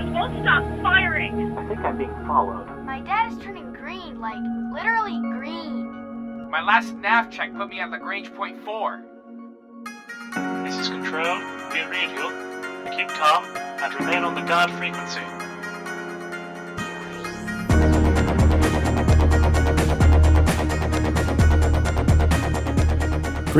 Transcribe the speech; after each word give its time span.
soldiers 0.00 0.14
won't 0.14 0.42
stop 0.42 0.82
firing. 0.82 1.56
I 1.58 1.68
think 1.68 1.80
I'm 1.80 1.98
being 1.98 2.26
followed. 2.26 2.66
My 2.84 3.00
dad 3.00 3.32
is 3.32 3.38
turning 3.38 3.72
green, 3.72 4.20
like 4.20 4.38
literally 4.72 5.20
green. 5.38 6.50
My 6.50 6.62
last 6.62 6.94
nav 6.94 7.30
check 7.30 7.54
put 7.54 7.68
me 7.68 7.80
at 7.80 7.90
Lagrange 7.90 8.32
point 8.34 8.62
4. 8.64 9.02
This 10.64 10.76
is 10.78 10.88
Control. 10.88 11.38
We 11.72 11.82
read 11.84 12.10
you. 12.10 12.96
Keep 12.96 13.08
calm 13.08 13.44
and 13.56 13.94
remain 13.94 14.24
on 14.24 14.34
the 14.34 14.42
guard 14.42 14.70
frequency. 14.72 15.20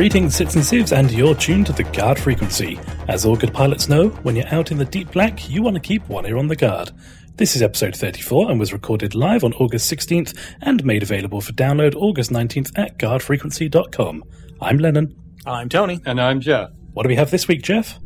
Greetings, 0.01 0.35
Sits 0.35 0.55
and 0.55 0.65
Sieves, 0.65 0.93
and 0.93 1.11
you're 1.11 1.35
tuned 1.35 1.67
to 1.67 1.73
the 1.73 1.83
guard 1.83 2.17
frequency. 2.17 2.79
As 3.07 3.23
all 3.23 3.35
good 3.35 3.53
pilots 3.53 3.87
know, 3.87 4.09
when 4.23 4.35
you're 4.35 4.51
out 4.51 4.71
in 4.71 4.79
the 4.79 4.85
deep 4.85 5.11
black, 5.11 5.47
you 5.47 5.61
want 5.61 5.75
to 5.75 5.79
keep 5.79 6.09
one 6.09 6.25
ear 6.25 6.37
on 6.37 6.47
the 6.47 6.55
guard. 6.55 6.89
This 7.35 7.55
is 7.55 7.61
episode 7.61 7.95
34 7.95 8.49
and 8.49 8.59
was 8.59 8.73
recorded 8.73 9.13
live 9.13 9.43
on 9.43 9.53
August 9.53 9.93
16th 9.93 10.35
and 10.61 10.83
made 10.83 11.03
available 11.03 11.39
for 11.39 11.51
download 11.51 11.93
August 11.93 12.31
19th 12.31 12.71
at 12.79 12.97
guardfrequency.com. 12.97 14.23
I'm 14.59 14.79
Lennon. 14.79 15.15
I'm 15.45 15.69
Tony. 15.69 16.01
And 16.03 16.19
I'm 16.19 16.41
Jeff. 16.41 16.71
What 16.93 17.03
do 17.03 17.09
we 17.09 17.15
have 17.17 17.29
this 17.29 17.47
week, 17.47 17.61
Jeff? 17.61 17.99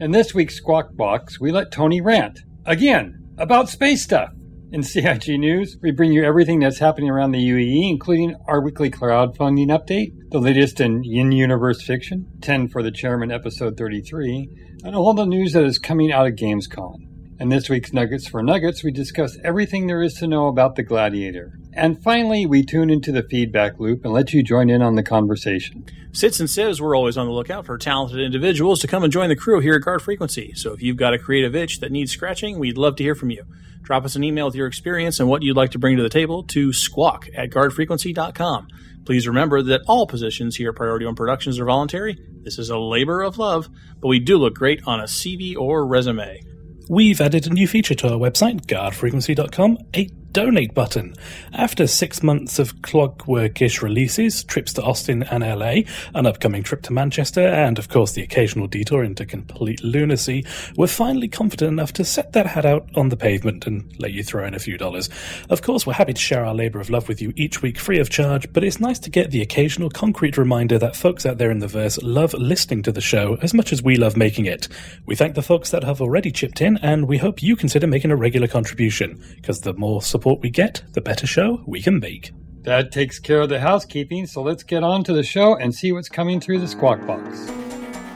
In 0.00 0.10
this 0.10 0.34
week's 0.34 0.56
Squawk 0.56 0.96
Box, 0.96 1.38
we 1.38 1.52
let 1.52 1.70
Tony 1.70 2.00
rant. 2.00 2.40
Again, 2.64 3.24
about 3.38 3.68
space 3.68 4.02
stuff. 4.02 4.32
In 4.72 4.82
CIG 4.82 5.38
News, 5.38 5.76
we 5.80 5.92
bring 5.92 6.10
you 6.10 6.24
everything 6.24 6.58
that's 6.58 6.80
happening 6.80 7.08
around 7.08 7.30
the 7.30 7.50
UEE, 7.50 7.88
including 7.88 8.34
our 8.48 8.60
weekly 8.60 8.90
crowdfunding 8.90 9.68
update, 9.68 10.12
the 10.32 10.40
latest 10.40 10.80
in 10.80 11.04
in 11.04 11.30
universe 11.30 11.80
fiction, 11.82 12.26
10 12.40 12.70
for 12.70 12.82
the 12.82 12.90
Chairman 12.90 13.30
episode 13.30 13.76
33, 13.76 14.48
and 14.82 14.96
all 14.96 15.14
the 15.14 15.24
news 15.24 15.52
that 15.52 15.62
is 15.62 15.78
coming 15.78 16.10
out 16.10 16.26
of 16.26 16.32
Gamescom. 16.32 16.96
In 17.38 17.48
this 17.48 17.68
week's 17.68 17.92
Nuggets 17.92 18.26
for 18.26 18.42
Nuggets, 18.42 18.82
we 18.82 18.90
discuss 18.90 19.38
everything 19.44 19.86
there 19.86 20.02
is 20.02 20.14
to 20.14 20.26
know 20.26 20.48
about 20.48 20.74
the 20.74 20.82
Gladiator. 20.82 21.60
And 21.76 22.02
finally, 22.02 22.46
we 22.46 22.64
tune 22.64 22.88
into 22.88 23.12
the 23.12 23.22
feedback 23.22 23.78
loop 23.78 24.02
and 24.02 24.14
let 24.14 24.32
you 24.32 24.42
join 24.42 24.70
in 24.70 24.80
on 24.80 24.94
the 24.94 25.02
conversation. 25.02 25.84
Sits 26.10 26.40
and 26.40 26.48
Sieves, 26.48 26.80
we're 26.80 26.96
always 26.96 27.18
on 27.18 27.26
the 27.26 27.32
lookout 27.32 27.66
for 27.66 27.76
talented 27.76 28.18
individuals 28.18 28.80
to 28.80 28.86
come 28.86 29.04
and 29.04 29.12
join 29.12 29.28
the 29.28 29.36
crew 29.36 29.60
here 29.60 29.74
at 29.74 29.82
Guard 29.82 30.00
Frequency. 30.00 30.54
So 30.54 30.72
if 30.72 30.82
you've 30.82 30.96
got 30.96 31.12
a 31.12 31.18
creative 31.18 31.54
itch 31.54 31.80
that 31.80 31.92
needs 31.92 32.12
scratching, 32.12 32.58
we'd 32.58 32.78
love 32.78 32.96
to 32.96 33.02
hear 33.02 33.14
from 33.14 33.28
you. 33.28 33.44
Drop 33.82 34.06
us 34.06 34.16
an 34.16 34.24
email 34.24 34.46
with 34.46 34.54
your 34.54 34.66
experience 34.66 35.20
and 35.20 35.28
what 35.28 35.42
you'd 35.42 35.56
like 35.56 35.72
to 35.72 35.78
bring 35.78 35.98
to 35.98 36.02
the 36.02 36.08
table 36.08 36.42
to 36.44 36.72
squawk 36.72 37.28
at 37.36 37.50
guardfrequency.com. 37.50 38.68
Please 39.04 39.28
remember 39.28 39.60
that 39.60 39.82
all 39.86 40.06
positions 40.06 40.56
here 40.56 40.70
at 40.70 40.76
Priority 40.76 41.04
One 41.04 41.14
Productions 41.14 41.60
are 41.60 41.66
voluntary. 41.66 42.18
This 42.42 42.58
is 42.58 42.70
a 42.70 42.78
labor 42.78 43.20
of 43.20 43.36
love, 43.36 43.68
but 44.00 44.08
we 44.08 44.18
do 44.18 44.38
look 44.38 44.54
great 44.54 44.80
on 44.86 45.00
a 45.00 45.04
CV 45.04 45.54
or 45.54 45.86
resume. 45.86 46.40
We've 46.88 47.20
added 47.20 47.46
a 47.46 47.50
new 47.50 47.68
feature 47.68 47.94
to 47.96 48.14
our 48.14 48.18
website, 48.18 48.64
guardfrequency.com, 48.66 49.78
a 49.94 50.08
donate 50.36 50.74
button. 50.74 51.14
After 51.54 51.86
six 51.86 52.22
months 52.22 52.58
of 52.58 52.82
clockworkish 52.82 53.80
releases, 53.80 54.44
trips 54.44 54.74
to 54.74 54.82
Austin 54.82 55.22
and 55.22 55.42
LA, 55.42 55.90
an 56.14 56.26
upcoming 56.26 56.62
trip 56.62 56.82
to 56.82 56.92
Manchester, 56.92 57.40
and 57.40 57.78
of 57.78 57.88
course 57.88 58.12
the 58.12 58.22
occasional 58.22 58.66
detour 58.66 59.02
into 59.02 59.24
complete 59.24 59.82
lunacy, 59.82 60.44
we're 60.76 60.88
finally 60.88 61.26
confident 61.26 61.72
enough 61.72 61.94
to 61.94 62.04
set 62.04 62.34
that 62.34 62.44
hat 62.44 62.66
out 62.66 62.86
on 62.96 63.08
the 63.08 63.16
pavement 63.16 63.66
and 63.66 63.90
let 63.98 64.12
you 64.12 64.22
throw 64.22 64.44
in 64.44 64.52
a 64.52 64.58
few 64.58 64.76
dollars. 64.76 65.08
Of 65.48 65.62
course, 65.62 65.86
we're 65.86 65.94
happy 65.94 66.12
to 66.12 66.20
share 66.20 66.44
our 66.44 66.54
labor 66.54 66.80
of 66.80 66.90
love 66.90 67.08
with 67.08 67.22
you 67.22 67.32
each 67.34 67.62
week 67.62 67.78
free 67.78 67.98
of 67.98 68.10
charge, 68.10 68.52
but 68.52 68.62
it's 68.62 68.78
nice 68.78 68.98
to 68.98 69.10
get 69.10 69.30
the 69.30 69.40
occasional 69.40 69.88
concrete 69.88 70.36
reminder 70.36 70.78
that 70.78 70.96
folks 70.96 71.24
out 71.24 71.38
there 71.38 71.50
in 71.50 71.60
the 71.60 71.66
verse 71.66 71.96
love 72.02 72.34
listening 72.34 72.82
to 72.82 72.92
the 72.92 73.00
show 73.00 73.38
as 73.40 73.54
much 73.54 73.72
as 73.72 73.82
we 73.82 73.96
love 73.96 74.18
making 74.18 74.44
it. 74.44 74.68
We 75.06 75.16
thank 75.16 75.34
the 75.34 75.40
folks 75.40 75.70
that 75.70 75.82
have 75.82 76.02
already 76.02 76.30
chipped 76.30 76.60
in, 76.60 76.76
and 76.82 77.08
we 77.08 77.16
hope 77.16 77.42
you 77.42 77.56
consider 77.56 77.86
making 77.86 78.10
a 78.10 78.16
regular 78.16 78.48
contribution, 78.48 79.18
because 79.36 79.62
the 79.62 79.72
more 79.72 80.02
support 80.02 80.25
we 80.34 80.50
get, 80.50 80.82
the 80.92 81.00
better 81.00 81.26
show 81.26 81.62
we 81.66 81.80
can 81.80 82.00
make. 82.00 82.32
That 82.62 82.90
takes 82.90 83.20
care 83.20 83.42
of 83.42 83.48
the 83.48 83.60
housekeeping, 83.60 84.26
so 84.26 84.42
let's 84.42 84.64
get 84.64 84.82
on 84.82 85.04
to 85.04 85.12
the 85.12 85.22
show 85.22 85.54
and 85.54 85.72
see 85.72 85.92
what's 85.92 86.08
coming 86.08 86.40
through 86.40 86.58
the 86.58 86.66
Squawk 86.66 87.06
Box. 87.06 87.48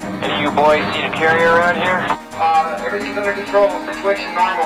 Any 0.02 0.42
you 0.42 0.50
boys 0.50 0.82
seen 0.92 1.04
a 1.04 1.14
carrier 1.14 1.52
around 1.52 1.76
here? 1.76 2.04
Uh, 2.32 2.82
everything's 2.84 3.16
under 3.16 3.32
control. 3.32 3.68
Situation 3.86 4.34
normal. 4.34 4.64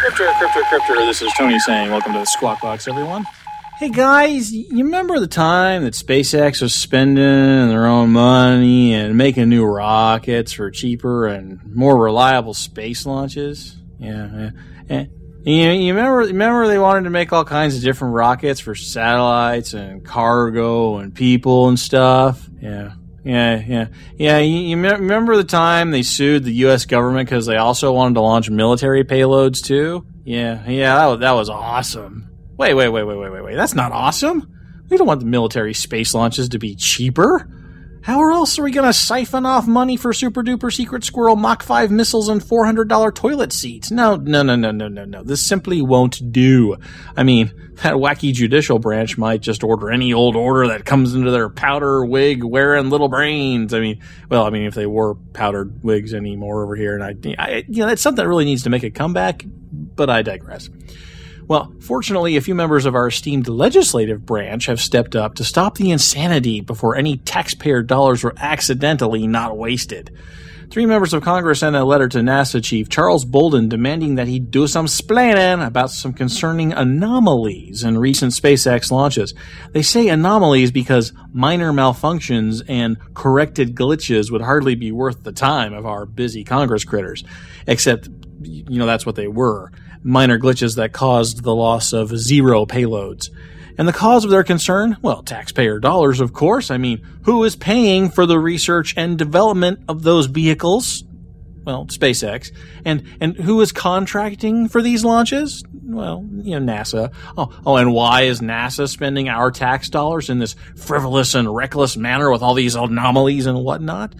Cryptor, 0.00 0.32
Cryptor, 0.34 0.62
Cryptor, 0.62 1.06
this 1.06 1.22
is 1.22 1.32
Tony 1.36 1.58
saying, 1.58 1.90
welcome 1.90 2.12
to 2.12 2.20
the 2.20 2.24
Squawk 2.24 2.60
Box, 2.60 2.86
everyone. 2.86 3.24
Hey 3.80 3.88
guys, 3.88 4.52
you 4.52 4.84
remember 4.84 5.18
the 5.20 5.26
time 5.26 5.84
that 5.84 5.94
SpaceX 5.94 6.60
was 6.60 6.74
spending 6.74 7.16
their 7.70 7.86
own 7.86 8.10
money 8.10 8.92
and 8.92 9.16
making 9.16 9.48
new 9.48 9.64
rockets 9.64 10.52
for 10.52 10.70
cheaper 10.70 11.26
and 11.26 11.64
more 11.74 11.96
reliable 11.96 12.52
space 12.52 13.06
launches? 13.06 13.78
Yeah, 13.98 14.50
yeah. 14.86 15.04
You, 15.44 15.70
you 15.70 15.94
remember 15.94 16.18
remember 16.18 16.68
they 16.68 16.78
wanted 16.78 17.04
to 17.04 17.10
make 17.10 17.32
all 17.32 17.46
kinds 17.46 17.74
of 17.74 17.80
different 17.80 18.12
rockets 18.12 18.60
for 18.60 18.74
satellites 18.74 19.72
and 19.72 20.04
cargo 20.04 20.98
and 20.98 21.14
people 21.14 21.68
and 21.68 21.80
stuff? 21.80 22.50
Yeah. 22.60 22.92
Yeah, 23.24 23.64
yeah, 23.66 23.86
yeah. 24.14 24.38
You, 24.40 24.58
you 24.58 24.76
remember 24.76 25.38
the 25.38 25.44
time 25.44 25.90
they 25.90 26.02
sued 26.02 26.44
the 26.44 26.52
U.S. 26.52 26.84
government 26.84 27.30
because 27.30 27.46
they 27.46 27.56
also 27.56 27.92
wanted 27.92 28.16
to 28.16 28.20
launch 28.20 28.50
military 28.50 29.04
payloads 29.04 29.64
too? 29.64 30.04
Yeah, 30.22 30.68
yeah. 30.68 30.96
That 30.96 31.20
that 31.20 31.32
was 31.32 31.48
awesome. 31.48 32.29
Wait, 32.60 32.74
wait, 32.74 32.90
wait, 32.90 33.04
wait, 33.04 33.16
wait, 33.16 33.32
wait, 33.32 33.42
wait. 33.42 33.54
That's 33.54 33.74
not 33.74 33.90
awesome. 33.90 34.54
We 34.90 34.98
don't 34.98 35.06
want 35.06 35.20
the 35.20 35.26
military 35.26 35.72
space 35.72 36.12
launches 36.12 36.50
to 36.50 36.58
be 36.58 36.74
cheaper. 36.74 37.48
How 38.02 38.20
else 38.34 38.58
are 38.58 38.62
we 38.62 38.70
going 38.70 38.86
to 38.86 38.92
siphon 38.92 39.46
off 39.46 39.66
money 39.66 39.96
for 39.96 40.12
super 40.12 40.42
duper 40.42 40.70
secret 40.70 41.02
squirrel 41.02 41.36
Mach 41.36 41.62
5 41.62 41.90
missiles 41.90 42.28
and 42.28 42.42
$400 42.42 43.14
toilet 43.14 43.54
seats? 43.54 43.90
No, 43.90 44.16
no, 44.16 44.42
no, 44.42 44.56
no, 44.56 44.72
no, 44.72 44.88
no, 44.88 45.06
no. 45.06 45.22
This 45.22 45.40
simply 45.40 45.80
won't 45.80 46.30
do. 46.32 46.76
I 47.16 47.22
mean, 47.22 47.50
that 47.76 47.94
wacky 47.94 48.34
judicial 48.34 48.78
branch 48.78 49.16
might 49.16 49.40
just 49.40 49.64
order 49.64 49.90
any 49.90 50.12
old 50.12 50.36
order 50.36 50.68
that 50.68 50.84
comes 50.84 51.14
into 51.14 51.30
their 51.30 51.48
powder 51.48 52.04
wig 52.04 52.44
wearing 52.44 52.90
little 52.90 53.08
brains. 53.08 53.72
I 53.72 53.80
mean, 53.80 54.02
well, 54.28 54.44
I 54.44 54.50
mean, 54.50 54.64
if 54.64 54.74
they 54.74 54.84
wore 54.84 55.14
powdered 55.14 55.82
wigs 55.82 56.12
anymore 56.12 56.62
over 56.62 56.76
here, 56.76 56.94
and 56.94 57.02
I, 57.02 57.42
I 57.42 57.64
you 57.68 57.80
know, 57.80 57.86
that's 57.86 58.02
something 58.02 58.22
that 58.22 58.28
really 58.28 58.44
needs 58.44 58.64
to 58.64 58.70
make 58.70 58.82
a 58.82 58.90
comeback, 58.90 59.46
but 59.46 60.10
I 60.10 60.20
digress. 60.20 60.68
Well, 61.50 61.74
fortunately, 61.80 62.36
a 62.36 62.40
few 62.40 62.54
members 62.54 62.86
of 62.86 62.94
our 62.94 63.08
esteemed 63.08 63.48
legislative 63.48 64.24
branch 64.24 64.66
have 64.66 64.80
stepped 64.80 65.16
up 65.16 65.34
to 65.34 65.42
stop 65.42 65.76
the 65.76 65.90
insanity 65.90 66.60
before 66.60 66.94
any 66.94 67.16
taxpayer 67.16 67.82
dollars 67.82 68.22
were 68.22 68.36
accidentally 68.38 69.26
not 69.26 69.58
wasted. 69.58 70.16
Three 70.70 70.86
members 70.86 71.12
of 71.12 71.24
Congress 71.24 71.58
sent 71.58 71.74
a 71.74 71.82
letter 71.82 72.06
to 72.06 72.18
NASA 72.18 72.62
Chief 72.62 72.88
Charles 72.88 73.24
Bolden 73.24 73.68
demanding 73.68 74.14
that 74.14 74.28
he 74.28 74.38
do 74.38 74.68
some 74.68 74.86
splaining 74.86 75.66
about 75.66 75.90
some 75.90 76.12
concerning 76.12 76.72
anomalies 76.72 77.82
in 77.82 77.98
recent 77.98 78.32
SpaceX 78.32 78.92
launches. 78.92 79.34
They 79.72 79.82
say 79.82 80.06
anomalies 80.06 80.70
because 80.70 81.12
minor 81.32 81.72
malfunctions 81.72 82.62
and 82.68 82.96
corrected 83.14 83.74
glitches 83.74 84.30
would 84.30 84.42
hardly 84.42 84.76
be 84.76 84.92
worth 84.92 85.24
the 85.24 85.32
time 85.32 85.74
of 85.74 85.84
our 85.84 86.06
busy 86.06 86.44
Congress 86.44 86.84
critters. 86.84 87.24
Except, 87.66 88.08
you 88.40 88.78
know, 88.78 88.86
that's 88.86 89.04
what 89.04 89.16
they 89.16 89.26
were 89.26 89.72
minor 90.02 90.38
glitches 90.38 90.76
that 90.76 90.92
caused 90.92 91.42
the 91.42 91.54
loss 91.54 91.92
of 91.92 92.16
zero 92.16 92.66
payloads. 92.66 93.30
And 93.78 93.88
the 93.88 93.92
cause 93.92 94.24
of 94.24 94.30
their 94.30 94.44
concern? 94.44 94.98
Well, 95.00 95.22
taxpayer 95.22 95.78
dollars, 95.78 96.20
of 96.20 96.32
course. 96.32 96.70
I 96.70 96.76
mean, 96.76 97.06
who 97.22 97.44
is 97.44 97.56
paying 97.56 98.10
for 98.10 98.26
the 98.26 98.38
research 98.38 98.94
and 98.96 99.16
development 99.16 99.80
of 99.88 100.02
those 100.02 100.26
vehicles? 100.26 101.04
Well, 101.64 101.86
SpaceX. 101.86 102.52
And, 102.84 103.04
and 103.20 103.36
who 103.36 103.60
is 103.60 103.72
contracting 103.72 104.68
for 104.68 104.82
these 104.82 105.04
launches? 105.04 105.62
Well, 105.82 106.26
you 106.42 106.58
know, 106.58 106.72
NASA. 106.72 107.12
Oh, 107.36 107.52
oh, 107.64 107.76
and 107.76 107.92
why 107.92 108.22
is 108.22 108.40
NASA 108.40 108.88
spending 108.88 109.28
our 109.28 109.50
tax 109.50 109.88
dollars 109.88 110.30
in 110.30 110.38
this 110.38 110.56
frivolous 110.76 111.34
and 111.34 111.54
reckless 111.54 111.96
manner 111.96 112.30
with 112.30 112.42
all 112.42 112.54
these 112.54 112.74
anomalies 112.74 113.46
and 113.46 113.62
whatnot? 113.62 114.14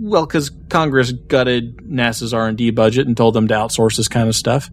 Well, 0.00 0.26
because 0.26 0.50
Congress 0.68 1.12
gutted 1.12 1.78
NASA's 1.78 2.32
R&D 2.32 2.70
budget 2.70 3.06
and 3.06 3.16
told 3.16 3.34
them 3.34 3.48
to 3.48 3.54
outsource 3.54 3.96
this 3.96 4.08
kind 4.08 4.28
of 4.28 4.36
stuff. 4.36 4.70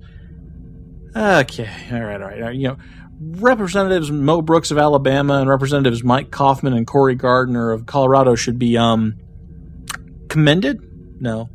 Okay, 1.16 1.70
all 1.92 2.02
right, 2.02 2.22
all 2.22 2.28
right. 2.28 2.42
All 2.42 2.48
right. 2.48 2.56
You 2.56 2.70
know, 2.70 2.78
Representatives 3.20 4.12
Mo 4.12 4.42
Brooks 4.42 4.72
of 4.72 4.78
Alabama 4.78 5.36
and 5.36 5.50
Representatives 5.50 6.04
Mike 6.04 6.30
Coffman 6.30 6.76
and 6.76 6.86
Cory 6.86 7.16
Gardner 7.16 7.72
of 7.72 7.86
Colorado 7.86 8.36
should 8.36 8.60
be 8.60 8.78
um 8.78 9.16
commended. 10.28 10.82
No, 11.22 11.50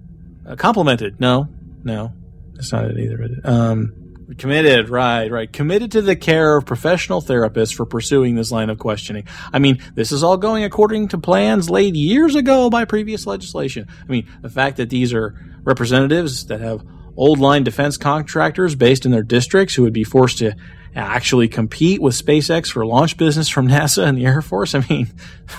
uh, 0.49 0.57
complimented. 0.57 1.21
No, 1.21 1.49
no, 1.85 2.13
that's 2.55 2.73
not 2.73 2.87
it 2.87 2.99
either. 2.99 3.29
Um, 3.45 4.17
committed, 4.39 4.89
right, 4.89 5.31
right. 5.31 5.53
Committed 5.53 5.93
to 5.93 6.01
the 6.01 6.17
care 6.17 6.57
of 6.57 6.65
professional 6.65 7.21
therapists 7.21 7.75
for 7.75 7.85
pursuing 7.85 8.37
this 8.37 8.51
line 8.51 8.71
of 8.71 8.79
questioning. 8.79 9.25
I 9.53 9.59
mean, 9.59 9.83
this 9.95 10.13
is 10.13 10.23
all 10.23 10.39
going 10.39 10.65
according 10.65 11.09
to 11.09 11.19
plans 11.19 11.69
laid 11.69 11.95
years 11.95 12.35
ago 12.35 12.71
by 12.71 12.87
previous 12.87 13.27
legislation. 13.27 13.89
I 14.03 14.07
mean, 14.07 14.27
the 14.41 14.49
fact 14.49 14.79
that 14.79 14.89
these 14.89 15.13
are 15.13 15.35
representatives 15.63 16.47
that 16.47 16.63
have 16.63 16.83
old 17.21 17.39
line 17.39 17.63
defense 17.63 17.99
contractors 17.99 18.75
based 18.75 19.05
in 19.05 19.13
their 19.13 19.23
districts 19.23 19.75
who 19.75 19.83
would 19.83 19.93
be 19.93 20.05
forced 20.05 20.39
to 20.39 20.57
actually 20.97 21.47
compete 21.49 22.01
with 22.01 22.15
SpaceX 22.15 22.73
for 22.73 22.87
launch 22.87 23.17
business 23.17 23.49
from 23.49 23.69
NASA 23.73 24.05
and 24.05 24.19
the 24.19 24.27
Air 24.27 24.43
Force? 24.43 24.75
I 24.75 24.85
mean, 24.89 25.13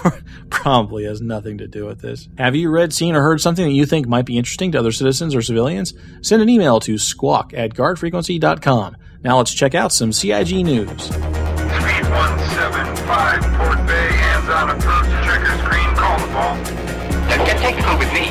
probably 0.50 1.06
has 1.06 1.22
nothing 1.22 1.60
to 1.60 1.68
do 1.68 1.86
with 1.86 2.02
this. 2.02 2.28
Have 2.38 2.56
you 2.56 2.70
read, 2.70 2.92
seen, 2.94 3.16
or 3.16 3.22
heard 3.22 3.40
something 3.42 3.64
that 3.64 3.72
you 3.72 3.86
think 3.86 4.08
might 4.08 4.26
be 4.26 4.38
interesting 4.38 4.72
to 4.72 4.80
other 4.80 4.92
citizens 4.92 5.36
or 5.36 5.44
civilians? 5.44 5.94
Send 6.22 6.42
an 6.42 6.50
email 6.50 6.80
to 6.82 6.98
squawk 6.98 7.54
at 7.54 7.76
guardfrequency.com. 7.76 8.98
Now 9.24 9.38
let's 9.38 9.54
check 9.54 9.76
out 9.76 9.92
some 9.92 10.12
CIG 10.12 10.66
news. 10.66 11.08
3175 11.08 13.42
Port 13.58 13.86
Bay, 13.86 13.94
hands 13.94 14.50
on 14.50 14.72
approach, 14.72 15.06
checker 15.24 15.56
screen, 15.64 15.96
call 15.96 16.20
the 16.20 16.26
ball. 16.34 16.56
Don't 17.30 17.46
get 17.46 17.60
technical 17.60 18.00
with 18.00 18.12
me. 18.14 18.31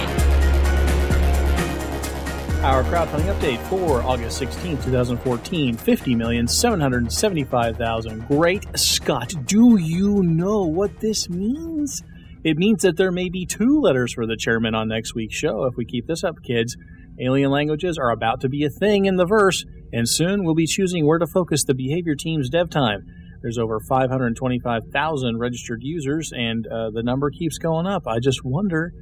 Our 2.62 2.84
crowdfunding 2.84 3.34
update 3.34 3.58
for 3.70 4.02
August 4.02 4.36
16, 4.36 4.82
2014 4.82 5.78
50,775,000. 5.78 8.28
Great 8.28 8.66
Scott, 8.78 9.32
do 9.46 9.78
you 9.78 10.22
know 10.22 10.66
what 10.66 11.00
this 11.00 11.30
means? 11.30 12.02
It 12.44 12.58
means 12.58 12.82
that 12.82 12.98
there 12.98 13.12
may 13.12 13.30
be 13.30 13.46
two 13.46 13.80
letters 13.80 14.12
for 14.12 14.26
the 14.26 14.36
chairman 14.36 14.74
on 14.74 14.88
next 14.88 15.14
week's 15.14 15.36
show 15.36 15.64
if 15.64 15.78
we 15.78 15.86
keep 15.86 16.06
this 16.06 16.22
up, 16.22 16.42
kids. 16.42 16.76
Alien 17.18 17.50
languages 17.50 17.96
are 17.96 18.10
about 18.10 18.42
to 18.42 18.50
be 18.50 18.66
a 18.66 18.70
thing 18.70 19.06
in 19.06 19.16
the 19.16 19.24
verse, 19.24 19.64
and 19.90 20.06
soon 20.06 20.44
we'll 20.44 20.54
be 20.54 20.66
choosing 20.66 21.06
where 21.06 21.18
to 21.18 21.26
focus 21.26 21.64
the 21.64 21.72
behavior 21.72 22.14
team's 22.14 22.50
dev 22.50 22.68
time. 22.68 23.06
There's 23.40 23.56
over 23.56 23.80
525,000 23.80 25.38
registered 25.38 25.82
users, 25.82 26.30
and 26.30 26.66
uh, 26.66 26.90
the 26.90 27.02
number 27.02 27.30
keeps 27.30 27.56
going 27.56 27.86
up. 27.86 28.06
I 28.06 28.18
just 28.18 28.44
wonder 28.44 28.92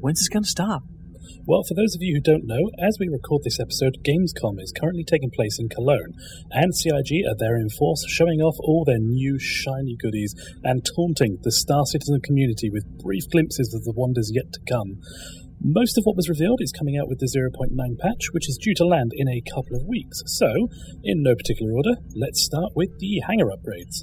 when's 0.00 0.20
this 0.20 0.30
going 0.30 0.44
to 0.44 0.48
stop? 0.48 0.84
Well, 1.44 1.62
for 1.66 1.74
those 1.74 1.94
of 1.94 2.02
you 2.02 2.14
who 2.14 2.20
don't 2.20 2.46
know, 2.46 2.70
as 2.78 2.98
we 2.98 3.08
record 3.08 3.42
this 3.42 3.60
episode, 3.60 3.98
Gamescom 4.04 4.60
is 4.60 4.72
currently 4.72 5.04
taking 5.04 5.30
place 5.30 5.58
in 5.58 5.68
Cologne, 5.68 6.14
and 6.50 6.74
CIG 6.74 7.24
are 7.26 7.36
there 7.38 7.56
in 7.56 7.68
force, 7.68 8.04
showing 8.08 8.40
off 8.40 8.56
all 8.60 8.84
their 8.84 8.98
new 8.98 9.38
shiny 9.38 9.96
goodies 9.98 10.34
and 10.64 10.84
taunting 10.84 11.38
the 11.42 11.52
Star 11.52 11.84
Citizen 11.86 12.20
community 12.22 12.70
with 12.70 12.98
brief 13.02 13.24
glimpses 13.30 13.74
of 13.74 13.84
the 13.84 13.94
wonders 13.96 14.30
yet 14.32 14.52
to 14.52 14.60
come. 14.68 14.98
Most 15.64 15.96
of 15.96 16.02
what 16.04 16.16
was 16.16 16.28
revealed 16.28 16.60
is 16.60 16.72
coming 16.72 16.98
out 16.98 17.08
with 17.08 17.20
the 17.20 17.30
0.9 17.30 17.70
patch, 17.98 18.32
which 18.32 18.48
is 18.48 18.58
due 18.60 18.74
to 18.74 18.84
land 18.84 19.12
in 19.14 19.28
a 19.28 19.42
couple 19.54 19.76
of 19.76 19.86
weeks. 19.86 20.20
So, 20.26 20.50
in 21.04 21.22
no 21.22 21.36
particular 21.36 21.72
order, 21.72 21.94
let's 22.16 22.42
start 22.42 22.72
with 22.74 22.98
the 22.98 23.22
hangar 23.28 23.46
upgrades. 23.46 24.02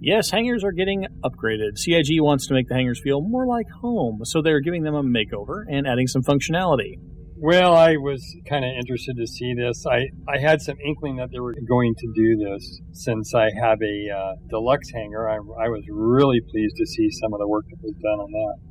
Yes, 0.00 0.30
hangars 0.30 0.62
are 0.62 0.72
getting 0.72 1.06
upgraded. 1.24 1.76
CIG 1.76 2.20
wants 2.20 2.46
to 2.46 2.54
make 2.54 2.68
the 2.68 2.74
hangars 2.74 3.00
feel 3.02 3.20
more 3.20 3.46
like 3.46 3.66
home, 3.80 4.20
so 4.24 4.40
they're 4.40 4.60
giving 4.60 4.84
them 4.84 4.94
a 4.94 5.02
makeover 5.02 5.64
and 5.68 5.88
adding 5.88 6.06
some 6.06 6.22
functionality. 6.22 6.94
Well, 7.40 7.74
I 7.74 7.96
was 7.96 8.22
kind 8.48 8.64
of 8.64 8.70
interested 8.78 9.16
to 9.16 9.26
see 9.26 9.54
this. 9.54 9.84
I, 9.86 10.06
I 10.28 10.38
had 10.38 10.60
some 10.60 10.76
inkling 10.84 11.16
that 11.16 11.30
they 11.32 11.38
were 11.38 11.54
going 11.68 11.94
to 11.98 12.06
do 12.14 12.36
this 12.36 12.80
since 12.92 13.34
I 13.34 13.50
have 13.62 13.78
a 13.82 14.10
uh, 14.10 14.32
deluxe 14.50 14.90
hangar. 14.94 15.28
I, 15.28 15.36
I 15.36 15.68
was 15.68 15.84
really 15.88 16.40
pleased 16.50 16.76
to 16.76 16.86
see 16.86 17.10
some 17.10 17.32
of 17.32 17.38
the 17.38 17.46
work 17.46 17.64
that 17.70 17.78
was 17.82 17.94
done 18.02 18.18
on 18.18 18.30
that. 18.30 18.67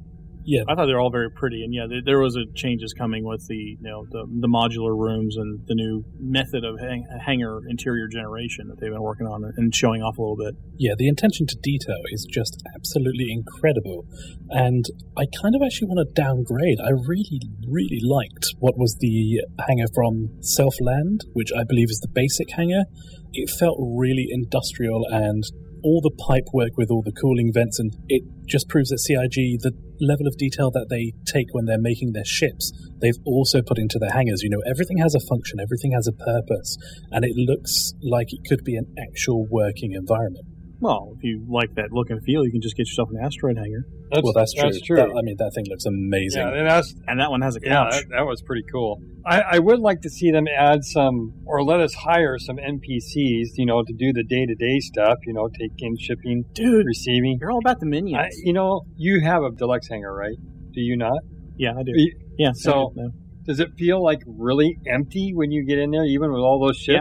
Yeah, 0.47 0.63
I 0.69 0.75
thought 0.75 0.85
they 0.85 0.93
were 0.93 1.01
all 1.01 1.11
very 1.11 1.29
pretty, 1.29 1.61
and 1.65 1.73
yeah, 1.73 1.87
there, 1.89 1.99
there 2.05 2.19
was 2.19 2.37
a 2.37 2.47
changes 2.55 2.93
coming 2.93 3.27
with 3.27 3.45
the 3.49 3.75
you 3.75 3.83
know 3.83 4.07
the, 4.09 4.23
the 4.39 4.47
modular 4.47 4.95
rooms 4.95 5.35
and 5.35 5.59
the 5.67 5.75
new 5.75 6.05
method 6.17 6.63
of 6.63 6.79
hang, 6.79 7.05
hanger 7.19 7.59
interior 7.67 8.07
generation 8.07 8.69
that 8.69 8.79
they've 8.79 8.95
been 8.95 9.03
working 9.03 9.27
on 9.27 9.43
and 9.57 9.75
showing 9.75 10.01
off 10.01 10.17
a 10.17 10.21
little 10.21 10.37
bit. 10.37 10.55
yeah, 10.77 10.93
the 10.97 11.09
attention 11.09 11.47
to 11.47 11.57
detail 11.61 11.99
is 12.13 12.25
just 12.31 12.63
absolutely 12.73 13.27
incredible. 13.29 14.05
And 14.49 14.85
I 15.17 15.27
kind 15.41 15.53
of 15.53 15.61
actually 15.61 15.89
want 15.91 16.07
to 16.07 16.13
downgrade. 16.15 16.79
I 16.79 16.95
really, 16.95 17.43
really 17.67 17.99
liked 17.99 18.55
what 18.59 18.77
was 18.77 18.95
the 19.01 19.43
hangar 19.67 19.91
from 19.93 20.31
Selfland, 20.39 21.27
which 21.33 21.51
I 21.51 21.65
believe 21.67 21.91
is 21.91 21.99
the 21.99 22.07
basic 22.07 22.55
hangar. 22.55 22.85
It 23.33 23.49
felt 23.49 23.75
really 23.83 24.27
industrial 24.31 25.03
and 25.11 25.43
all 25.83 26.01
the 26.01 26.11
pipe 26.11 26.45
work 26.53 26.77
with 26.77 26.89
all 26.89 27.01
the 27.03 27.11
cooling 27.11 27.51
vents, 27.53 27.79
and 27.79 27.95
it 28.07 28.23
just 28.45 28.67
proves 28.69 28.89
that 28.89 28.99
CIG, 28.99 29.61
the 29.61 29.73
level 29.99 30.27
of 30.27 30.37
detail 30.37 30.71
that 30.71 30.87
they 30.89 31.13
take 31.25 31.47
when 31.51 31.65
they're 31.65 31.79
making 31.79 32.13
their 32.13 32.25
ships, 32.25 32.71
they've 33.01 33.17
also 33.25 33.61
put 33.61 33.77
into 33.77 33.99
their 33.99 34.11
hangars. 34.11 34.41
You 34.41 34.49
know, 34.49 34.61
everything 34.65 34.97
has 34.97 35.15
a 35.15 35.19
function, 35.19 35.59
everything 35.59 35.91
has 35.91 36.07
a 36.07 36.13
purpose, 36.13 36.77
and 37.11 37.25
it 37.25 37.35
looks 37.35 37.93
like 38.01 38.27
it 38.31 38.47
could 38.47 38.63
be 38.63 38.75
an 38.75 38.93
actual 38.97 39.45
working 39.49 39.93
environment. 39.93 40.45
Well, 40.79 41.13
if 41.17 41.23
you 41.23 41.43
like 41.49 41.73
that 41.75 41.91
look 41.91 42.09
and 42.11 42.21
feel, 42.23 42.45
you 42.45 42.51
can 42.51 42.61
just 42.61 42.75
get 42.77 42.87
yourself 42.87 43.09
an 43.11 43.17
asteroid 43.23 43.57
hanger, 43.57 43.83
That's, 44.11 44.23
well, 44.23 44.33
that's 44.33 44.53
true. 44.53 44.63
That's 44.63 44.81
true. 44.81 44.97
That- 44.97 45.09
I 45.17 45.21
mean, 45.23 45.35
that 45.39 45.51
thing 45.55 45.65
looks 45.69 45.85
amazing. 45.85 46.41
yeah, 46.41 46.53
and 46.53 46.69
that's 46.69 46.93
and 47.07 47.19
that 47.19 47.31
one 47.31 47.41
has 47.41 47.55
a 47.55 47.59
yeah, 47.63 47.69
couch. 47.85 47.93
that, 47.93 48.05
that 48.11 48.25
was 48.27 48.41
pretty 48.43 48.63
cool. 48.71 48.99
I, 49.25 49.41
I 49.53 49.59
would 49.59 49.79
like 49.79 50.01
to 50.01 50.09
see 50.09 50.29
them 50.31 50.45
add 50.47 50.83
some, 50.83 51.33
or 51.45 51.63
let 51.63 51.79
us 51.79 51.93
hire 51.95 52.37
some 52.37 52.57
NPCs, 52.57 53.47
you 53.55 53.65
know, 53.65 53.81
to 53.83 53.93
do 53.93 54.13
the 54.13 54.23
day 54.23 54.45
to 54.45 54.55
day 54.55 54.79
stuff. 54.79 55.17
You 55.25 55.33
know, 55.33 55.49
take 55.59 55.71
in 55.79 55.97
shipping, 55.97 56.43
Dude, 56.53 56.85
receiving. 56.85 57.37
you're 57.41 57.51
all 57.51 57.59
about 57.59 57.79
the 57.79 57.87
minions. 57.87 58.23
I, 58.23 58.29
you 58.43 58.53
know, 58.53 58.81
you 58.95 59.19
have 59.21 59.43
a 59.43 59.51
deluxe 59.51 59.87
hanger, 59.89 60.13
right? 60.13 60.37
Do 60.73 60.81
you 60.81 60.95
not? 60.95 61.17
yeah, 61.57 61.71
I 61.71 61.81
do. 61.83 61.91
You- 61.95 62.13
Yeah, 62.37 62.51
so- 62.53 62.91
do. 62.95 63.01
No. 63.01 63.09
Does 63.47 63.61
it 63.61 63.69
feel 63.77 64.03
like 64.03 64.19
really 64.27 64.75
empty 64.87 65.31
when 65.33 65.51
you 65.51 65.65
get 65.65 65.79
in 65.79 65.89
there, 65.91 66.03
even 66.03 66.31
with 66.33 66.41
all 66.41 66.59
those 66.59 66.85
Yeah. 66.85 66.99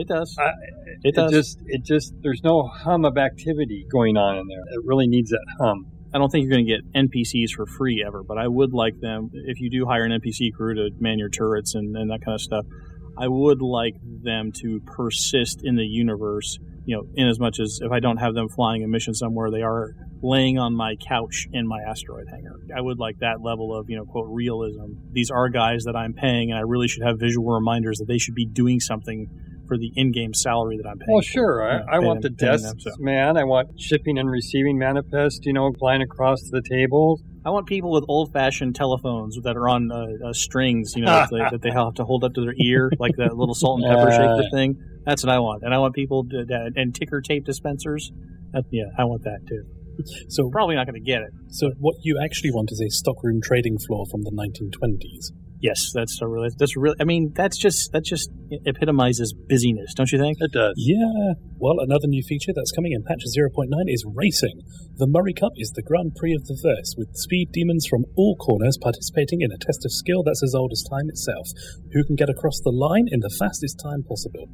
It 0.00 0.08
does. 0.08 0.36
I- 0.38 0.52
it 1.02 1.14
does. 1.14 1.30
just, 1.30 1.58
it 1.66 1.84
just, 1.84 2.12
there's 2.22 2.42
no 2.42 2.62
hum 2.62 3.04
of 3.04 3.16
activity 3.16 3.86
going 3.90 4.16
on 4.16 4.36
in 4.38 4.46
there. 4.48 4.60
It 4.60 4.84
really 4.84 5.06
needs 5.06 5.30
that 5.30 5.44
hum. 5.60 5.86
I 6.12 6.18
don't 6.18 6.30
think 6.30 6.44
you're 6.44 6.52
going 6.52 6.66
to 6.66 6.72
get 6.72 6.92
NPCs 6.94 7.50
for 7.54 7.66
free 7.66 8.02
ever, 8.06 8.22
but 8.22 8.38
I 8.38 8.48
would 8.48 8.72
like 8.72 8.98
them 9.00 9.30
if 9.32 9.60
you 9.60 9.70
do 9.70 9.86
hire 9.86 10.04
an 10.04 10.12
NPC 10.12 10.54
crew 10.54 10.74
to 10.74 10.90
man 10.98 11.18
your 11.18 11.28
turrets 11.28 11.74
and, 11.74 11.96
and 11.96 12.10
that 12.10 12.24
kind 12.24 12.34
of 12.34 12.40
stuff. 12.40 12.64
I 13.20 13.28
would 13.28 13.60
like 13.60 13.96
them 14.22 14.52
to 14.62 14.80
persist 14.86 15.60
in 15.62 15.74
the 15.74 15.84
universe, 15.84 16.58
you 16.84 16.96
know, 16.96 17.02
in 17.14 17.28
as 17.28 17.38
much 17.38 17.58
as 17.60 17.80
if 17.82 17.90
I 17.90 18.00
don't 18.00 18.18
have 18.18 18.32
them 18.32 18.48
flying 18.48 18.84
a 18.84 18.88
mission 18.88 19.12
somewhere, 19.12 19.50
they 19.50 19.62
are 19.62 19.94
laying 20.22 20.58
on 20.58 20.74
my 20.74 20.94
couch 20.96 21.46
in 21.52 21.66
my 21.66 21.80
asteroid 21.80 22.26
hangar. 22.30 22.56
I 22.74 22.80
would 22.80 22.98
like 22.98 23.18
that 23.18 23.42
level 23.42 23.76
of, 23.76 23.90
you 23.90 23.96
know, 23.96 24.04
quote, 24.04 24.28
realism. 24.30 24.94
These 25.12 25.30
are 25.30 25.48
guys 25.48 25.84
that 25.84 25.96
I'm 25.96 26.14
paying, 26.14 26.50
and 26.50 26.58
I 26.58 26.62
really 26.62 26.88
should 26.88 27.02
have 27.02 27.18
visual 27.18 27.52
reminders 27.52 27.98
that 27.98 28.06
they 28.06 28.18
should 28.18 28.34
be 28.34 28.46
doing 28.46 28.80
something 28.80 29.26
for 29.68 29.78
the 29.78 29.92
in-game 29.94 30.34
salary 30.34 30.78
that 30.82 30.88
I'm 30.88 30.98
paying. 30.98 31.12
Well, 31.12 31.20
for. 31.22 31.28
sure. 31.28 31.68
Yeah, 31.68 31.80
I, 31.88 31.96
I 31.96 32.00
pay 32.00 32.06
want 32.06 32.22
the 32.22 32.30
them- 32.30 32.36
paying 32.36 32.62
them, 32.62 32.76
desks, 32.76 32.84
so. 32.84 32.90
man. 32.98 33.36
I 33.36 33.44
want 33.44 33.80
shipping 33.80 34.18
and 34.18 34.30
receiving 34.30 34.78
manifest, 34.78 35.44
you 35.46 35.52
know, 35.52 35.70
flying 35.78 36.02
across 36.02 36.42
the 36.50 36.62
tables. 36.62 37.22
I 37.44 37.50
want 37.50 37.66
people 37.66 37.92
with 37.92 38.04
old-fashioned 38.08 38.74
telephones 38.74 39.38
that 39.44 39.56
are 39.56 39.68
on 39.68 39.90
uh, 39.92 40.28
uh, 40.28 40.32
strings, 40.32 40.94
you 40.96 41.02
know, 41.04 41.12
that, 41.12 41.28
they, 41.30 41.38
that 41.52 41.62
they 41.62 41.70
have 41.70 41.94
to 41.94 42.04
hold 42.04 42.24
up 42.24 42.34
to 42.34 42.40
their 42.40 42.54
ear, 42.58 42.90
like 42.98 43.16
that 43.16 43.36
little 43.36 43.54
salt 43.54 43.80
and 43.82 43.88
pepper 43.94 44.10
shaker 44.10 44.42
thing. 44.52 44.76
That's 45.06 45.24
what 45.24 45.32
I 45.32 45.38
want, 45.38 45.62
and 45.62 45.72
I 45.72 45.78
want 45.78 45.94
people 45.94 46.24
to, 46.24 46.44
that, 46.46 46.72
and 46.76 46.94
ticker 46.94 47.20
tape 47.20 47.44
dispensers. 47.44 48.10
That, 48.52 48.64
yeah, 48.70 48.84
I 48.98 49.04
want 49.04 49.22
that 49.24 49.40
too. 49.48 49.64
So, 50.28 50.48
Probably 50.50 50.76
not 50.76 50.86
going 50.86 51.02
to 51.02 51.04
get 51.04 51.22
it. 51.22 51.30
so 51.48 51.70
what 51.78 51.96
you 52.02 52.20
actually 52.22 52.52
want 52.52 52.70
is 52.70 52.80
a 52.80 52.88
stockroom 52.88 53.40
trading 53.42 53.78
floor 53.78 54.04
from 54.10 54.22
the 54.22 54.30
1920s. 54.30 55.32
Yes, 55.60 55.90
that's 55.92 56.20
a 56.22 56.26
really. 56.28 56.50
That's 56.56 56.76
really. 56.76 56.96
I 57.00 57.04
mean, 57.04 57.32
that's 57.34 57.58
just 57.58 57.90
that 57.92 58.04
just 58.04 58.30
epitomizes 58.64 59.34
busyness, 59.34 59.92
don't 59.94 60.10
you 60.12 60.18
think? 60.18 60.38
It 60.40 60.52
does. 60.52 60.74
Yeah. 60.76 61.34
Well, 61.58 61.80
another 61.80 62.06
new 62.06 62.22
feature 62.22 62.52
that's 62.54 62.70
coming 62.70 62.92
in 62.92 63.02
patch 63.02 63.24
0.9 63.26 63.66
is 63.86 64.06
racing. 64.06 64.62
The 64.96 65.08
Murray 65.08 65.34
Cup 65.34 65.52
is 65.56 65.72
the 65.74 65.82
Grand 65.82 66.14
Prix 66.14 66.34
of 66.34 66.46
the 66.46 66.58
verse, 66.62 66.94
with 66.96 67.16
speed 67.16 67.50
demons 67.52 67.86
from 67.90 68.04
all 68.16 68.36
corners 68.36 68.78
participating 68.80 69.40
in 69.42 69.50
a 69.50 69.58
test 69.58 69.84
of 69.84 69.90
skill 69.90 70.22
that's 70.22 70.42
as 70.42 70.54
old 70.54 70.70
as 70.70 70.84
time 70.88 71.10
itself. 71.10 71.48
Who 71.92 72.04
can 72.04 72.14
get 72.14 72.30
across 72.30 72.60
the 72.62 72.70
line 72.70 73.06
in 73.10 73.18
the 73.20 73.34
fastest 73.38 73.80
time 73.82 74.04
possible? 74.06 74.46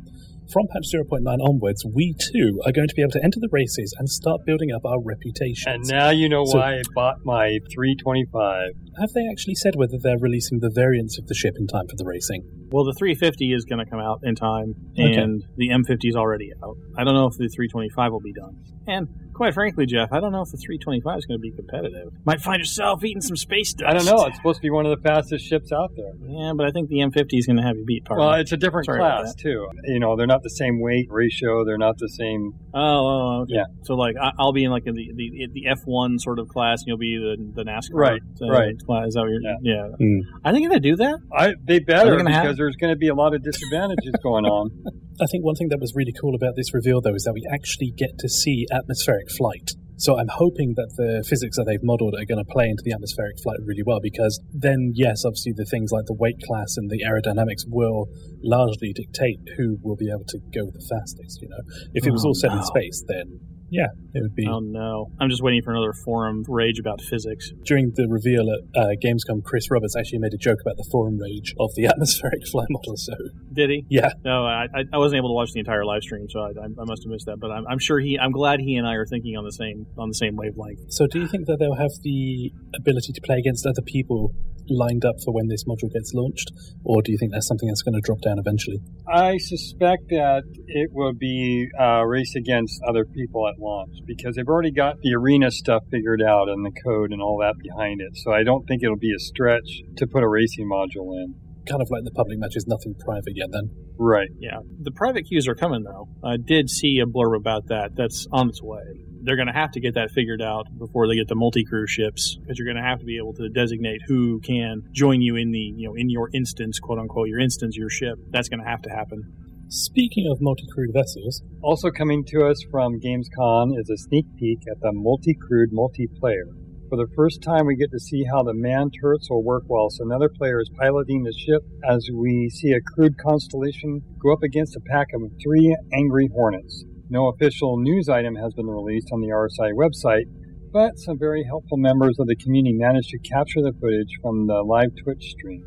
From 0.52 0.66
patch 0.72 0.84
0.9 0.94 1.24
onwards, 1.40 1.84
we 1.94 2.14
too 2.32 2.60
are 2.66 2.72
going 2.72 2.88
to 2.88 2.94
be 2.94 3.02
able 3.02 3.12
to 3.12 3.24
enter 3.24 3.40
the 3.40 3.48
races 3.50 3.94
and 3.98 4.08
start 4.08 4.42
building 4.44 4.72
up 4.72 4.84
our 4.84 5.00
reputation. 5.02 5.72
And 5.72 5.84
now 5.88 6.10
you 6.10 6.28
know 6.28 6.44
So- 6.44 6.58
why 6.58 6.74
I 6.78 6.82
bought 6.94 7.24
my 7.24 7.58
325. 7.72 8.72
Have 9.00 9.12
they 9.14 9.26
actually 9.30 9.54
said 9.56 9.74
whether 9.76 9.96
they're 9.98 10.18
releasing 10.18 10.60
the 10.60 10.70
variants 10.72 11.18
of 11.18 11.26
the 11.26 11.34
ship 11.34 11.54
in 11.58 11.66
time 11.66 11.88
for 11.88 11.96
the 11.96 12.04
racing? 12.04 12.44
Well, 12.74 12.82
the 12.84 12.92
350 12.92 13.52
is 13.52 13.64
going 13.66 13.78
to 13.84 13.88
come 13.88 14.00
out 14.00 14.22
in 14.24 14.34
time, 14.34 14.74
Okay. 14.98 15.14
and 15.14 15.44
the 15.56 15.68
M50 15.68 16.08
is 16.08 16.16
already 16.16 16.50
out. 16.60 16.76
I 16.98 17.04
don't 17.04 17.14
know 17.14 17.26
if 17.28 17.34
the 17.38 17.46
325 17.48 18.10
will 18.10 18.18
be 18.18 18.32
done. 18.32 18.56
And 18.88 19.06
quite 19.32 19.54
frankly, 19.54 19.86
Jeff, 19.86 20.12
I 20.12 20.18
don't 20.20 20.32
know 20.32 20.42
if 20.42 20.50
the 20.50 20.58
325 20.58 21.18
is 21.18 21.24
going 21.24 21.38
to 21.38 21.40
be 21.40 21.52
competitive. 21.52 22.12
Might 22.26 22.40
find 22.40 22.58
yourself 22.58 23.02
eating 23.04 23.22
some 23.22 23.36
space 23.36 23.72
dust. 23.74 23.88
I 23.88 23.94
don't 23.96 24.04
know. 24.04 24.26
It's 24.26 24.36
supposed 24.36 24.56
to 24.56 24.62
be 24.62 24.70
one 24.70 24.84
of 24.86 24.90
the 24.90 25.02
fastest 25.08 25.46
ships 25.46 25.70
out 25.72 25.92
there. 25.96 26.12
Yeah, 26.26 26.52
but 26.56 26.66
I 26.66 26.70
think 26.72 26.88
the 26.90 26.96
M50 26.98 27.38
is 27.38 27.46
going 27.46 27.56
to 27.58 27.62
have 27.62 27.76
you 27.76 27.84
beat. 27.86 28.04
Partner. 28.04 28.26
Well, 28.26 28.34
it's 28.40 28.50
a 28.52 28.56
different 28.58 28.86
Sorry 28.86 28.98
class 28.98 29.34
too. 29.36 29.68
You 29.84 30.00
know, 30.00 30.16
they're 30.16 30.26
not 30.26 30.42
the 30.42 30.50
same 30.50 30.80
weight 30.80 31.06
ratio. 31.10 31.64
They're 31.64 31.78
not 31.78 31.96
the 31.98 32.08
same. 32.08 32.52
Oh, 32.74 32.80
oh, 32.80 33.40
okay. 33.44 33.54
Yeah. 33.54 33.64
So 33.84 33.94
like, 33.94 34.16
I, 34.20 34.32
I'll 34.38 34.52
be 34.52 34.64
in 34.64 34.70
like 34.72 34.86
in 34.86 34.94
the 34.96 35.12
the, 35.14 35.48
the 35.52 35.68
F 35.68 35.80
one 35.86 36.18
sort 36.18 36.38
of 36.40 36.48
class, 36.48 36.80
and 36.82 36.88
you'll 36.88 36.98
be 36.98 37.16
the 37.16 37.36
the 37.54 37.62
NASCAR 37.64 37.90
Right, 37.92 38.20
right. 38.42 38.74
class. 38.84 39.08
Is 39.08 39.14
that 39.14 39.20
what 39.20 39.30
you're? 39.30 39.40
Yeah. 39.40 39.56
Yeah. 39.62 39.88
Hmm. 39.96 40.18
I 40.44 40.52
think 40.52 40.66
if 40.66 40.72
they 40.72 40.80
do 40.80 40.96
that, 40.96 41.20
I 41.32 41.54
they 41.64 41.76
Are 41.76 41.80
better 41.80 42.10
they 42.10 42.16
gonna 42.18 42.24
because 42.30 42.42
have- 42.58 42.58
there's 42.64 42.80
going 42.80 42.92
to 42.92 42.98
be 42.98 43.08
a 43.08 43.14
lot 43.14 43.34
of 43.34 43.42
disadvantages 43.42 44.14
going 44.22 44.44
on. 44.44 44.70
I 45.20 45.26
think 45.30 45.44
one 45.44 45.54
thing 45.54 45.68
that 45.68 45.78
was 45.80 45.92
really 45.94 46.12
cool 46.20 46.34
about 46.34 46.56
this 46.56 46.72
reveal, 46.72 47.00
though, 47.00 47.14
is 47.14 47.24
that 47.24 47.34
we 47.34 47.44
actually 47.52 47.92
get 47.96 48.18
to 48.18 48.28
see 48.28 48.66
atmospheric 48.72 49.30
flight. 49.36 49.76
So 49.96 50.18
I'm 50.18 50.26
hoping 50.26 50.74
that 50.74 50.90
the 50.98 51.22
physics 51.28 51.56
that 51.56 51.70
they've 51.70 51.82
modeled 51.82 52.18
are 52.18 52.26
going 52.26 52.42
to 52.42 52.50
play 52.50 52.66
into 52.66 52.82
the 52.82 52.90
atmospheric 52.92 53.38
flight 53.44 53.62
really 53.62 53.86
well 53.86 54.00
because 54.02 54.40
then, 54.50 54.90
yes, 54.92 55.22
obviously 55.24 55.54
the 55.54 55.68
things 55.70 55.92
like 55.92 56.06
the 56.06 56.18
weight 56.18 56.42
class 56.42 56.74
and 56.76 56.90
the 56.90 57.06
aerodynamics 57.06 57.62
will 57.68 58.10
largely 58.42 58.92
dictate 58.92 59.38
who 59.56 59.78
will 59.86 59.94
be 59.94 60.10
able 60.10 60.26
to 60.26 60.38
go 60.50 60.66
the 60.66 60.82
fastest. 60.90 61.38
You 61.40 61.48
know, 61.48 61.62
if 61.94 62.06
it 62.06 62.10
was 62.10 62.26
Oh, 62.26 62.28
all 62.28 62.34
set 62.34 62.50
in 62.50 62.62
space, 62.64 63.04
then 63.06 63.38
yeah, 63.70 63.86
it 64.14 64.22
would 64.22 64.34
be. 64.34 64.46
Oh 64.48 64.60
no! 64.60 65.06
I'm 65.20 65.28
just 65.30 65.42
waiting 65.42 65.62
for 65.62 65.72
another 65.72 65.92
forum 66.04 66.44
rage 66.48 66.78
about 66.78 67.00
physics. 67.00 67.50
During 67.64 67.92
the 67.94 68.06
reveal 68.08 68.46
at 68.50 68.60
uh, 68.80 68.88
Gamescom, 69.02 69.42
Chris 69.44 69.70
Roberts 69.70 69.96
actually 69.96 70.18
made 70.20 70.32
a 70.34 70.36
joke 70.38 70.58
about 70.60 70.76
the 70.76 70.86
forum 70.92 71.18
rage 71.18 71.54
of 71.58 71.70
the 71.76 71.86
atmospheric 71.92 72.46
flight 72.50 72.68
model. 72.70 72.96
So 72.96 73.14
Did 73.52 73.70
he? 73.70 73.84
yeah, 73.88 74.10
No, 74.24 74.44
I, 74.44 74.66
I- 74.92 74.98
wasn't 74.98 75.18
able 75.18 75.30
to 75.30 75.34
watch 75.34 75.50
the 75.52 75.60
entire 75.60 75.84
live 75.84 76.02
stream, 76.02 76.26
so 76.28 76.40
I, 76.40 76.48
I 76.50 76.64
I 76.66 76.84
must 76.84 77.02
have 77.04 77.10
missed 77.10 77.26
that. 77.26 77.38
But 77.40 77.50
I'm, 77.50 77.66
I'm 77.68 77.78
sure 77.78 77.98
he. 77.98 78.18
I'm 78.20 78.32
glad 78.32 78.60
he 78.60 78.76
and 78.76 78.86
I 78.86 78.94
are 78.94 79.06
thinking 79.06 79.36
on 79.36 79.44
the 79.44 79.52
same 79.52 79.86
on 79.98 80.08
the 80.08 80.14
same 80.14 80.36
wavelength. 80.36 80.80
So, 80.92 81.06
do 81.06 81.20
you 81.20 81.26
think 81.28 81.46
that 81.46 81.58
they'll 81.58 81.74
have 81.74 81.92
the 82.02 82.52
ability 82.76 83.12
to 83.12 83.20
play 83.22 83.36
against 83.38 83.66
other 83.66 83.82
people 83.82 84.32
lined 84.68 85.04
up 85.04 85.16
for 85.24 85.32
when 85.32 85.48
this 85.48 85.64
module 85.64 85.92
gets 85.92 86.12
launched, 86.14 86.52
or 86.84 87.02
do 87.02 87.12
you 87.12 87.18
think 87.18 87.32
that's 87.32 87.46
something 87.46 87.68
that's 87.68 87.82
going 87.82 87.94
to 87.94 88.00
drop 88.02 88.20
down 88.20 88.38
eventually? 88.38 88.78
I 89.08 89.38
suspect 89.38 90.08
that 90.10 90.42
it 90.66 90.90
will 90.92 91.14
be 91.14 91.68
uh, 91.78 92.02
a 92.02 92.06
race 92.06 92.34
against 92.36 92.80
other 92.88 93.04
people 93.04 93.46
at 93.48 93.58
launch 93.58 93.94
because 94.06 94.36
they've 94.36 94.48
already 94.48 94.72
got 94.72 95.00
the 95.02 95.14
arena 95.14 95.50
stuff 95.50 95.82
figured 95.90 96.22
out 96.22 96.48
and 96.48 96.64
the 96.64 96.72
code 96.84 97.12
and 97.12 97.20
all 97.20 97.38
that 97.40 97.54
behind 97.62 98.00
it. 98.00 98.16
So 98.16 98.32
I 98.32 98.42
don't 98.42 98.64
think 98.66 98.82
it'll 98.82 98.96
be 98.96 99.14
a 99.14 99.18
stretch 99.18 99.82
to 99.96 100.06
put 100.06 100.22
a 100.22 100.28
racing 100.28 100.68
module 100.68 101.14
in. 101.14 101.34
Kind 101.68 101.80
of 101.80 101.88
like 101.90 102.04
the 102.04 102.10
public 102.10 102.38
matches, 102.38 102.66
nothing 102.66 102.94
private 102.94 103.32
yet. 103.34 103.48
Then, 103.50 103.70
Right. 103.98 104.28
Yeah, 104.38 104.58
the 104.80 104.90
private 104.90 105.24
queues 105.26 105.46
are 105.48 105.54
coming 105.54 105.84
though. 105.84 106.08
I 106.22 106.36
did 106.36 106.68
see 106.68 107.00
a 107.00 107.06
blurb 107.06 107.36
about 107.36 107.68
that. 107.68 107.90
That's 107.94 108.26
on 108.32 108.48
its 108.48 108.62
way. 108.62 109.04
They're 109.24 109.36
going 109.36 109.48
to 109.48 109.54
have 109.54 109.72
to 109.72 109.80
get 109.80 109.94
that 109.94 110.10
figured 110.10 110.42
out 110.42 110.66
before 110.78 111.08
they 111.08 111.14
get 111.16 111.28
the 111.28 111.34
multi-crew 111.34 111.86
ships 111.86 112.36
because 112.40 112.58
you're 112.58 112.66
going 112.66 112.82
to 112.82 112.86
have 112.86 112.98
to 112.98 113.06
be 113.06 113.16
able 113.16 113.32
to 113.34 113.48
designate 113.48 114.00
who 114.06 114.38
can 114.40 114.82
join 114.92 115.22
you 115.22 115.36
in 115.36 115.50
the 115.50 115.72
you 115.76 115.88
know 115.88 115.94
in 115.94 116.10
your 116.10 116.28
instance, 116.34 116.78
quote 116.78 116.98
unquote, 116.98 117.28
your 117.28 117.40
instance, 117.40 117.74
your 117.74 117.88
ship. 117.88 118.18
That's 118.30 118.50
going 118.50 118.60
to 118.62 118.68
have 118.68 118.82
to 118.82 118.90
happen. 118.90 119.22
speaking 119.68 120.26
of 120.30 120.42
multi-crewed 120.42 120.92
vessels, 120.92 121.42
Also 121.62 121.90
coming 121.90 122.22
to 122.26 122.44
us 122.46 122.58
from 122.70 123.00
Gamescom 123.00 123.78
is 123.80 123.88
a 123.88 123.96
sneak 123.96 124.26
peek 124.38 124.58
at 124.70 124.80
the 124.80 124.92
multi-crewed 124.92 125.72
multiplayer. 125.72 126.52
For 126.90 126.98
the 126.98 127.10
first 127.16 127.42
time, 127.42 127.64
we 127.66 127.76
get 127.76 127.90
to 127.92 127.98
see 127.98 128.24
how 128.30 128.42
the 128.42 128.52
man 128.52 128.90
turrets 129.00 129.28
will 129.30 129.42
work 129.42 129.64
whilst 129.66 130.00
another 130.00 130.28
player 130.28 130.60
is 130.60 130.70
piloting 130.78 131.22
the 131.22 131.32
ship 131.32 131.62
as 131.88 132.06
we 132.14 132.50
see 132.50 132.72
a 132.72 132.80
crewed 132.94 133.16
constellation 133.18 134.02
go 134.22 134.32
up 134.34 134.42
against 134.42 134.76
a 134.76 134.80
pack 134.92 135.08
of 135.14 135.22
three 135.42 135.74
angry 135.94 136.28
hornets. 136.32 136.84
No 137.10 137.28
official 137.28 137.76
news 137.78 138.08
item 138.08 138.34
has 138.36 138.52
been 138.54 138.66
released 138.66 139.08
on 139.12 139.20
the 139.20 139.28
RSI 139.28 139.72
website, 139.72 140.24
but 140.72 140.98
some 140.98 141.18
very 141.18 141.44
helpful 141.44 141.76
members 141.76 142.18
of 142.18 142.26
the 142.26 142.36
community 142.36 142.74
managed 142.76 143.10
to 143.10 143.18
capture 143.18 143.60
the 143.62 143.72
footage 143.80 144.10
from 144.22 144.46
the 144.46 144.62
live 144.62 144.90
Twitch 145.02 145.22
stream. 145.38 145.62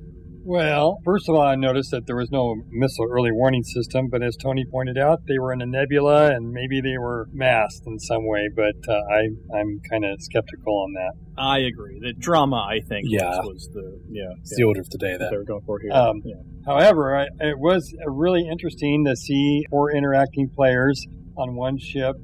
Well, 0.50 1.00
first 1.03 1.27
of 1.27 1.36
all, 1.36 1.41
I 1.41 1.56
noticed 1.56 1.91
that 1.91 2.08
there 2.08 2.15
was 2.15 2.32
no 2.32 2.56
missile 2.70 3.06
early 3.12 3.34
warning 3.34 3.63
system, 3.63 4.08
but 4.10 4.24
as 4.24 4.38
Tony 4.38 4.63
pointed 4.72 4.98
out, 4.98 5.20
they 5.27 5.38
were 5.39 5.51
in 5.51 5.62
a 5.62 5.65
nebula 5.65 6.32
and 6.34 6.51
maybe 6.51 6.79
they 6.79 6.98
were 6.98 7.27
masked 7.34 7.84
in 7.86 8.00
some 8.00 8.25
way, 8.25 8.48
but 8.56 8.75
uh, 8.88 8.94
I, 8.94 9.60
I'm 9.60 9.82
kind 9.91 10.06
of 10.06 10.15
skeptical 10.22 10.74
on 10.84 10.94
that. 10.94 11.12
I 11.38 11.60
agree. 11.60 12.00
The 12.00 12.13
drama, 12.17 12.65
I 12.65 12.79
think, 12.88 13.08
Yeah. 13.10 13.27
was, 13.27 13.46
was 13.46 13.70
the 13.74 14.00
yeah, 14.10 14.24
it's 14.39 14.53
yeah 14.53 14.63
the 14.63 14.63
order 14.63 14.79
of 14.79 14.89
the 14.89 14.98
day 14.98 15.17
that 15.17 15.27
they 15.29 15.36
were 15.36 15.44
going 15.44 15.63
for 15.65 15.79
here. 15.82 15.91
Um, 15.91 16.22
yeah. 16.24 16.36
However, 16.65 17.17
I, 17.17 17.24
it 17.41 17.60
was 17.60 17.94
really 18.06 18.48
interesting 18.50 19.03
to 19.06 19.17
see 19.17 19.65
four 19.70 19.91
interacting 19.94 20.50
players 20.56 21.06
on 21.38 21.56
one 21.56 21.77
ship 21.77 22.15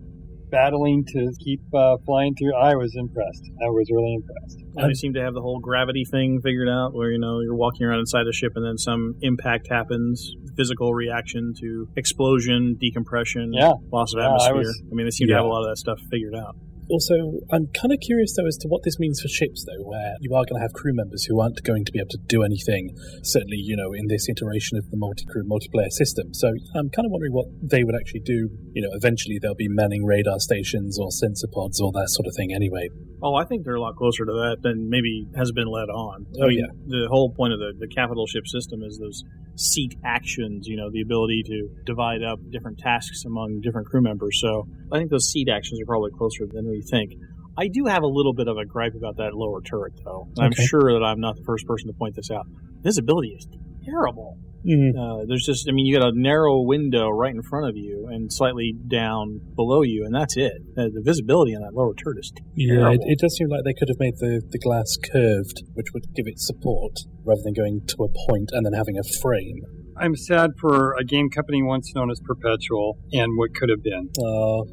battling 0.49 1.03
to 1.07 1.31
keep 1.43 1.61
uh, 1.73 1.97
flying 2.05 2.35
through. 2.35 2.55
I 2.55 2.75
was 2.75 2.93
impressed. 2.95 3.41
I 3.65 3.69
was 3.69 3.87
really 3.91 4.13
impressed. 4.13 4.59
And 4.75 4.89
they 4.89 4.93
seem 4.93 5.13
to 5.15 5.21
have 5.21 5.33
the 5.33 5.41
whole 5.41 5.59
gravity 5.59 6.05
thing 6.05 6.41
figured 6.43 6.69
out, 6.69 6.93
where 6.93 7.11
you 7.11 7.19
know 7.19 7.39
you're 7.41 7.55
walking 7.55 7.85
around 7.85 7.99
inside 7.99 8.25
the 8.25 8.33
ship, 8.33 8.53
and 8.55 8.63
then 8.65 8.77
some 8.77 9.15
impact 9.21 9.67
happens, 9.69 10.31
physical 10.55 10.93
reaction 10.93 11.53
to 11.59 11.87
explosion, 11.97 12.77
decompression, 12.79 13.51
Yeah. 13.53 13.73
loss 13.91 14.13
of 14.13 14.19
Yeah, 14.19 14.29
I 14.29 14.35
atmosphere. 14.35 14.73
I, 14.91 14.93
mean, 14.95 15.05
they 15.07 15.11
seem 15.11 15.27
to 15.27 15.33
have 15.33 15.45
a 15.45 15.47
lot 15.47 15.63
of 15.63 15.69
that 15.69 15.77
stuff 15.77 15.99
figured 16.11 16.35
out. 16.35 16.55
Also, 16.89 17.39
I'm 17.51 17.67
kind 17.73 17.91
of 17.91 17.99
curious 18.01 18.35
though 18.35 18.47
as 18.47 18.57
to 18.57 18.67
what 18.67 18.83
this 18.83 18.99
means 18.99 19.21
for 19.21 19.27
ships, 19.27 19.65
though, 19.65 19.83
where 19.83 20.15
you 20.21 20.33
are 20.35 20.43
going 20.45 20.59
to 20.59 20.63
have 20.63 20.73
crew 20.73 20.93
members 20.93 21.23
who 21.25 21.39
aren't 21.39 21.61
going 21.63 21.85
to 21.85 21.91
be 21.91 21.99
able 21.99 22.09
to 22.09 22.21
do 22.27 22.43
anything. 22.43 22.95
Certainly, 23.23 23.57
you 23.63 23.75
know, 23.75 23.93
in 23.93 24.07
this 24.07 24.27
iteration 24.29 24.77
of 24.77 24.89
the 24.91 24.97
multi-crew 24.97 25.43
multiplayer 25.43 25.91
system. 25.91 26.33
So 26.33 26.47
I'm 26.75 26.89
kind 26.89 27.05
of 27.05 27.11
wondering 27.11 27.33
what 27.33 27.47
they 27.61 27.83
would 27.83 27.95
actually 27.95 28.21
do. 28.21 28.49
You 28.73 28.81
know, 28.83 28.89
eventually 28.93 29.39
they'll 29.41 29.55
be 29.55 29.69
manning 29.69 30.05
radar 30.05 30.39
stations 30.39 30.99
or 30.99 31.11
sensor 31.11 31.47
pods 31.53 31.79
or 31.81 31.91
that 31.93 32.09
sort 32.09 32.27
of 32.27 32.33
thing. 32.35 32.53
Anyway, 32.53 32.89
Oh, 33.25 33.35
I 33.35 33.45
think 33.45 33.63
they're 33.63 33.75
a 33.75 33.81
lot 33.81 33.95
closer 33.95 34.25
to 34.25 34.33
that 34.33 34.57
than 34.63 34.89
maybe 34.89 35.25
has 35.37 35.53
been 35.53 35.67
led 35.67 35.87
on. 35.87 36.25
Oh, 36.35 36.41
I 36.41 36.43
Oh, 36.43 36.47
mean, 36.49 36.59
yeah. 36.59 36.73
The 36.87 37.07
whole 37.09 37.31
point 37.31 37.53
of 37.53 37.59
the, 37.59 37.71
the 37.79 37.87
capital 37.87 38.27
ship 38.27 38.45
system 38.45 38.83
is 38.83 38.99
those 38.99 39.23
seat 39.55 39.95
actions, 40.03 40.67
you 40.67 40.75
know, 40.75 40.91
the 40.91 40.99
ability 40.99 41.41
to 41.47 41.69
divide 41.85 42.21
up 42.21 42.39
different 42.51 42.79
tasks 42.79 43.23
among 43.23 43.61
different 43.61 43.87
crew 43.87 44.01
members. 44.01 44.41
So 44.41 44.67
I 44.91 44.97
think 44.97 45.09
those 45.09 45.29
seat 45.31 45.47
actions 45.47 45.79
are 45.79 45.85
probably 45.85 46.11
closer 46.11 46.45
than 46.51 46.67
we 46.73 46.81
think. 46.81 47.13
I 47.57 47.67
do 47.67 47.85
have 47.85 48.01
a 48.01 48.07
little 48.07 48.33
bit 48.33 48.47
of 48.47 48.57
a 48.57 48.65
gripe 48.65 48.95
about 48.95 49.17
that 49.17 49.35
lower 49.35 49.61
turret, 49.61 49.93
though. 50.03 50.27
And 50.37 50.45
I'm 50.45 50.53
sure 50.53 50.91
that 50.93 51.03
I'm 51.05 51.19
not 51.19 51.35
the 51.35 51.43
first 51.43 51.67
person 51.67 51.87
to 51.87 51.93
point 51.93 52.15
this 52.15 52.31
out. 52.31 52.47
Visibility 52.81 53.29
is 53.29 53.47
terrible. 53.85 54.37
Mm. 54.65 54.95
Uh, 54.95 55.25
there's 55.27 55.45
just, 55.45 55.67
I 55.69 55.73
mean, 55.73 55.85
you 55.85 55.97
got 55.99 56.07
a 56.07 56.11
narrow 56.15 56.61
window 56.61 57.09
right 57.09 57.33
in 57.33 57.41
front 57.43 57.67
of 57.67 57.75
you 57.75 58.07
and 58.09 58.31
slightly 58.31 58.73
down 58.87 59.41
below 59.55 59.81
you, 59.81 60.05
and 60.05 60.15
that's 60.15 60.37
it. 60.37 60.53
Uh, 60.77 60.87
the 60.93 61.01
visibility 61.03 61.53
on 61.53 61.61
that 61.61 61.73
lower 61.73 61.93
turret 61.93 62.17
is 62.19 62.31
terrible. 62.31 62.49
yeah, 62.55 62.89
it, 62.91 63.01
it 63.03 63.19
does 63.19 63.35
seem 63.35 63.49
like 63.49 63.61
they 63.65 63.73
could 63.73 63.89
have 63.89 63.99
made 63.99 64.15
the, 64.19 64.41
the 64.49 64.59
glass 64.59 64.97
curved, 65.11 65.63
which 65.73 65.87
would 65.93 66.05
give 66.15 66.27
it 66.27 66.39
support 66.39 66.95
rather 67.25 67.41
than 67.43 67.53
going 67.53 67.81
to 67.87 68.03
a 68.03 68.09
point 68.29 68.49
and 68.53 68.65
then 68.65 68.73
having 68.73 68.97
a 68.97 69.03
frame. 69.21 69.61
I'm 69.99 70.15
sad 70.15 70.51
for 70.59 70.95
a 70.97 71.03
game 71.03 71.29
company 71.29 71.61
once 71.61 71.91
known 71.93 72.09
as 72.09 72.19
Perpetual 72.25 72.97
and 73.11 73.37
what 73.37 73.53
could 73.53 73.69
have 73.69 73.83
been. 73.83 74.09
Uh, 74.17 74.63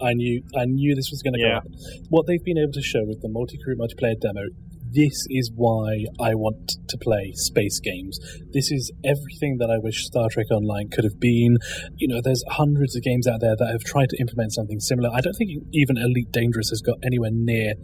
I 0.00 0.14
knew 0.14 0.42
I 0.56 0.64
knew 0.64 0.94
this 0.94 1.10
was 1.10 1.22
going 1.22 1.34
to 1.34 1.40
Yeah. 1.40 1.50
go 1.50 1.56
up. 1.58 1.66
What 2.10 2.26
they've 2.26 2.44
been 2.44 2.58
able 2.58 2.72
to 2.72 2.82
show 2.82 3.04
with 3.04 3.20
the 3.20 3.28
multi-crew 3.28 3.76
multiplayer 3.76 4.18
demo, 4.20 4.48
this 4.92 5.26
is 5.28 5.50
why 5.54 6.04
I 6.20 6.34
want 6.34 6.78
to 6.88 6.96
play 6.96 7.32
space 7.34 7.80
games. 7.80 8.18
This 8.52 8.70
is 8.70 8.92
everything 9.04 9.58
that 9.58 9.68
I 9.68 9.78
wish 9.78 10.06
Star 10.06 10.28
Trek 10.30 10.46
Online 10.50 10.88
could 10.88 11.04
have 11.04 11.18
been. 11.18 11.58
You 11.96 12.08
know, 12.08 12.20
there's 12.22 12.42
hundreds 12.48 12.96
of 12.96 13.02
games 13.02 13.26
out 13.26 13.40
there 13.40 13.56
that 13.58 13.68
have 13.68 13.82
tried 13.82 14.10
to 14.10 14.16
implement 14.18 14.52
something 14.54 14.80
similar. 14.80 15.10
I 15.12 15.20
don't 15.20 15.34
think 15.34 15.50
even 15.72 15.98
Elite 15.98 16.30
Dangerous 16.32 16.70
has 16.70 16.80
got 16.80 16.96
anywhere 17.04 17.30
near 17.32 17.74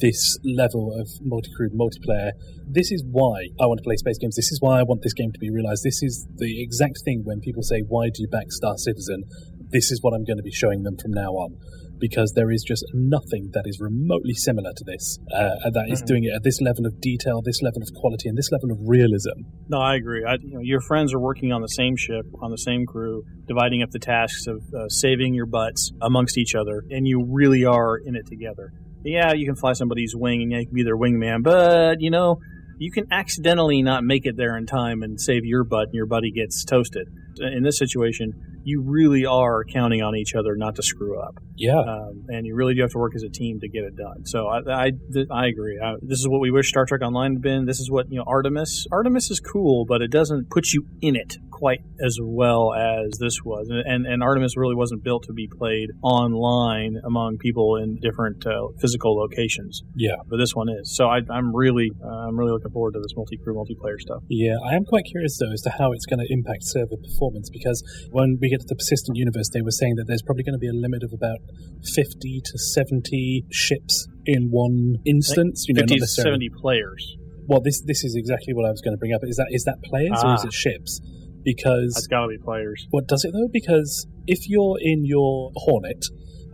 this 0.00 0.38
level 0.44 0.92
of 0.98 1.08
multi-crew 1.20 1.70
multiplayer. 1.70 2.30
This 2.66 2.90
is 2.92 3.04
why 3.10 3.48
I 3.60 3.66
want 3.66 3.78
to 3.78 3.84
play 3.84 3.96
space 3.96 4.18
games. 4.18 4.36
This 4.36 4.52
is 4.52 4.60
why 4.60 4.78
I 4.80 4.82
want 4.82 5.02
this 5.02 5.14
game 5.14 5.32
to 5.32 5.38
be 5.38 5.50
realized. 5.50 5.82
This 5.84 6.02
is 6.02 6.26
the 6.36 6.62
exact 6.62 7.02
thing 7.04 7.22
when 7.24 7.40
people 7.40 7.62
say, 7.62 7.80
"Why 7.80 8.08
do 8.08 8.22
you 8.22 8.28
back 8.28 8.50
Star 8.52 8.76
Citizen?" 8.78 9.24
This 9.70 9.90
is 9.90 10.00
what 10.02 10.14
I'm 10.14 10.24
going 10.24 10.36
to 10.38 10.42
be 10.42 10.52
showing 10.52 10.82
them 10.82 10.96
from 11.00 11.12
now 11.12 11.30
on. 11.32 11.56
Because 11.98 12.32
there 12.36 12.50
is 12.50 12.62
just 12.62 12.84
nothing 12.92 13.52
that 13.54 13.62
is 13.64 13.80
remotely 13.80 14.34
similar 14.34 14.70
to 14.76 14.84
this, 14.84 15.18
uh, 15.32 15.56
and 15.64 15.72
that 15.72 15.86
is 15.88 16.02
doing 16.02 16.24
it 16.24 16.34
at 16.36 16.42
this 16.44 16.60
level 16.60 16.84
of 16.84 17.00
detail, 17.00 17.40
this 17.42 17.62
level 17.62 17.80
of 17.80 17.88
quality, 17.98 18.28
and 18.28 18.36
this 18.36 18.50
level 18.52 18.70
of 18.70 18.78
realism. 18.84 19.48
No, 19.68 19.78
I 19.78 19.94
agree. 19.94 20.22
I, 20.22 20.34
you 20.42 20.56
know, 20.56 20.60
your 20.60 20.82
friends 20.82 21.14
are 21.14 21.18
working 21.18 21.52
on 21.52 21.62
the 21.62 21.68
same 21.68 21.96
ship, 21.96 22.26
on 22.42 22.50
the 22.50 22.58
same 22.58 22.84
crew, 22.84 23.22
dividing 23.48 23.82
up 23.82 23.92
the 23.92 23.98
tasks 23.98 24.46
of 24.46 24.62
uh, 24.74 24.88
saving 24.88 25.32
your 25.32 25.46
butts 25.46 25.90
amongst 26.02 26.36
each 26.36 26.54
other, 26.54 26.84
and 26.90 27.08
you 27.08 27.24
really 27.26 27.64
are 27.64 27.96
in 27.96 28.14
it 28.14 28.26
together. 28.26 28.72
Yeah, 29.02 29.32
you 29.32 29.46
can 29.46 29.56
fly 29.56 29.72
somebody's 29.72 30.14
wing, 30.14 30.42
and 30.42 30.52
yeah, 30.52 30.58
you 30.58 30.66
can 30.66 30.74
be 30.74 30.82
their 30.82 30.98
wingman, 30.98 31.42
but 31.42 32.00
you 32.00 32.10
know, 32.10 32.40
you 32.78 32.90
can 32.90 33.06
accidentally 33.10 33.82
not 33.82 34.04
make 34.04 34.26
it 34.26 34.36
there 34.36 34.56
in 34.56 34.66
time 34.66 35.02
and 35.02 35.20
save 35.20 35.44
your 35.44 35.64
butt, 35.64 35.86
and 35.86 35.94
your 35.94 36.06
buddy 36.06 36.30
gets 36.30 36.64
toasted. 36.64 37.08
In 37.38 37.62
this 37.62 37.78
situation, 37.78 38.60
you 38.64 38.82
really 38.82 39.24
are 39.24 39.64
counting 39.64 40.02
on 40.02 40.16
each 40.16 40.34
other 40.34 40.56
not 40.56 40.74
to 40.74 40.82
screw 40.82 41.20
up 41.20 41.38
Yeah, 41.54 41.78
um, 41.78 42.24
and 42.28 42.46
you 42.46 42.54
really 42.56 42.74
do 42.74 42.80
have 42.82 42.90
to 42.90 42.98
work 42.98 43.14
as 43.14 43.22
a 43.22 43.28
team 43.28 43.60
to 43.60 43.68
get 43.68 43.84
it 43.84 43.96
done. 43.96 44.26
So 44.26 44.48
I 44.48 44.86
I, 44.86 44.92
I 45.30 45.46
agree. 45.46 45.78
I, 45.82 45.94
this 46.02 46.18
is 46.18 46.28
what 46.28 46.40
we 46.40 46.50
wish 46.50 46.68
Star 46.68 46.84
Trek 46.84 47.02
Online 47.02 47.34
had 47.34 47.42
been. 47.42 47.64
This 47.64 47.78
is 47.78 47.90
what 47.90 48.10
you 48.10 48.18
know 48.18 48.24
Artemis. 48.26 48.86
Artemis 48.90 49.30
is 49.30 49.40
cool, 49.40 49.84
but 49.86 50.02
it 50.02 50.10
doesn't 50.10 50.50
put 50.50 50.72
you 50.72 50.86
in 51.00 51.14
it 51.14 51.36
quite 51.56 51.80
as 52.04 52.18
well 52.22 52.74
as 52.74 53.16
this 53.18 53.38
was. 53.44 53.68
And 53.70 54.04
and, 54.06 54.22
Artemis 54.22 54.56
really 54.56 54.74
wasn't 54.74 55.02
built 55.02 55.22
to 55.24 55.32
be 55.32 55.48
played 55.58 55.88
online 56.02 56.96
among 57.04 57.38
people 57.38 57.76
in 57.76 57.96
different 58.02 58.44
uh, 58.46 58.68
physical 58.80 59.16
locations. 59.16 59.82
yeah, 59.94 60.16
But 60.28 60.36
this 60.36 60.52
one 60.54 60.68
is. 60.68 60.94
So 60.96 61.06
I, 61.06 61.20
I'm 61.30 61.54
really 61.54 61.90
uh, 62.04 62.26
I'm 62.28 62.36
really 62.38 62.52
looking 62.52 62.72
forward 62.72 62.92
to 62.94 63.00
this 63.00 63.14
multi 63.16 63.36
crew 63.38 63.54
multiplayer 63.54 63.98
stuff. 63.98 64.22
yeah. 64.28 64.56
I 64.70 64.74
am 64.74 64.84
quite 64.84 65.04
curious 65.10 65.38
though 65.38 65.52
as 65.52 65.62
to 65.62 65.70
how 65.70 65.92
it's 65.92 66.06
going 66.06 66.20
to 66.20 66.28
impact 66.28 66.62
server 66.64 66.96
performance 66.96 67.48
because 67.50 67.78
when 68.10 68.38
we 68.40 68.50
get 68.50 68.60
to 68.60 68.66
the 68.68 68.74
persistent 68.76 69.16
universe, 69.16 69.48
they 69.54 69.62
were 69.62 69.70
saying 69.80 69.94
that 69.96 70.04
there's 70.06 70.22
probably 70.22 70.44
going 70.44 70.58
to 70.60 70.64
be 70.66 70.68
a 70.68 70.78
limit 70.86 71.02
of 71.02 71.12
about 71.12 71.38
50 71.94 72.40
to 72.44 72.58
70 72.58 73.46
ships 73.50 74.06
in 74.26 74.48
one 74.50 74.96
instance. 75.06 75.64
You 75.68 75.74
know, 75.74 75.82
50 75.82 75.98
to 76.00 76.06
70 76.06 76.50
players. 76.60 77.16
Well, 77.48 77.60
this 77.60 77.80
this 77.82 78.02
is 78.04 78.16
exactly 78.16 78.52
what 78.54 78.66
I 78.66 78.70
was 78.70 78.80
going 78.82 78.94
to 78.94 78.98
bring 78.98 79.12
up. 79.12 79.20
Is 79.22 79.36
that 79.36 79.46
is 79.50 79.64
that 79.64 79.78
players 79.84 80.18
or 80.24 80.34
is 80.34 80.42
Ah. 80.44 80.48
it 80.48 80.52
ships? 80.52 81.00
Because 81.46 81.94
That's 81.94 82.08
got 82.08 82.22
to 82.22 82.28
be 82.28 82.38
players. 82.42 82.86
what 82.90 83.06
does 83.06 83.24
it 83.24 83.30
though? 83.32 83.48
Because 83.52 84.08
if 84.26 84.48
you're 84.48 84.76
in 84.82 85.06
your 85.06 85.52
Hornet 85.54 86.04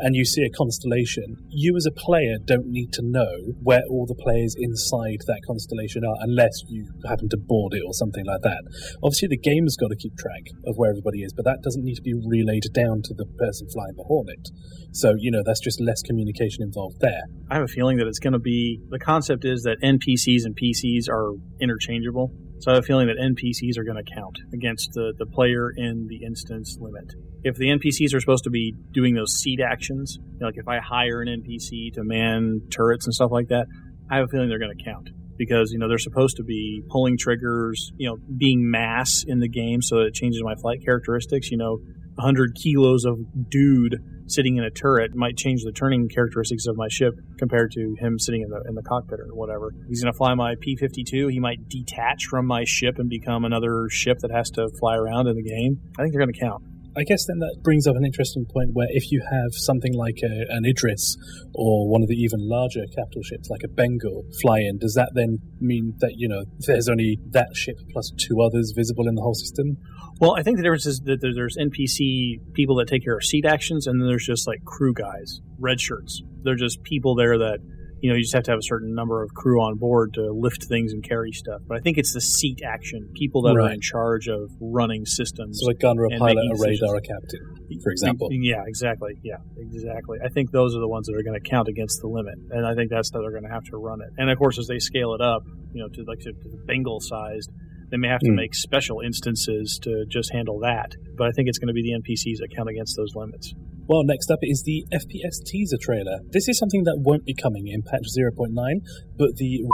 and 0.01 0.17
you 0.17 0.25
see 0.25 0.43
a 0.43 0.51
constellation, 0.51 1.37
you 1.49 1.77
as 1.77 1.87
a 1.87 1.93
player 1.93 2.37
don't 2.45 2.67
need 2.67 2.93
to 2.93 3.03
know 3.03 3.55
where 3.63 3.83
all 3.89 4.05
the 4.05 4.19
players 4.21 4.55
inside 4.59 5.25
that 5.27 5.41
constellation 5.47 6.03
are 6.05 6.17
unless 6.21 6.53
you 6.69 6.85
happen 7.07 7.29
to 7.31 7.39
board 7.39 7.73
it 7.73 7.83
or 7.87 7.95
something 7.95 8.27
like 8.27 8.43
that. 8.43 8.61
Obviously, 9.03 9.29
the 9.29 9.39
game 9.39 9.65
has 9.65 9.77
got 9.77 9.89
to 9.89 9.97
keep 9.97 10.17
track 10.19 10.43
of 10.67 10.75
where 10.77 10.91
everybody 10.91 11.23
is, 11.23 11.33
but 11.33 11.45
that 11.45 11.63
doesn't 11.63 11.85
need 11.85 11.95
to 11.95 12.03
be 12.03 12.15
relayed 12.15 12.65
down 12.75 13.01
to 13.05 13.15
the 13.15 13.27
person 13.39 13.67
flying 13.73 13.95
the 13.97 14.05
Hornet. 14.05 14.45
So, 14.93 15.15
you 15.17 15.31
know, 15.31 15.43
that's 15.45 15.61
just 15.61 15.81
less 15.81 16.03
communication 16.03 16.63
involved 16.63 17.01
there. 17.01 17.23
I 17.51 17.55
have 17.55 17.65
a 17.65 17.73
feeling 17.73 17.97
that 17.99 18.07
it's 18.07 18.19
going 18.19 18.35
to 18.35 18.43
be 18.43 18.81
the 18.91 18.99
concept 18.99 19.45
is 19.45 19.63
that 19.63 19.79
NPCs 19.83 20.45
and 20.45 20.57
PCs 20.57 21.09
are 21.09 21.33
interchangeable. 21.61 22.33
So 22.63 22.71
I 22.71 22.75
have 22.77 22.85
a 22.85 22.87
feeling 22.87 23.09
that 23.09 23.17
NPCs 23.17 23.77
are 23.77 23.83
going 23.83 23.97
to 23.97 24.15
count 24.15 24.39
against 24.55 24.93
the, 24.93 25.13
the 25.19 25.27
player 25.27 25.73
in 25.77 26.07
the 26.07 26.25
instance 26.25 26.79
limit. 26.81 27.13
If 27.43 27.57
the 27.57 27.67
NPCs 27.67 28.15
are 28.15 28.21
supposed 28.21 28.45
to 28.45 28.51
be 28.51 28.73
doing 28.93 29.17
those 29.17 29.35
seed 29.35 29.61
actions, 29.61 30.17
you 30.21 30.39
know, 30.39 30.47
like 30.47 30.57
if 30.57 30.69
I 30.69 30.79
hire 30.79 31.23
an 31.23 31.27
NPC 31.27 31.93
to 31.95 32.05
man 32.05 32.61
turrets 32.71 33.05
and 33.05 33.13
stuff 33.13 33.33
like 33.33 33.49
that, 33.49 33.67
I 34.09 34.19
have 34.19 34.27
a 34.27 34.29
feeling 34.29 34.49
they're 34.49 34.61
going 34.61 34.79
to 34.79 34.85
count 34.85 35.11
because 35.37 35.73
you 35.73 35.79
know 35.81 35.89
they're 35.89 35.99
supposed 35.99 36.37
to 36.37 36.45
be 36.45 36.83
pulling 36.89 37.19
triggers, 37.19 37.91
you 37.97 38.09
know, 38.09 38.17
being 38.39 38.71
mass 38.71 39.25
in 39.27 39.41
the 39.41 39.49
game 39.49 39.83
so 39.83 39.99
it 39.99 40.15
changes 40.15 40.41
my 40.45 40.55
flight 40.55 40.85
characteristics. 40.85 41.51
You 41.51 41.57
know, 41.57 41.79
100 42.15 42.55
kilos 42.55 43.05
of 43.05 43.19
dude 43.51 43.97
sitting 44.33 44.57
in 44.57 44.65
a 44.65 44.71
turret 44.71 45.15
might 45.15 45.37
change 45.37 45.63
the 45.65 45.73
turning 45.73 46.09
characteristics 46.09 46.67
of 46.67 46.77
my 46.77 46.89
ship 46.89 47.15
compared 47.39 47.71
to 47.73 47.95
him 47.99 48.19
sitting 48.19 48.43
in 48.43 48.51
the 48.51 48.63
in 48.69 48.75
the 48.75 48.83
cockpit 48.83 49.21
or 49.21 49.29
whatever. 49.35 49.73
He's 49.89 50.03
going 50.03 50.13
to 50.13 50.17
fly 50.17 50.35
my 50.35 50.55
P-52. 50.61 51.31
He 51.31 51.41
might 51.41 51.69
detach 51.69 52.27
from 52.27 52.47
my 52.47 52.65
ship 52.65 52.99
and 52.99 53.09
become 53.09 53.45
another 53.45 53.89
ship 53.91 54.19
that 54.21 54.31
has 54.31 54.51
to 54.51 54.69
fly 54.79 54.97
around 54.97 55.27
in 55.27 55.37
the 55.37 55.43
game. 55.43 55.81
I 55.99 56.03
think 56.03 56.13
they're 56.13 56.25
going 56.25 56.33
to 56.33 56.41
count. 56.41 56.63
I 56.95 57.05
guess 57.05 57.25
then 57.27 57.39
that 57.39 57.63
brings 57.63 57.87
up 57.87 57.97
an 57.97 58.05
interesting 58.05 58.45
point 58.45 58.71
where 58.75 58.89
if 58.91 59.11
you 59.11 59.23
have 59.25 59.53
something 59.53 59.95
like 59.95 60.19
a, 60.23 60.45
an 60.53 60.67
Idris 60.67 61.17
or 61.55 61.89
one 61.89 62.03
of 62.03 62.09
the 62.09 62.17
even 62.17 62.41
larger 62.43 62.85
capital 62.95 63.23
ships 63.23 63.49
like 63.49 63.63
a 63.65 63.69
Bengal 63.69 64.25
fly 64.43 64.59
in, 64.61 64.77
does 64.77 64.93
that 64.95 65.13
then 65.15 65.39
mean 65.59 65.95
that, 66.01 66.13
you 66.17 66.29
know, 66.29 66.45
there's 66.67 66.89
only 66.89 67.19
that 67.31 67.57
ship 67.57 67.77
plus 67.93 68.13
two 68.19 68.43
others 68.43 68.75
visible 68.77 69.09
in 69.09 69.15
the 69.15 69.23
whole 69.23 69.35
system? 69.35 69.79
Well, 70.23 70.37
I 70.39 70.45
think 70.45 70.57
the 70.57 70.63
difference 70.63 70.87
is 70.87 71.01
that 71.01 71.21
there's 71.21 71.57
NPC 71.57 72.55
people 72.55 72.77
that 72.77 72.87
take 72.87 73.03
care 73.03 73.17
of 73.17 73.25
seat 73.25 73.45
actions, 73.45 73.89
and 73.89 74.01
then 74.01 74.07
there's 74.07 74.25
just 74.25 74.47
like 74.47 74.65
crew 74.65 74.95
guys, 74.95 75.41
red 75.59 75.81
shirts. 75.81 76.23
They're 76.45 76.55
just 76.55 76.81
people 76.85 77.17
there 77.17 77.39
that 77.39 77.59
you 78.01 78.09
know 78.09 78.15
you 78.15 78.23
just 78.23 78.33
have 78.33 78.45
to 78.45 78.53
have 78.53 78.61
a 78.61 78.63
certain 78.63 78.95
number 78.95 79.25
of 79.25 79.35
crew 79.35 79.61
on 79.61 79.79
board 79.79 80.15
to 80.15 80.31
lift 80.33 80.67
things 80.69 80.93
and 80.93 81.03
carry 81.03 81.33
stuff. 81.33 81.63
But 81.67 81.79
I 81.79 81.81
think 81.81 81.99
it's 81.99 82.13
the 82.13 82.21
seat 82.21 82.61
action 82.65 83.11
people 83.17 83.43
that 83.43 83.57
are 83.57 83.69
in 83.73 83.81
charge 83.81 84.29
of 84.29 84.49
running 84.61 85.07
systems. 85.07 85.59
So 85.61 85.71
a 85.71 85.75
gunner, 85.75 86.05
a 86.05 86.11
pilot, 86.11 86.39
a 86.39 86.57
radar, 86.57 86.95
a 86.95 87.01
captain, 87.01 87.81
for 87.83 87.91
example. 87.91 88.29
Yeah, 88.31 88.63
exactly. 88.65 89.15
Yeah, 89.25 89.39
exactly. 89.57 90.19
I 90.25 90.29
think 90.29 90.53
those 90.53 90.77
are 90.77 90.81
the 90.81 90.87
ones 90.87 91.09
that 91.09 91.17
are 91.17 91.25
going 91.25 91.43
to 91.43 91.51
count 91.51 91.67
against 91.67 92.01
the 92.01 92.07
limit, 92.07 92.39
and 92.53 92.65
I 92.65 92.77
think 92.77 92.93
that's 92.93 93.11
how 93.13 93.23
they're 93.23 93.33
going 93.33 93.43
to 93.43 93.53
have 93.53 93.65
to 93.73 93.77
run 93.77 94.01
it. 94.01 94.11
And 94.19 94.31
of 94.31 94.39
course, 94.39 94.57
as 94.61 94.69
they 94.69 94.79
scale 94.79 95.15
it 95.15 95.21
up, 95.21 95.43
you 95.73 95.83
know, 95.83 95.89
to 95.89 96.05
like 96.07 96.21
to 96.21 96.33
the 96.33 96.63
Bengal 96.65 97.01
sized, 97.01 97.51
they 97.93 97.99
may 97.99 98.09
have 98.09 98.21
to 98.21 98.31
Hmm. 98.31 98.37
make 98.37 98.55
special 98.55 99.01
instances 99.01 99.79
to 99.83 100.05
just 100.09 100.33
handle 100.33 100.59
that. 100.61 100.97
But 101.17 101.29
I 101.29 101.31
think 101.33 101.49
it's 101.49 101.59
going 101.59 101.69
to 101.69 101.75
be 101.75 101.83
the 101.83 101.93
NPCs 101.93 102.39
that 102.39 102.49
count 102.51 102.69
against 102.69 102.97
those 102.97 103.15
limits. 103.15 103.55
Well, 103.87 104.03
next 104.03 104.31
up 104.31 104.39
is 104.43 104.63
the 104.63 104.87
FPS 104.91 105.39
teaser 105.45 105.77
trailer. 105.77 106.21
This 106.31 106.49
is 106.49 106.59
something 106.59 106.85
that 106.85 106.99
won't 107.01 107.25
be 107.27 107.35
coming 107.35 107.69
in 107.69 107.83
patch 107.83 108.07
0.9, 108.17 108.81
but 109.19 109.37
the 109.37 109.65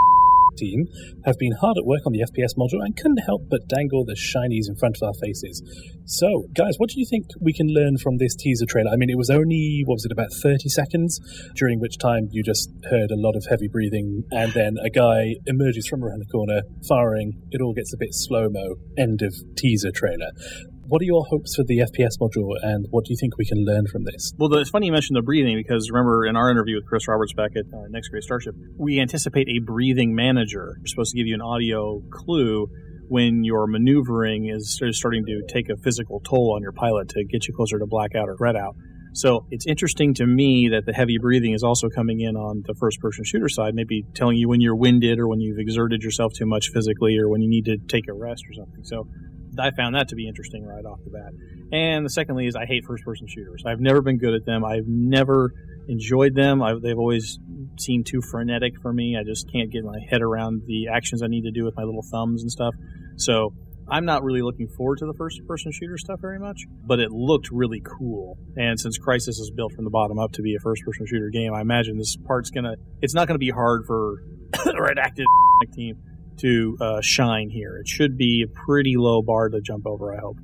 team 0.59 0.87
have 1.25 1.39
been 1.39 1.53
hard 1.61 1.79
at 1.79 1.87
work 1.87 2.03
on 2.07 2.13
the 2.13 2.27
FPS 2.27 2.59
module 2.59 2.83
and 2.85 2.97
couldn't 2.97 3.23
help 3.25 3.43
but 3.49 3.69
dangle 3.69 4.05
the 4.05 4.19
shinies 4.19 4.69
in 4.69 4.77
front 4.77 4.97
of 5.01 5.07
our 5.07 5.15
faces. 5.23 5.63
So, 6.05 6.45
guys, 6.55 6.75
what 6.79 6.91
do 6.91 6.99
you 6.99 7.07
think 7.09 7.27
we 7.41 7.53
can 7.53 7.69
learn 7.69 7.99
from 7.99 8.17
this 8.19 8.35
teaser 8.35 8.67
trailer? 8.67 8.91
I 8.91 8.97
mean, 8.97 9.11
it 9.11 9.19
was 9.19 9.31
only, 9.31 9.83
what 9.85 9.97
was 9.97 10.05
it, 10.05 10.13
about 10.13 10.33
30 10.43 10.69
seconds, 10.69 11.21
during 11.55 11.81
which 11.81 11.99
time 11.99 12.29
you 12.31 12.43
just 12.43 12.71
heard 12.91 13.11
a 13.11 13.17
lot 13.17 13.37
of 13.37 13.45
heavy 13.49 13.69
breathing, 13.69 14.25
and 14.31 14.53
then 14.53 14.77
a 14.83 14.91
guy 14.91 15.35
emerges 15.47 15.87
from 15.87 16.03
around 16.03 16.21
the 16.21 16.33
corner, 16.33 16.63
firing. 16.89 17.33
It 17.51 17.61
all 17.61 17.75
gets 17.75 17.93
a 17.93 17.99
bit 17.99 18.11
slow 18.13 18.49
mo. 18.49 18.77
End 18.97 19.23
of 19.23 19.35
teaser 19.57 19.93
trailer. 19.93 20.31
What 20.89 21.03
are 21.03 21.05
your 21.05 21.27
hopes 21.29 21.55
for 21.55 21.65
the 21.65 21.81
FPS 21.81 22.17
module, 22.19 22.57
and 22.63 22.87
what 22.89 23.05
do 23.05 23.13
you 23.13 23.19
think 23.21 23.37
we 23.37 23.45
can 23.45 23.63
learn 23.63 23.87
from 23.89 24.05
this? 24.05 24.33
Well, 24.39 24.51
it's 24.55 24.71
funny 24.71 24.87
you 24.87 24.93
mentioned 24.93 25.19
the 25.19 25.23
breathing 25.23 25.55
because 25.55 25.91
remember 25.91 26.25
in 26.25 26.35
our 26.35 26.51
interview 26.51 26.77
with 26.77 26.87
Chris 26.87 27.07
Roberts 27.07 27.35
back 27.35 27.51
at 27.57 27.67
uh, 27.75 27.89
Next 27.91 28.09
Great 28.09 28.23
Starship, 28.23 28.55
we 28.79 28.99
anticipate 28.99 29.49
a 29.49 29.59
breathing 29.59 30.15
manager. 30.15 30.77
We're 30.81 30.87
supposed 30.87 31.11
to 31.11 31.19
give 31.19 31.27
you 31.27 31.35
an 31.35 31.43
audio 31.43 32.01
clue 32.11 32.69
when 33.07 33.45
your 33.45 33.67
maneuvering 33.67 34.49
is 34.49 34.81
starting 34.93 35.27
to 35.27 35.43
take 35.53 35.69
a 35.69 35.77
physical 35.77 36.21
toll 36.21 36.55
on 36.57 36.63
your 36.63 36.73
pilot 36.73 37.11
to 37.11 37.25
get 37.27 37.47
you 37.47 37.55
closer 37.55 37.79
to 37.79 37.87
blackout 37.87 38.31
or 38.31 38.37
red 38.41 38.57
out. 38.57 38.75
So 39.13 39.45
it's 39.51 39.67
interesting 39.67 40.15
to 40.15 40.27
me 40.27 40.71
that 40.73 40.87
the 40.87 40.95
heavy 40.95 41.19
breathing 41.21 41.53
is 41.53 41.63
also 41.63 41.91
coming 41.91 42.21
in 42.21 42.35
on 42.35 42.63
the 42.65 42.75
first 42.81 42.99
person 43.01 43.25
shooter 43.25 43.51
side, 43.51 43.75
maybe 43.75 44.05
telling 44.15 44.39
you 44.39 44.49
when 44.49 44.63
you're 44.63 44.77
winded 44.77 45.19
or 45.19 45.29
when 45.29 45.41
you've 45.41 45.59
exerted 45.59 46.03
yourself 46.03 46.33
too 46.33 46.47
much 46.47 46.71
physically 46.73 47.19
or 47.19 47.29
when 47.29 47.43
you 47.43 47.49
need 47.51 47.67
to 47.67 47.77
take 47.89 48.09
a 48.09 48.15
rest 48.15 48.45
or 48.49 48.55
something. 48.55 48.85
So 48.85 49.07
I 49.59 49.71
found 49.71 49.95
that 49.95 50.09
to 50.09 50.17
be 50.17 50.29
interesting 50.29 50.65
right 50.67 50.85
off 50.85 51.01
the 51.05 51.11
bat. 51.11 51.33
And 51.73 52.05
the 52.05 52.11
secondly 52.11 52.47
is 52.47 52.57
I 52.57 52.67
hate 52.67 52.85
first 52.85 53.05
person 53.05 53.27
shooters. 53.27 53.63
I've 53.67 53.81
never 53.81 54.01
been 54.03 54.19
good 54.19 54.35
at 54.35 54.45
them. 54.45 54.65
I've 54.65 54.87
never 54.87 55.53
enjoyed 55.89 56.35
them. 56.35 56.63
i 56.63 56.75
they've 56.81 56.99
always 56.99 57.39
seemed 57.79 58.07
too 58.07 58.21
frenetic 58.21 58.81
for 58.81 58.93
me. 58.93 59.17
I 59.19 59.25
just 59.25 59.51
can't 59.51 59.71
get 59.71 59.85
my 59.85 59.99
head 60.11 60.23
around 60.23 60.63
the 60.67 60.89
actions 60.89 61.23
I 61.23 61.27
need 61.27 61.43
to 61.43 61.51
do 61.51 61.65
with 61.65 61.77
my 61.77 61.83
little 61.83 62.03
thumbs 62.03 62.43
and 62.43 62.51
stuff. 62.51 62.75
So 63.17 63.53
I'm 63.91 64.05
not 64.05 64.23
really 64.23 64.43
looking 64.43 64.69
forward 64.69 64.99
to 64.99 65.07
the 65.07 65.15
first 65.15 65.41
person 65.47 65.73
shooter 65.73 65.97
stuff 65.97 66.21
very 66.21 66.39
much, 66.39 66.63
but 66.85 67.01
it 67.01 67.11
looked 67.11 67.51
really 67.51 67.81
cool. 67.81 68.37
And 68.57 68.79
since 68.79 68.99
Crysis 68.99 69.41
is 69.41 69.51
built 69.55 69.73
from 69.73 69.85
the 69.85 69.91
bottom 69.91 70.19
up 70.19 70.33
to 70.33 70.43
be 70.43 70.55
a 70.55 70.61
first 70.61 70.85
person 70.85 71.07
shooter 71.07 71.31
game, 71.31 71.55
I 71.55 71.63
imagine 71.63 71.97
this 71.97 72.17
part's 72.17 72.51
gonna 72.51 72.75
it's 73.01 73.15
not 73.15 73.27
gonna 73.27 73.39
be 73.39 73.51
hard 73.51 73.87
for 73.87 74.23
a 74.67 74.83
red 74.83 74.99
active 74.99 75.27
team 75.75 75.97
to 76.39 76.77
uh, 76.81 77.01
shine 77.03 77.51
here. 77.51 77.77
It 77.77 77.89
should 77.89 78.17
be 78.17 78.45
a 78.47 78.49
pretty 78.67 78.97
low 78.97 79.23
bar 79.23 79.49
to 79.49 79.61
jump 79.61 79.87
over, 79.87 80.15
I 80.15 80.19
hope. 80.21 80.39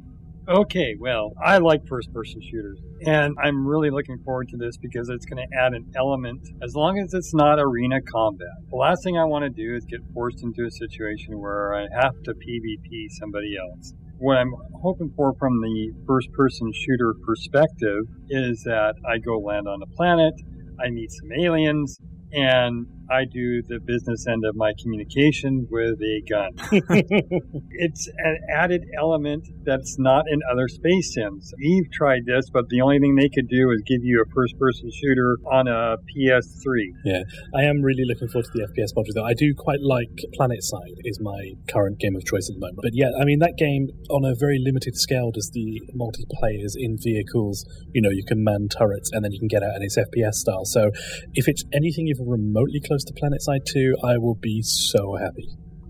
Okay, 0.47 0.95
well, 1.01 1.33
I 1.43 1.57
like 1.57 1.87
first 1.89 2.13
person 2.13 2.41
shooters. 2.43 2.79
And 3.07 3.35
I'm 3.43 3.67
really 3.67 3.91
looking 3.91 4.19
forward 4.25 4.49
to 4.51 4.59
this 4.59 4.77
because 4.77 5.09
it's 5.09 5.25
going 5.25 5.47
to 5.47 5.57
add 5.57 5.73
an 5.73 5.91
element, 5.97 6.47
as 6.63 6.75
long 6.75 6.99
as 6.99 7.15
it's 7.15 7.33
not 7.33 7.59
arena 7.59 8.01
combat. 8.03 8.49
The 8.69 8.77
last 8.77 9.03
thing 9.03 9.17
I 9.17 9.25
want 9.25 9.45
to 9.45 9.51
do 9.51 9.75
is 9.75 9.87
get 9.87 10.01
forced 10.13 10.43
into 10.43 10.67
a 10.67 10.71
situation 10.71 11.41
where 11.41 11.75
I 11.75 11.87
have 11.99 12.13
to 12.25 12.35
PvP 12.35 13.07
somebody 13.19 13.57
else. 13.57 13.95
What 14.19 14.37
I'm 14.37 14.53
hoping 14.83 15.13
for 15.17 15.35
from 15.39 15.61
the 15.61 15.93
first 16.07 16.31
person 16.33 16.71
shooter 16.75 17.15
perspective 17.25 18.05
is 18.29 18.63
that 18.65 18.95
I 19.09 19.19
go 19.19 19.39
land 19.39 19.67
on 19.67 19.81
a 19.83 19.97
planet, 19.97 20.35
I 20.79 20.91
meet 20.91 21.11
some 21.11 21.33
aliens, 21.41 21.99
and 22.33 22.87
I 23.11 23.25
do 23.25 23.63
the 23.63 23.81
business 23.81 24.27
end 24.27 24.45
of 24.45 24.57
my 24.57 24.73
communication 24.81 25.67
with 25.71 26.01
a 26.01 26.23
gun. 26.29 26.51
it's 27.71 28.09
an 28.19 28.39
added 28.55 28.85
element 28.99 29.47
that's 29.65 29.97
not 29.99 30.25
in 30.31 30.41
other 30.51 30.69
space 30.69 31.15
sims. 31.15 31.53
Eve 31.61 31.91
tried 31.93 32.27
this, 32.27 32.49
but 32.51 32.69
the 32.69 32.81
only 32.81 32.99
thing 32.99 33.17
they 33.17 33.29
could 33.29 33.49
do 33.49 33.71
is 33.71 33.83
give 33.87 34.03
you 34.03 34.23
a 34.23 34.29
first 34.35 34.59
person 34.59 34.91
shooter 34.91 35.37
on 35.51 35.69
a 35.69 35.97
PS3. 36.15 36.65
Yeah, 37.05 37.23
I 37.55 37.65
am 37.65 37.83
really 37.83 38.05
looking 38.07 38.29
forward 38.29 38.47
to 38.47 38.53
the 38.55 38.69
FPS 38.71 38.95
module, 38.97 39.15
though. 39.15 39.25
I 39.25 39.35
do 39.35 39.55
quite 39.57 39.81
like 39.81 40.15
PlanetSide, 40.39 40.97
is 41.05 41.21
my 41.21 41.53
current 41.69 41.99
game 41.99 42.17
of 42.17 42.25
choice 42.25 42.49
at 42.49 42.55
the 42.55 42.61
moment. 42.61 42.81
But 42.83 42.93
yeah, 42.95 43.11
I 43.21 43.25
mean, 43.25 43.39
that 43.41 43.57
game, 43.59 43.89
on 44.11 44.25
a 44.25 44.35
very 44.35 44.59
limited 44.63 44.97
scale, 44.97 45.31
does 45.31 45.51
the 45.53 45.83
multiplayers 45.97 46.75
in 46.77 46.97
vehicles, 46.97 47.65
you 47.93 48.01
know, 48.01 48.11
you 48.11 48.25
can 48.25 48.43
man 48.45 48.69
turrets 48.69 49.11
and 49.13 49.25
then 49.25 49.33
you 49.33 49.39
can 49.39 49.49
get 49.49 49.63
out 49.63 49.75
and 49.75 49.83
it's 49.83 49.99
FPS 49.99 50.35
style. 50.35 50.65
So 50.65 50.91
if 51.35 51.49
it's 51.49 51.65
anything 51.73 52.09
even 52.09 52.27
remotely 52.29 52.81
close 52.81 52.94
to 53.03 53.13
PlanetSide 53.15 53.65
2, 53.67 53.97
I 54.05 54.19
will 54.19 54.37
be 54.37 54.63
so 54.63 55.17
happy. 55.17 55.49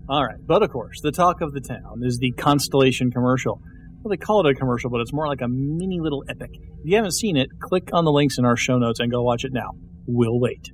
All 0.09 0.25
right, 0.25 0.37
but 0.43 0.63
of 0.63 0.71
course, 0.71 1.01
the 1.01 1.11
talk 1.11 1.41
of 1.41 1.53
the 1.53 1.61
town 1.61 2.01
is 2.03 2.17
the 2.17 2.31
Constellation 2.31 3.11
commercial. 3.11 3.61
Well, 4.01 4.09
they 4.09 4.17
call 4.17 4.45
it 4.45 4.51
a 4.51 4.55
commercial, 4.55 4.89
but 4.89 5.01
it's 5.01 5.13
more 5.13 5.27
like 5.27 5.41
a 5.41 5.47
mini 5.47 5.99
little 5.99 6.23
epic. 6.29 6.51
If 6.53 6.85
you 6.85 6.95
haven't 6.95 7.13
seen 7.13 7.37
it, 7.37 7.49
click 7.59 7.89
on 7.91 8.05
the 8.05 8.11
links 8.11 8.37
in 8.37 8.45
our 8.45 8.55
show 8.55 8.77
notes 8.77 8.99
and 8.99 9.11
go 9.11 9.21
watch 9.21 9.43
it 9.43 9.51
now. 9.53 9.71
We'll 10.07 10.39
wait. 10.39 10.71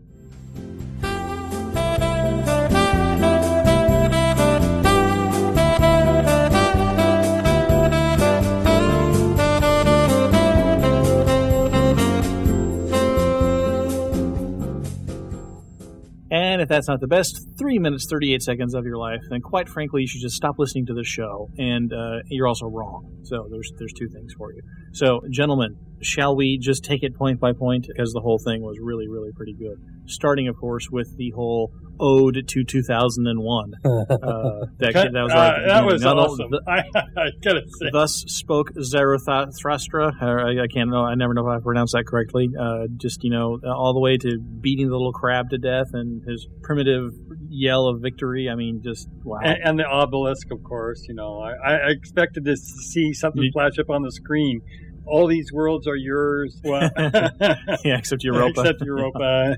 And 16.32 16.62
if 16.62 16.70
that's 16.70 16.88
not 16.88 17.02
the 17.02 17.08
best 17.08 17.46
three 17.60 17.78
minutes, 17.78 18.08
38 18.10 18.42
seconds 18.42 18.74
of 18.74 18.86
your 18.86 18.96
life, 18.96 19.20
then 19.30 19.42
quite 19.42 19.68
frankly, 19.68 20.02
you 20.02 20.08
should 20.08 20.22
just 20.22 20.36
stop 20.36 20.56
listening 20.58 20.86
to 20.86 20.94
the 20.94 21.04
show. 21.04 21.50
And 21.58 21.92
uh, 21.92 22.20
you're 22.30 22.48
also 22.48 22.68
wrong. 22.68 23.20
So 23.24 23.48
there's, 23.52 23.70
there's 23.78 23.92
two 23.92 24.08
things 24.08 24.34
for 24.38 24.54
you. 24.54 24.62
So, 24.94 25.20
gentlemen, 25.30 25.76
shall 26.02 26.34
we 26.36 26.58
just 26.58 26.86
take 26.86 27.04
it 27.04 27.16
point 27.16 27.42
by 27.42 27.52
point? 27.52 27.86
Because 27.86 28.14
the 28.14 28.22
whole 28.22 28.40
thing 28.40 28.62
was 28.62 28.78
really, 28.82 29.10
really 29.10 29.32
pretty 29.36 29.54
good. 29.54 29.76
Starting, 30.06 30.48
of 30.48 30.56
course, 30.56 30.88
with 30.90 31.16
the 31.18 31.32
whole 31.32 31.72
ode 32.02 32.44
to 32.50 32.64
2001. 32.64 33.74
Uh, 33.86 34.66
that, 34.80 34.94
that 34.94 35.14
was 35.14 35.32
Uh, 35.32 35.36
right. 35.36 35.50
at 35.50 35.62
the 35.62 35.68
that 35.68 35.82
beginning. 35.82 35.86
was 35.86 36.02
Not 36.02 36.18
all- 36.18 36.32
awesome. 36.32 36.50
I, 36.68 36.80
I 37.22 37.30
gotta 37.44 37.62
say. 37.80 37.90
Thus 37.92 38.24
spoke 38.28 38.72
Zarathustra. 38.82 40.12
I, 40.22 40.64
I 40.64 40.68
can't 40.68 40.90
know. 40.90 41.04
I 41.04 41.16
never 41.16 41.34
know 41.34 41.50
if 41.50 41.60
I 41.60 41.64
pronounced 41.64 41.94
that 41.94 42.06
correctly. 42.06 42.50
Uh, 42.60 42.88
just 42.98 43.24
you 43.24 43.30
know, 43.30 43.60
all 43.66 43.94
the 43.94 44.00
way 44.00 44.18
to 44.18 44.40
beating 44.40 44.88
the 44.90 44.94
little 44.96 45.14
crab 45.14 45.50
to 45.52 45.58
death 45.58 45.88
and 45.94 46.24
his 46.28 46.48
primitive 46.64 47.12
yell 47.50 47.88
of 47.88 48.02
victory. 48.02 48.50
I 48.50 48.56
mean, 48.56 48.82
just 48.84 49.08
wow. 49.24 49.40
And, 49.44 49.58
and 49.64 49.80
the 49.80 49.86
obelisk, 49.86 50.52
of 50.52 50.64
course. 50.64 51.06
You 51.08 51.16
know, 51.16 51.40
I, 51.40 51.74
I 51.76 51.90
expected 51.90 52.46
to 52.46 52.56
see 52.58 53.14
something 53.14 53.44
You- 53.44 53.52
flash 53.54 53.78
up 53.80 53.90
on 53.90 54.02
the 54.02 54.12
screen. 54.12 54.62
All 55.06 55.28
these 55.28 55.52
worlds 55.52 55.88
are 55.88 55.96
yours. 55.96 56.60
Well, 56.64 56.90
yeah, 56.98 57.98
except 57.98 58.24
Europa. 58.24 58.62
Except 58.62 58.82
Europa. 58.82 59.56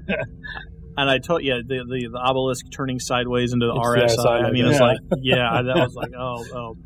And 0.97 1.09
I 1.09 1.17
told 1.19 1.43
you 1.43 1.61
the, 1.63 1.83
the 1.87 2.09
the 2.11 2.17
obelisk 2.17 2.65
turning 2.71 2.99
sideways 2.99 3.53
into 3.53 3.65
the 3.67 3.73
It's 4.03 4.15
the 4.15 4.23
RSI. 4.23 4.27
I 4.27 4.41
RSI, 4.49 4.51
mean, 4.53 4.65
it's 4.67 4.79
yeah. 4.79 4.85
like 4.85 4.97
yeah, 5.21 5.51
I, 5.51 5.61
that 5.63 5.75
was 5.75 5.95
like 5.95 6.11
oh 6.17 6.45
oh 6.53 6.77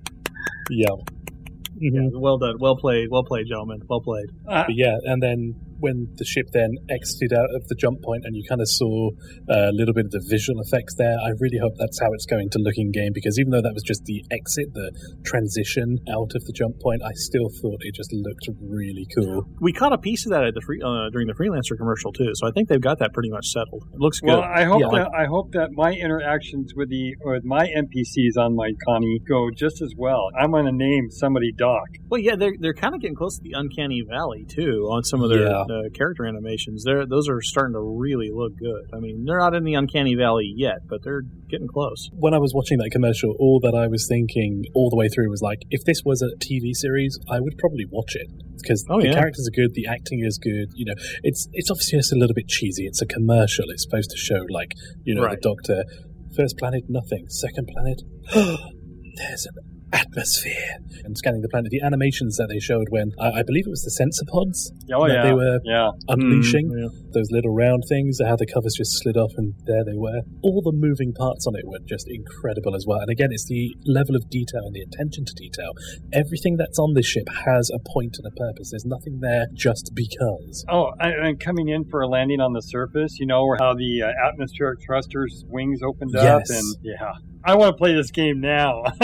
yeah. 0.69 0.87
yeah, 1.79 1.91
Mhm. 1.91 2.19
well 2.19 2.37
done, 2.37 2.55
well 2.59 2.75
played, 2.75 3.09
well 3.11 3.23
played, 3.23 3.47
gentlemen, 3.47 3.81
well 3.87 4.01
played. 4.01 4.25
Uh, 4.47 4.65
yeah, 4.69 4.97
and 5.03 5.21
then 5.21 5.55
when 5.79 6.07
the 6.15 6.25
ship 6.25 6.47
then 6.53 6.71
exited 6.89 7.33
out 7.37 7.49
of 7.55 7.67
the 7.67 7.75
jump 7.75 8.01
point 8.03 8.23
and 8.25 8.35
you 8.35 8.43
kind 8.47 8.61
of 8.61 8.69
saw 8.69 9.09
uh, 9.49 9.69
a 9.69 9.73
little 9.73 9.93
bit 9.93 10.05
of 10.05 10.11
the 10.11 10.23
visual 10.29 10.59
effects 10.61 10.95
there, 10.97 11.15
I 11.23 11.31
really 11.39 11.59
hope 11.61 11.73
that's 11.77 11.99
how 11.99 12.11
it's 12.13 12.25
going 12.25 12.49
to 12.51 12.59
look 12.59 12.75
in 12.77 12.91
game 12.91 13.11
because 13.13 13.37
even 13.39 13.51
though 13.51 13.61
that 13.61 13.73
was 13.73 13.83
just 13.83 14.03
the 14.05 14.23
exit, 14.31 14.73
the 14.73 14.91
transition 15.25 15.97
out 16.09 16.31
of 16.35 16.43
the 16.45 16.53
jump 16.53 16.79
point, 16.79 17.01
I 17.03 17.11
still 17.13 17.49
thought 17.61 17.79
it 17.81 17.93
just 17.95 18.11
looked 18.13 18.47
really 18.61 19.05
cool. 19.15 19.43
We 19.61 19.73
caught 19.73 19.93
a 19.93 19.97
piece 19.97 20.25
of 20.25 20.31
that 20.31 20.43
at 20.43 20.53
the 20.53 20.61
free 20.61 20.81
uh, 20.83 21.09
during 21.11 21.27
the 21.27 21.33
freelancer 21.33 21.77
commercial 21.77 22.11
too, 22.13 22.31
so 22.35 22.47
I 22.47 22.51
think 22.51 22.69
they've 22.69 22.81
got 22.81 22.99
that 22.99 23.13
pretty 23.13 23.29
much 23.29 23.47
settled. 23.47 23.83
It 23.93 23.99
looks 23.99 24.19
good. 24.19 24.29
well, 24.29 24.41
I 24.41 24.63
hope 24.63 24.81
Yeah. 24.81 24.99
that 25.03 25.09
I 25.17 25.25
hope 25.25 25.51
that 25.53 25.69
my 25.73 25.91
interactions 25.93 26.73
with 26.75 26.89
the 26.89 27.15
with 27.25 27.43
my 27.43 27.67
NPCs 27.67 28.37
on 28.39 28.55
my 28.55 28.71
Connie 28.87 29.19
go 29.27 29.49
just 29.55 29.81
as 29.81 29.93
well. 29.97 30.29
I'm 30.39 30.51
going 30.51 30.65
to 30.65 30.71
name 30.71 31.09
somebody 31.11 31.51
Doc. 31.51 31.83
Well, 32.09 32.19
yeah, 32.21 32.35
they're 32.35 32.55
they're 32.59 32.73
kind 32.73 32.95
of 32.95 33.01
getting 33.01 33.15
close 33.15 33.37
to 33.37 33.43
the 33.43 33.53
uncanny 33.53 34.01
valley 34.09 34.45
too 34.47 34.87
on 34.91 35.03
some 35.03 35.21
of 35.21 35.29
their 35.29 35.43
Yeah. 35.47 35.63
Uh, 35.69 35.89
character 35.93 36.25
animations. 36.25 36.83
They're 36.83 37.05
those 37.05 37.27
are 37.29 37.41
starting 37.41 37.73
to 37.73 37.81
really 37.81 38.29
look 38.33 38.53
good. 38.57 38.83
I 38.93 38.99
mean, 38.99 39.25
they're 39.25 39.39
not 39.39 39.53
in 39.55 39.63
the 39.63 39.73
uncanny 39.75 40.15
valley 40.15 40.53
yet, 40.55 40.79
but 40.87 41.03
they're 41.03 41.21
getting 41.49 41.67
close. 41.67 42.09
When 42.13 42.33
I 42.33 42.37
was 42.39 42.53
watching 42.53 42.77
that 42.79 42.89
commercial, 42.91 43.35
all 43.39 43.59
that 43.61 43.73
I 43.75 43.87
was 43.87 44.07
thinking 44.07 44.63
all 44.73 44.89
the 44.89 44.95
way 44.97 45.07
through 45.09 45.29
was 45.29 45.41
like, 45.41 45.59
if 45.69 45.83
this 45.85 46.01
was 46.05 46.21
a 46.21 46.29
TV 46.43 46.73
series, 46.73 47.17
I 47.29 47.39
would 47.39 47.57
probably 47.57 47.85
watch 47.89 48.15
it 48.15 48.27
because 48.61 48.83
Oh, 48.89 48.99
the 48.99 49.07
yeah. 49.07 49.13
characters 49.13 49.47
are 49.47 49.55
good, 49.55 49.73
the 49.75 49.85
acting 49.87 50.23
is 50.25 50.37
good. 50.37 50.69
You 50.75 50.85
know, 50.85 50.95
it's 51.23 51.47
it's 51.53 51.69
obviously 51.71 51.99
just 51.99 52.13
a 52.13 52.17
little 52.17 52.33
bit 52.35 52.47
cheesy. 52.47 52.85
It's 52.85 53.01
a 53.01 53.05
commercial. 53.05 53.65
It's 53.69 53.83
supposed 53.83 54.09
to 54.11 54.17
show 54.17 54.45
like 54.49 54.71
you 55.03 55.15
know 55.15 55.23
Right. 55.23 55.37
the 55.41 55.49
Doctor, 55.55 55.83
first 56.35 56.57
planet 56.57 56.83
nothing, 56.89 57.25
second 57.29 57.67
planet, 57.73 58.01
there's 59.17 59.45
an 59.45 59.55
atmosphere. 59.93 60.77
And 61.03 61.17
scanning 61.17 61.41
the 61.41 61.49
planet, 61.49 61.71
the 61.71 61.81
animations 61.81 62.37
that 62.37 62.47
they 62.49 62.59
showed 62.59 62.87
when 62.89 63.11
I, 63.19 63.39
I 63.39 63.43
believe 63.43 63.67
it 63.67 63.69
was 63.69 63.83
the 63.83 63.91
sensor 63.91 64.25
pods 64.27 64.71
Oh 64.93 65.07
that 65.07 65.13
yeah, 65.13 65.23
they 65.23 65.33
were 65.33 65.59
yeah. 65.63 65.89
unleashing 66.07 66.67
Mm, 66.67 66.81
yeah. 66.81 66.89
those 67.13 67.29
little 67.31 67.53
round 67.53 67.83
things, 67.87 68.19
how 68.23 68.35
the 68.35 68.45
covers 68.45 68.73
just 68.77 68.99
slid 69.01 69.15
off 69.17 69.31
and 69.37 69.53
there 69.65 69.83
they 69.85 69.95
were. 69.95 70.21
All 70.43 70.61
the 70.61 70.73
moving 70.73 71.13
parts 71.13 71.45
on 71.47 71.55
it 71.55 71.65
were 71.65 71.79
just 71.85 72.07
incredible 72.09 72.75
as 72.75 72.85
well. 72.87 72.99
And 72.99 73.09
again, 73.09 73.29
it's 73.31 73.45
the 73.45 73.75
level 73.85 74.15
of 74.15 74.29
detail 74.29 74.65
and 74.65 74.73
the 74.73 74.81
attention 74.81 75.25
to 75.25 75.33
detail. 75.35 75.71
Everything 76.11 76.57
that's 76.57 76.79
on 76.79 76.93
this 76.93 77.05
ship 77.05 77.27
has 77.45 77.69
a 77.73 77.79
point 77.93 78.17
and 78.17 78.25
a 78.27 78.35
purpose. 78.35 78.71
There's 78.71 78.85
nothing 78.85 79.19
there 79.21 79.45
just 79.53 79.91
because. 79.93 80.65
Oh, 80.69 80.91
and, 80.99 81.39
coming 81.39 81.69
in 81.69 81.85
for 81.85 82.01
a 82.01 82.07
landing 82.07 82.41
on 82.41 82.53
the 82.53 82.61
surface, 82.61 83.19
you 83.19 83.27
know, 83.27 83.55
how 83.59 83.73
the 83.73 84.01
uh, 84.03 84.27
atmospheric 84.27 84.79
thrusters 84.85 85.45
wings 85.47 85.81
opened 85.83 86.15
up, 86.15 86.41
and 86.49 86.75
yeah, 86.81 87.13
I 87.43 87.55
want 87.55 87.73
to 87.73 87.77
play 87.77 87.93
this 87.93 88.11
game 88.11 88.41
now. 88.41 88.83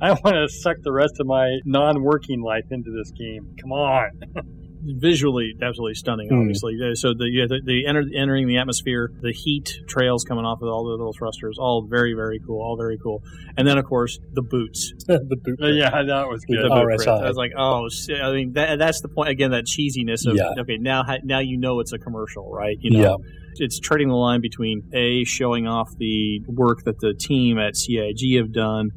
I 0.00 0.12
want 0.12 0.36
to 0.36 0.48
suck 0.48 0.76
the 0.82 0.92
rest 0.92 1.14
of 1.18 1.26
my 1.26 1.58
non-working 1.64 2.40
life 2.40 2.66
into 2.70 2.90
this 2.90 3.10
game. 3.10 3.56
Come 3.60 3.72
on. 3.72 4.10
Visually, 4.84 5.54
absolutely 5.62 5.94
stunning. 5.94 6.28
Hmm. 6.28 6.40
Obviously, 6.40 6.74
Uh, 6.82 6.94
so 6.94 7.14
the 7.14 7.28
yeah, 7.30 7.46
the, 7.48 7.60
the 7.64 7.86
enter, 7.86 8.02
entering 8.16 8.48
the 8.48 8.58
atmosphere, 8.58 9.10
the 9.20 9.32
heat 9.32 9.70
trails 9.86 10.24
coming 10.24 10.44
off 10.44 10.60
of 10.60 10.68
all 10.68 10.84
the 10.84 10.90
little 10.90 11.12
thrusters, 11.12 11.56
all 11.58 11.86
very 11.88 12.14
very 12.14 12.40
cool, 12.44 12.60
all 12.60 12.76
very 12.76 12.98
cool. 13.02 13.22
And 13.56 13.66
then 13.66 13.78
of 13.78 13.84
course 13.84 14.18
the 14.32 14.42
boots, 14.42 14.92
the 15.06 15.38
boot. 15.42 15.58
Uh, 15.62 15.68
yeah, 15.68 15.90
that 15.90 16.28
was 16.28 16.44
good. 16.44 16.64
the 16.64 16.68
boot 16.68 16.84
prints. 16.84 17.06
RSI. 17.06 17.22
I 17.24 17.28
was 17.28 17.36
like, 17.36 17.52
oh, 17.56 17.88
shit. 17.88 18.20
I 18.20 18.32
mean, 18.32 18.52
that, 18.54 18.78
that's 18.78 19.00
the 19.02 19.08
point 19.08 19.28
again. 19.28 19.52
That 19.52 19.66
cheesiness 19.66 20.26
of 20.26 20.36
Yeah. 20.36 20.60
okay, 20.62 20.78
now 20.78 21.04
now 21.22 21.38
you 21.38 21.58
know 21.58 21.78
it's 21.80 21.92
a 21.92 21.98
commercial, 21.98 22.50
right? 22.50 22.76
You 22.80 22.98
know, 22.98 23.18
it's 23.56 23.78
treading 23.78 24.08
the 24.08 24.14
line 24.16 24.40
between 24.40 24.90
a 24.94 25.24
showing 25.24 25.66
off 25.68 25.90
the 25.98 26.40
work 26.48 26.84
that 26.86 26.98
the 27.00 27.14
team 27.14 27.58
at 27.58 27.76
CIG 27.76 28.36
have 28.38 28.52
done, 28.52 28.90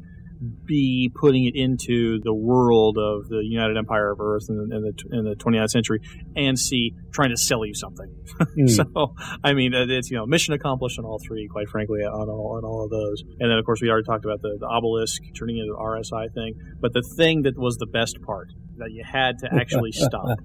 b 0.64 1.10
putting 1.14 1.46
it 1.46 1.54
into 1.54 2.20
the 2.22 2.34
world 2.34 2.98
of 2.98 3.28
the 3.28 3.40
United 3.42 3.76
Empire 3.76 4.12
of 4.12 4.20
Earth 4.20 4.46
in, 4.48 4.56
in 4.72 4.82
the 4.82 5.16
in 5.16 5.24
the 5.24 5.34
29th 5.36 5.70
century, 5.70 6.00
and 6.34 6.58
c 6.58 6.94
trying 7.12 7.30
to 7.30 7.36
sell 7.36 7.64
you 7.64 7.74
something. 7.74 8.12
Mm. 8.56 8.70
So 8.70 9.14
I 9.44 9.52
mean, 9.52 9.72
it's 9.74 10.10
you 10.10 10.16
know 10.16 10.24
mission 10.24 10.54
accomplished 10.54 10.98
on 10.98 11.04
all 11.04 11.18
three, 11.26 11.46
quite 11.46 11.68
frankly, 11.68 12.00
on 12.00 12.28
all 12.28 12.56
on 12.56 12.64
all 12.64 12.84
of 12.84 12.90
those. 12.90 13.22
And 13.38 13.50
then 13.50 13.58
of 13.58 13.64
course 13.66 13.82
we 13.82 13.90
already 13.90 14.06
talked 14.06 14.24
about 14.24 14.40
the, 14.40 14.56
the 14.58 14.66
obelisk 14.66 15.20
turning 15.38 15.58
into 15.58 15.72
the 15.72 15.78
RSI 15.78 16.32
thing, 16.32 16.54
but 16.80 16.92
the 16.94 17.02
thing 17.16 17.42
that 17.42 17.58
was 17.58 17.76
the 17.76 17.86
best 17.86 18.20
part 18.22 18.48
that 18.78 18.92
you 18.92 19.04
had 19.04 19.38
to 19.40 19.48
actually 19.54 19.92
stop 19.92 20.38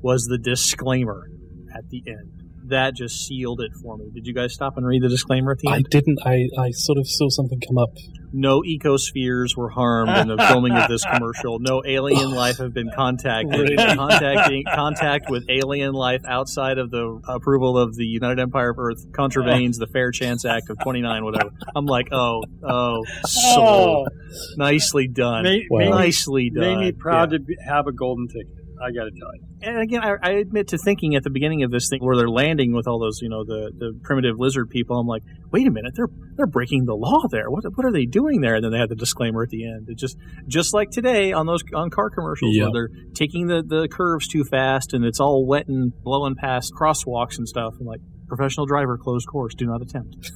was 0.00 0.24
the 0.24 0.38
disclaimer 0.38 1.28
at 1.76 1.88
the 1.88 2.02
end. 2.06 2.49
That 2.70 2.94
just 2.94 3.26
sealed 3.26 3.60
it 3.60 3.72
for 3.82 3.96
me. 3.96 4.10
Did 4.12 4.26
you 4.26 4.34
guys 4.34 4.54
stop 4.54 4.76
and 4.76 4.86
read 4.86 5.02
the 5.02 5.08
disclaimer 5.08 5.52
at 5.52 5.58
the 5.58 5.70
I 5.70 5.82
didn't. 5.82 6.18
I, 6.24 6.48
I 6.58 6.70
sort 6.70 6.98
of 6.98 7.06
saw 7.08 7.28
something 7.28 7.60
come 7.66 7.78
up. 7.78 7.90
No 8.32 8.62
ecospheres 8.62 9.56
were 9.56 9.70
harmed 9.70 10.16
in 10.16 10.28
the 10.28 10.36
filming 10.48 10.72
of 10.72 10.88
this 10.88 11.04
commercial. 11.04 11.58
No 11.58 11.82
alien 11.84 12.30
life 12.30 12.58
have 12.58 12.72
been 12.72 12.90
contacted. 12.94 13.76
Contacting 13.76 14.64
contact 14.72 15.28
with 15.28 15.44
alien 15.48 15.92
life 15.94 16.22
outside 16.28 16.78
of 16.78 16.90
the 16.90 17.20
approval 17.28 17.76
of 17.76 17.96
the 17.96 18.04
United 18.04 18.38
Empire 18.40 18.70
of 18.70 18.78
Earth 18.78 19.04
contravenes 19.12 19.78
the 19.78 19.88
Fair 19.88 20.12
Chance 20.12 20.44
Act 20.44 20.70
of 20.70 20.78
29, 20.80 21.24
whatever. 21.24 21.50
I'm 21.74 21.86
like, 21.86 22.08
oh, 22.12 22.42
oh, 22.62 23.04
sold. 23.26 24.08
Oh. 24.08 24.16
Nicely 24.56 25.08
done. 25.08 25.42
Made, 25.42 25.66
Wow. 25.68 25.88
Nicely 25.90 26.50
done. 26.50 26.60
made 26.60 26.78
me 26.78 26.92
proud 26.92 27.32
Yeah. 27.32 27.38
to 27.38 27.44
be, 27.44 27.56
have 27.66 27.86
a 27.88 27.92
golden 27.92 28.28
ticket. 28.28 28.46
I 28.82 28.90
got 28.92 29.04
to 29.04 29.10
tell 29.10 29.34
you. 29.34 29.42
and 29.62 29.78
again, 29.80 30.02
I, 30.02 30.14
I 30.22 30.30
admit 30.40 30.68
to 30.68 30.78
thinking 30.78 31.14
at 31.14 31.22
the 31.22 31.30
beginning 31.30 31.62
of 31.62 31.70
this 31.70 31.88
thing 31.90 32.00
where 32.02 32.16
they're 32.16 32.28
landing 32.30 32.72
with 32.74 32.86
all 32.88 32.98
those, 32.98 33.20
you 33.22 33.28
know, 33.28 33.44
the, 33.44 33.70
the 33.76 33.98
primitive 34.02 34.36
lizard 34.38 34.70
people. 34.70 34.98
I'm 34.98 35.06
like, 35.06 35.22
wait 35.52 35.66
a 35.66 35.70
minute, 35.70 35.92
they're 35.94 36.08
they're 36.36 36.46
breaking 36.46 36.86
the 36.86 36.94
law 36.94 37.22
there. 37.30 37.50
What 37.50 37.64
what 37.76 37.84
are 37.84 37.92
they 37.92 38.06
doing 38.06 38.40
there? 38.40 38.54
And 38.54 38.64
then 38.64 38.72
they 38.72 38.78
had 38.78 38.88
the 38.88 38.96
disclaimer 38.96 39.42
at 39.42 39.50
the 39.50 39.64
end. 39.66 39.88
It 39.88 39.98
just 39.98 40.16
just 40.48 40.72
like 40.72 40.90
today 40.90 41.32
on 41.32 41.46
those 41.46 41.62
on 41.74 41.90
car 41.90 42.10
commercials 42.10 42.56
Yeah. 42.56 42.64
where 42.70 42.88
they're 42.88 43.04
taking 43.14 43.46
the 43.48 43.62
the 43.66 43.88
curves 43.88 44.26
too 44.28 44.44
fast 44.44 44.94
and 44.94 45.04
it's 45.04 45.20
all 45.20 45.46
wet 45.46 45.68
and 45.68 45.92
blowing 46.02 46.34
past 46.34 46.72
crosswalks 46.74 47.36
and 47.38 47.46
stuff. 47.46 47.74
I'm 47.78 47.86
like, 47.86 48.00
professional 48.28 48.66
driver, 48.66 48.96
closed 48.96 49.26
course, 49.28 49.54
do 49.54 49.66
not 49.66 49.82
attempt. 49.82 50.16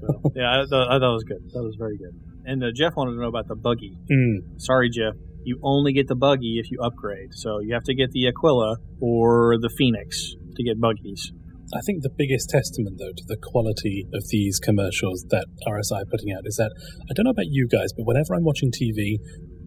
so, 0.00 0.32
yeah, 0.34 0.62
I 0.62 0.66
thought, 0.66 0.88
I 0.90 0.98
thought 0.98 1.10
it 1.10 1.14
was 1.14 1.24
good. 1.24 1.50
That 1.52 1.62
was 1.62 1.76
very 1.78 1.98
good. 1.98 2.14
And 2.46 2.62
uh, 2.62 2.68
Jeff 2.74 2.94
wanted 2.96 3.12
to 3.12 3.20
know 3.20 3.28
about 3.28 3.48
the 3.48 3.56
buggy. 3.56 3.98
Mm. 4.10 4.60
Sorry, 4.60 4.88
Jeff. 4.88 5.14
You 5.44 5.58
only 5.62 5.92
get 5.92 6.08
the 6.08 6.14
buggy 6.14 6.58
if 6.62 6.70
you 6.70 6.80
upgrade. 6.80 7.34
So 7.34 7.58
you 7.60 7.74
have 7.74 7.84
to 7.84 7.94
get 7.94 8.10
the 8.12 8.28
Aquila 8.28 8.76
or 9.00 9.58
the 9.60 9.68
Phoenix 9.76 10.34
to 10.54 10.62
get 10.62 10.80
buggies. 10.80 11.32
I 11.74 11.80
think 11.84 12.02
the 12.02 12.14
biggest 12.16 12.48
testament, 12.48 12.98
though, 12.98 13.10
to 13.10 13.24
the 13.26 13.36
quality 13.36 14.06
of 14.14 14.22
these 14.30 14.60
commercials 14.60 15.26
that 15.30 15.46
RSI 15.66 16.02
are 16.02 16.10
putting 16.10 16.32
out 16.32 16.42
is 16.46 16.56
that 16.56 16.70
I 17.10 17.12
don't 17.14 17.24
know 17.24 17.34
about 17.34 17.50
you 17.50 17.66
guys, 17.66 17.90
but 17.92 18.06
whenever 18.06 18.34
I'm 18.34 18.44
watching 18.44 18.70
TV, 18.70 19.18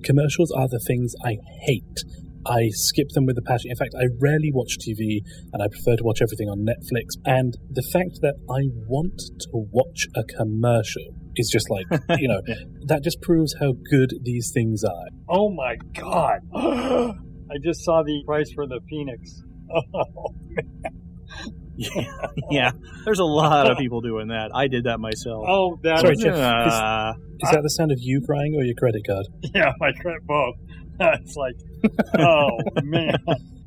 commercials 0.03 0.51
are 0.51 0.69
the 0.69 0.79
things 0.79 1.13
I 1.25 1.37
hate. 1.67 1.99
I 2.47 2.69
skip 2.71 3.09
them 3.09 3.25
with 3.25 3.37
a 3.37 3.41
passion. 3.41 3.71
In 3.71 3.75
fact, 3.75 3.95
I 3.99 4.07
rarely 4.21 4.51
watch 4.53 4.77
TV 4.79 5.19
and 5.51 5.61
I 5.61 5.67
prefer 5.67 5.97
to 5.97 6.03
watch 6.03 6.21
everything 6.21 6.47
on 6.47 6.63
Netflix. 6.63 7.19
And 7.25 7.57
the 7.69 7.83
fact 7.91 8.21
that 8.21 8.35
I 8.49 8.71
want 8.87 9.19
to 9.19 9.67
watch 9.71 10.07
a 10.15 10.23
commercial 10.23 11.18
is 11.39 11.49
just 11.49 11.69
like, 11.69 11.85
you 12.19 12.27
know, 12.27 12.41
that 12.87 13.03
just 13.03 13.21
proves 13.21 13.55
how 13.59 13.73
good 13.89 14.13
these 14.23 14.51
things 14.53 14.83
are. 14.83 15.07
Oh 15.29 15.49
my 15.49 15.75
God! 15.99 16.39
I 17.51 17.57
just 17.63 17.83
saw 17.83 18.03
the 18.03 18.21
price 18.25 18.51
for 18.53 18.67
the 18.67 18.79
Phoenix. 18.89 19.41
Oh, 19.73 20.35
Yeah, 21.81 22.01
yeah. 22.51 22.71
There's 23.05 23.19
a 23.19 23.23
lot 23.23 23.71
of 23.71 23.77
people 23.77 24.01
doing 24.01 24.27
that. 24.29 24.51
I 24.53 24.67
did 24.67 24.83
that 24.83 24.99
myself. 24.99 25.45
oh 25.47 25.79
that 25.83 25.99
Sorry, 25.99 26.13
is- 26.13 26.19
Jeff. 26.23 26.35
Uh, 26.35 27.13
Is 27.41 27.51
that 27.51 27.61
the 27.63 27.69
sound 27.69 27.91
of 27.93 27.99
you 28.01 28.21
crying 28.25 28.55
or 28.55 28.63
your 28.63 28.75
credit 28.75 29.03
card? 29.07 29.25
yeah, 29.55 29.71
my 29.79 29.91
credit 29.93 30.25
both. 30.27 30.55
it's 30.99 31.35
like, 31.37 31.55
oh 32.19 32.57
man, 32.83 33.15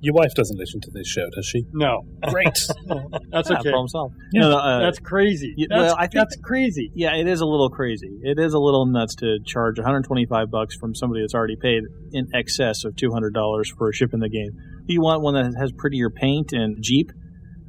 Your 0.05 0.15
wife 0.15 0.35
doesn't 0.35 0.59
listen 0.59 0.81
to 0.81 0.91
this 0.93 1.07
show, 1.07 1.23
does 1.35 1.47
she? 1.47 1.63
no, 1.73 2.01
Great. 2.29 2.45
that's 3.31 3.49
yeah, 3.51 3.59
okay. 3.61 3.71
problem 3.71 3.87
solved. 3.89 4.15
Yeah. 4.33 4.41
No, 4.43 4.51
no, 4.51 4.57
uh, 4.59 4.79
That's 4.81 4.99
crazy. 4.99 5.55
Yeah, 5.57 5.67
that's, 5.71 5.81
well, 5.81 5.95
I 5.97 6.01
think- 6.03 6.13
that's 6.15 6.37
crazy. 6.43 6.91
yeah, 6.95 7.15
it 7.15 7.29
is 7.29 7.41
a 7.41 7.47
little 7.47 7.71
crazy. 7.71 8.11
It 8.23 8.39
is 8.41 8.53
a 8.53 8.59
little 8.59 8.85
nuts 8.87 9.15
to 9.17 9.39
charge 9.47 9.79
125 9.79 10.51
bucks 10.51 10.75
from 10.75 10.95
somebody 10.97 11.23
that's 11.23 11.35
already 11.35 11.57
paid 11.57 11.85
in 12.13 12.27
excess 12.35 12.85
of 12.85 12.95
$200 12.97 13.31
for 13.79 13.89
a 13.91 13.93
ship 13.95 14.11
in 14.13 14.19
the 14.21 14.29
game. 14.29 14.51
Do 14.87 14.93
you 14.93 15.01
want 15.01 15.23
one 15.23 15.35
that 15.35 15.55
has 15.59 15.71
prettier 15.73 16.11
paint 16.11 16.53
and 16.53 16.77
Jeep? 16.83 17.13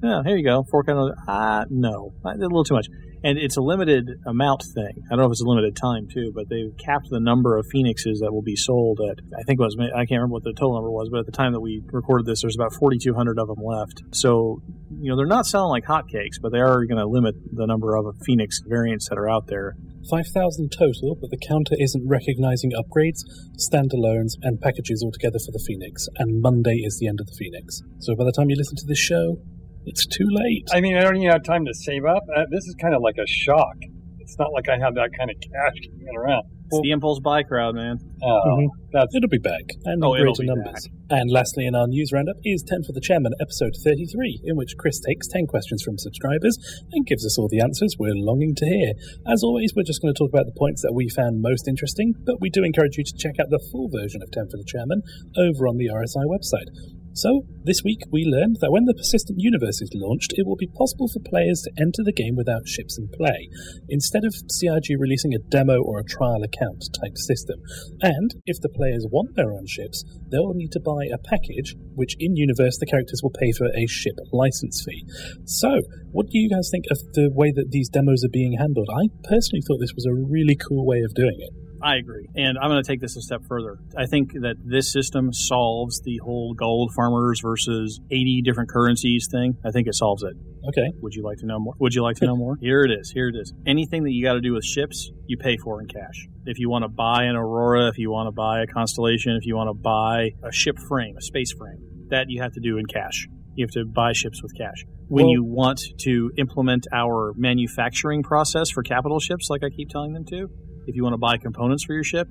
Yeah, 0.02 0.22
here 0.26 0.36
you 0.36 0.44
go. 0.44 0.64
Fork 0.70 0.90
out. 0.90 1.12
Ah, 1.28 1.66
no, 1.70 2.14
a 2.26 2.36
little 2.36 2.64
too 2.64 2.74
much. 2.74 2.88
And 3.24 3.38
it's 3.38 3.56
a 3.56 3.62
limited 3.62 4.20
amount 4.28 4.64
thing. 4.76 5.04
I 5.06 5.16
don't 5.16 5.20
know 5.20 5.26
if 5.26 5.32
it's 5.32 5.42
a 5.42 5.48
limited 5.48 5.78
time 5.78 6.08
too, 6.12 6.32
but 6.36 6.50
they've 6.50 6.76
capped 6.78 7.08
the 7.10 7.22
number 7.22 7.58
of 7.58 7.66
phoenixes 7.72 8.20
that 8.20 8.34
will 8.34 8.42
be 8.42 8.56
sold 8.56 9.00
at. 9.00 9.20
I 9.40 9.44
think 9.44 9.60
it 9.60 9.64
was. 9.64 9.78
I 9.80 10.06
can't 10.06 10.20
remember 10.20 10.34
what 10.34 10.44
the 10.44 10.52
total 10.54 10.76
number 10.76 10.92
was, 10.92 11.10
but 11.10 11.20
at 11.20 11.26
the 11.26 11.32
time 11.32 11.54
that 11.54 11.62
we 11.62 11.82
recorded 11.92 12.26
this, 12.26 12.42
there's 12.42 12.56
about 12.56 12.74
4,200 12.74 13.40
of 13.40 13.48
them 13.48 13.64
left. 13.64 14.04
So, 14.12 14.62
you 15.00 15.10
know, 15.10 15.16
they're 15.16 15.26
not 15.26 15.46
selling 15.46 15.70
like 15.70 15.86
hotcakes, 15.86 16.36
but 16.42 16.52
they 16.52 16.60
are 16.60 16.86
going 16.86 17.00
to 17.00 17.08
limit 17.08 17.36
the 17.52 17.66
number 17.66 17.96
of 17.96 18.06
phoenix 18.26 18.60
variants 18.68 19.08
that 19.10 19.18
are 19.18 19.30
out 19.30 19.48
there. 19.48 19.76
5,000 20.10 20.70
total, 20.70 21.16
but 21.16 21.30
the 21.30 21.40
counter 21.48 21.76
isn't 21.80 22.06
recognizing 22.06 22.72
upgrades, 22.72 23.24
standalones, 23.56 24.34
and 24.42 24.60
packages 24.60 25.02
altogether 25.02 25.40
for 25.40 25.54
the 25.54 25.64
Phoenix, 25.66 26.10
and 26.18 26.42
Monday 26.42 26.84
is 26.84 27.00
the 27.00 27.08
end 27.08 27.22
of 27.22 27.28
the 27.28 27.36
Phoenix. 27.40 27.82
So 28.00 28.14
by 28.14 28.26
the 28.26 28.34
time 28.34 28.50
you 28.50 28.58
listen 28.58 28.76
to 28.78 28.86
this 28.86 29.00
show, 29.00 29.38
it's 29.86 30.06
too 30.08 30.28
late. 30.30 30.66
I 30.74 30.82
mean, 30.82 30.96
I 30.98 31.02
don't 31.02 31.18
even 31.18 31.30
have 31.32 31.44
time 31.44 31.66
to 31.66 31.74
save 31.74 32.06
up. 32.06 32.24
Uh, 32.36 32.44
this 32.52 32.66
is 32.66 32.76
kind 32.82 32.94
of 32.96 33.02
like 33.02 33.16
a 33.18 33.28
shock. 33.28 33.76
It's 34.20 34.38
not 34.40 34.52
like 34.54 34.70
I 34.70 34.78
have 34.80 34.96
that 34.96 35.10
kind 35.18 35.30
of 35.30 35.36
cash 35.42 35.76
kicking 35.82 36.08
around. 36.18 36.44
It's 36.72 36.80
the 36.82 36.90
impulse 36.90 37.20
buy 37.22 37.44
crowd, 37.44 37.76
man. 37.76 38.00
Oh, 38.24 38.42
Mhm. 38.58 38.66
that's 38.94 39.14
It'll 39.14 39.30
be 39.30 39.38
back, 39.38 39.62
and 39.86 40.02
Oh, 40.04 40.16
in 40.16 40.22
it'll 40.22 40.34
greater 40.34 40.56
be 40.56 40.62
numbers. 40.64 40.88
And 41.12 41.30
lastly, 41.30 41.68
in 41.68 41.76
our 41.76 41.86
news 41.86 42.10
roundup 42.12 42.38
is 42.44 42.64
10 42.66 42.82
for 42.82 42.94
the 42.94 43.02
Chairman, 43.02 43.34
episode 43.40 43.74
33, 43.84 44.40
in 44.46 44.56
which 44.56 44.74
Chris 44.80 45.00
takes 45.02 45.28
10 45.28 45.46
questions 45.46 45.84
from 45.84 46.00
subscribers 46.00 46.58
and 46.94 47.06
gives 47.06 47.26
us 47.28 47.38
all 47.38 47.48
the 47.52 47.60
answers 47.60 47.94
we're 48.00 48.16
longing 48.16 48.56
to 48.56 48.66
hear. 48.66 48.94
As 49.28 49.44
always, 49.44 49.74
we're 49.76 49.84
just 49.86 50.02
going 50.02 50.16
to 50.16 50.18
talk 50.18 50.32
about 50.34 50.48
the 50.48 50.58
points 50.58 50.82
that 50.82 50.94
we 50.96 51.10
found 51.10 51.42
most 51.44 51.68
interesting, 51.68 52.16
but 52.26 52.42
we 52.42 52.50
do 52.50 52.64
encourage 52.64 52.98
you 52.98 53.04
to 53.04 53.14
check 53.20 53.36
out 53.40 53.52
the 53.52 53.62
full 53.72 53.90
version 53.94 54.24
of 54.24 54.32
10 54.32 54.46
for 54.50 54.58
the 54.58 54.66
Chairman 54.66 55.04
over 55.38 55.68
on 55.68 55.78
the 55.78 55.90
RSI 55.94 56.26
website. 56.26 56.72
So, 57.14 57.46
this 57.64 57.84
week 57.86 58.02
we 58.10 58.26
learned 58.26 58.58
that 58.62 58.72
when 58.72 58.86
the 58.86 58.98
Persistent 58.98 59.38
Universe 59.38 59.82
is 59.82 59.94
launched, 59.94 60.34
it 60.34 60.48
will 60.48 60.58
be 60.58 60.66
possible 60.66 61.06
for 61.08 61.22
players 61.22 61.62
to 61.62 61.72
enter 61.78 62.02
the 62.02 62.12
game 62.12 62.36
without 62.36 62.68
ships 62.68 62.98
in 62.98 63.08
play, 63.14 63.50
instead 63.88 64.26
of 64.26 64.34
CIG 64.50 64.98
releasing 64.98 65.34
a 65.34 65.46
demo 65.54 65.78
or 65.78 66.00
a 66.00 66.10
trial 66.10 66.42
account 66.42 66.90
type 66.98 67.14
system. 67.16 67.62
And 68.02 68.34
if 68.50 68.58
the 68.62 68.74
players 68.74 69.06
want 69.14 69.36
their 69.36 69.54
own 69.54 69.70
ships, 69.70 70.04
they'll 70.34 70.58
need 70.58 70.74
to 70.74 70.82
buy 70.82 71.06
a 71.14 71.22
package, 71.22 71.78
which 71.94 72.18
in 72.18 72.36
universe 72.36 72.82
the 72.82 72.90
characters 72.90 73.22
will 73.22 73.38
pay 73.38 73.54
for 73.54 73.70
a 73.70 73.86
ship 73.86 74.18
license 74.34 74.82
fee. 74.82 75.06
So, 75.46 75.86
what 76.10 76.34
do 76.34 76.40
you 76.42 76.50
guys 76.50 76.70
think 76.74 76.86
of 76.90 76.98
the 77.14 77.30
way 77.30 77.54
that 77.54 77.70
these 77.70 77.90
demos 77.90 78.26
are 78.26 78.34
being 78.34 78.58
handled? 78.58 78.90
I 78.90 79.14
personally 79.30 79.62
thought 79.62 79.78
this 79.78 79.94
was 79.94 80.10
a 80.10 80.18
really 80.18 80.58
cool 80.58 80.82
way 80.82 81.06
of 81.06 81.14
doing 81.14 81.38
it. 81.38 81.63
I 81.84 81.98
agree. 81.98 82.28
And 82.36 82.58
I'm 82.58 82.70
going 82.70 82.82
to 82.82 82.88
take 82.88 83.02
this 83.02 83.18
a 83.18 83.22
step 83.22 83.42
further. 83.48 83.78
I 83.98 84.06
think 84.06 84.32
that 84.34 84.56
this 84.64 84.92
system 84.92 85.34
solves 85.34 86.02
the 86.02 86.18
whole 86.24 86.54
gold 86.54 86.94
farmers 86.96 87.42
versus 87.42 88.00
80 88.10 88.42
different 88.46 88.70
currencies 88.70 89.28
thing. 89.30 89.58
I 89.66 89.72
think 89.72 89.88
it 89.88 89.96
solves 89.96 90.24
it. 90.24 90.34
Okay. 90.70 90.94
Would 91.02 91.14
you 91.14 91.24
like 91.24 91.40
to 91.40 91.46
know 91.46 91.60
more? 91.60 91.74
Would 91.80 91.94
you 91.94 92.02
like 92.02 92.16
to 92.18 92.26
know 92.26 92.38
more? 92.38 92.56
Here 92.62 92.84
it 92.84 92.92
is. 92.92 93.12
Here 93.12 93.28
it 93.28 93.36
is. 93.36 93.54
Anything 93.68 94.04
that 94.04 94.12
you 94.12 94.24
got 94.24 94.34
to 94.36 94.42
do 94.42 94.54
with 94.54 94.64
ships, 94.64 95.12
you 95.28 95.38
pay 95.38 95.58
for 95.58 95.82
in 95.82 95.88
cash. 95.88 96.28
If 96.46 96.58
you 96.58 96.70
want 96.70 96.84
to 96.84 96.90
buy 96.90 97.24
an 97.24 97.36
Aurora, 97.36 97.90
if 97.90 97.98
you 97.98 98.10
want 98.12 98.28
to 98.28 98.32
buy 98.32 98.62
a 98.62 98.68
Constellation, 98.68 99.36
if 99.36 99.46
you 99.46 99.56
want 99.58 99.68
to 99.70 99.74
buy 99.74 100.30
a 100.42 100.52
ship 100.54 100.78
frame, 100.88 101.18
a 101.18 101.22
space 101.22 101.52
frame, 101.52 102.08
that 102.10 102.28
you 102.30 102.42
have 102.42 102.54
to 102.54 102.62
do 102.62 102.78
in 102.78 102.86
cash. 102.86 103.28
You 103.56 103.66
have 103.66 103.72
to 103.72 103.86
buy 103.86 104.14
ships 104.14 104.42
with 104.42 104.54
cash. 104.58 104.86
When 105.10 105.26
Well- 105.26 105.34
you 105.34 105.44
want 105.44 105.82
to 106.00 106.32
implement 106.38 106.88
our 106.94 107.34
manufacturing 107.36 108.24
process 108.24 108.70
for 108.70 108.84
capital 108.84 109.20
ships, 109.20 109.50
like 109.50 109.64
I 109.64 109.70
keep 109.70 109.90
telling 109.90 110.14
them 110.14 110.24
to, 110.30 110.48
if 110.88 110.96
you 110.96 111.04
want 111.04 111.14
to 111.14 111.18
buy 111.18 111.38
components 111.38 111.84
for 111.84 111.94
your 111.94 112.04
ship, 112.04 112.28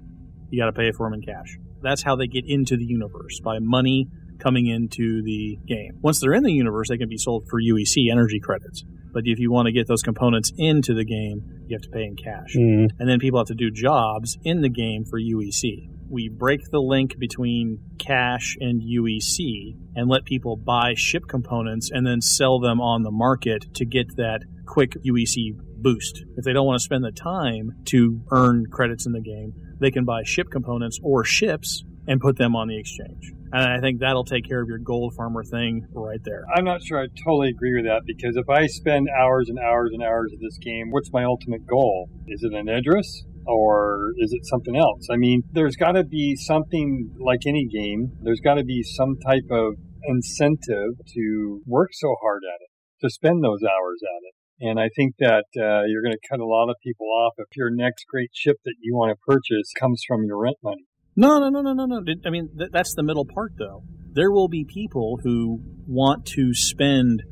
you 0.50 0.60
got 0.60 0.66
to 0.66 0.72
pay 0.72 0.92
for 0.92 1.06
them 1.06 1.14
in 1.14 1.22
cash. 1.22 1.58
That's 1.82 2.02
how 2.02 2.16
they 2.16 2.26
get 2.26 2.44
into 2.46 2.76
the 2.76 2.84
universe 2.84 3.40
by 3.40 3.58
money 3.58 4.08
coming 4.38 4.66
into 4.66 5.22
the 5.22 5.58
game. 5.66 5.98
Once 6.02 6.20
they're 6.20 6.34
in 6.34 6.42
the 6.42 6.52
universe, 6.52 6.88
they 6.88 6.98
can 6.98 7.08
be 7.08 7.16
sold 7.16 7.46
for 7.48 7.60
UEC 7.60 8.10
energy 8.10 8.40
credits. 8.40 8.84
But 9.12 9.22
if 9.26 9.38
you 9.38 9.52
want 9.52 9.66
to 9.66 9.72
get 9.72 9.86
those 9.86 10.02
components 10.02 10.52
into 10.56 10.94
the 10.94 11.04
game, 11.04 11.64
you 11.66 11.76
have 11.76 11.82
to 11.82 11.90
pay 11.90 12.04
in 12.04 12.16
cash. 12.16 12.56
Mm. 12.56 12.90
And 12.98 13.08
then 13.08 13.18
people 13.18 13.38
have 13.38 13.48
to 13.48 13.54
do 13.54 13.70
jobs 13.70 14.38
in 14.42 14.62
the 14.62 14.68
game 14.68 15.04
for 15.04 15.20
UEC. 15.20 15.88
We 16.08 16.28
break 16.28 16.70
the 16.70 16.80
link 16.80 17.18
between 17.18 17.80
cash 17.98 18.56
and 18.60 18.82
UEC 18.82 19.76
and 19.94 20.08
let 20.08 20.24
people 20.24 20.56
buy 20.56 20.94
ship 20.94 21.24
components 21.28 21.90
and 21.92 22.06
then 22.06 22.20
sell 22.20 22.58
them 22.58 22.80
on 22.80 23.02
the 23.02 23.10
market 23.10 23.74
to 23.74 23.84
get 23.84 24.16
that 24.16 24.40
quick 24.66 24.94
UEC 25.06 25.56
boost. 25.82 26.24
If 26.36 26.44
they 26.44 26.52
don't 26.52 26.66
want 26.66 26.80
to 26.80 26.84
spend 26.84 27.04
the 27.04 27.12
time 27.12 27.76
to 27.86 28.20
earn 28.30 28.66
credits 28.70 29.06
in 29.06 29.12
the 29.12 29.20
game, 29.20 29.52
they 29.80 29.90
can 29.90 30.04
buy 30.04 30.22
ship 30.24 30.50
components 30.50 30.98
or 31.02 31.24
ships 31.24 31.84
and 32.06 32.20
put 32.20 32.36
them 32.36 32.56
on 32.56 32.68
the 32.68 32.78
exchange. 32.78 33.32
And 33.52 33.70
I 33.70 33.80
think 33.80 34.00
that'll 34.00 34.24
take 34.24 34.48
care 34.48 34.62
of 34.62 34.68
your 34.68 34.78
gold 34.78 35.14
farmer 35.14 35.44
thing 35.44 35.86
right 35.92 36.22
there. 36.24 36.44
I'm 36.54 36.64
not 36.64 36.82
sure 36.82 36.98
I 36.98 37.06
totally 37.24 37.50
agree 37.50 37.74
with 37.74 37.84
that 37.84 38.02
because 38.06 38.36
if 38.36 38.48
I 38.48 38.66
spend 38.66 39.08
hours 39.08 39.48
and 39.48 39.58
hours 39.58 39.90
and 39.92 40.02
hours 40.02 40.32
of 40.32 40.40
this 40.40 40.56
game, 40.58 40.90
what's 40.90 41.12
my 41.12 41.24
ultimate 41.24 41.66
goal? 41.66 42.08
Is 42.26 42.42
it 42.42 42.54
an 42.54 42.68
Idris? 42.68 43.24
Or 43.44 44.12
is 44.18 44.32
it 44.32 44.46
something 44.46 44.76
else? 44.76 45.08
I 45.10 45.16
mean, 45.16 45.42
there's 45.50 45.74
got 45.74 45.92
to 45.92 46.04
be 46.04 46.36
something 46.36 47.10
like 47.18 47.40
any 47.44 47.66
game. 47.66 48.12
There's 48.22 48.40
got 48.40 48.54
to 48.54 48.64
be 48.64 48.84
some 48.84 49.16
type 49.18 49.50
of 49.50 49.74
incentive 50.04 50.94
to 51.14 51.60
work 51.66 51.90
so 51.92 52.14
hard 52.22 52.42
at 52.44 52.60
it, 52.60 52.70
to 53.04 53.10
spend 53.10 53.42
those 53.42 53.62
hours 53.62 54.00
at 54.02 54.22
it. 54.22 54.34
And 54.62 54.78
I 54.78 54.88
think 54.94 55.16
that 55.18 55.44
uh, 55.58 55.82
you're 55.88 56.02
going 56.02 56.14
to 56.14 56.28
cut 56.30 56.38
a 56.38 56.46
lot 56.46 56.70
of 56.70 56.76
people 56.82 57.06
off 57.06 57.34
if 57.38 57.48
your 57.56 57.68
next 57.70 58.06
great 58.06 58.30
ship 58.32 58.58
that 58.64 58.74
you 58.80 58.94
want 58.94 59.10
to 59.10 59.16
purchase 59.26 59.72
comes 59.78 60.02
from 60.06 60.24
your 60.24 60.38
rent 60.38 60.56
money. 60.62 60.86
No, 61.16 61.40
no, 61.40 61.48
no, 61.48 61.60
no, 61.60 61.74
no, 61.74 61.84
no. 61.84 62.14
I 62.24 62.30
mean, 62.30 62.48
th- 62.56 62.70
that's 62.72 62.94
the 62.94 63.02
middle 63.02 63.26
part, 63.26 63.52
though. 63.58 63.82
There 64.12 64.30
will 64.30 64.48
be 64.48 64.64
people 64.64 65.18
who 65.24 65.60
want 65.86 66.26
to 66.36 66.54
spend 66.54 67.24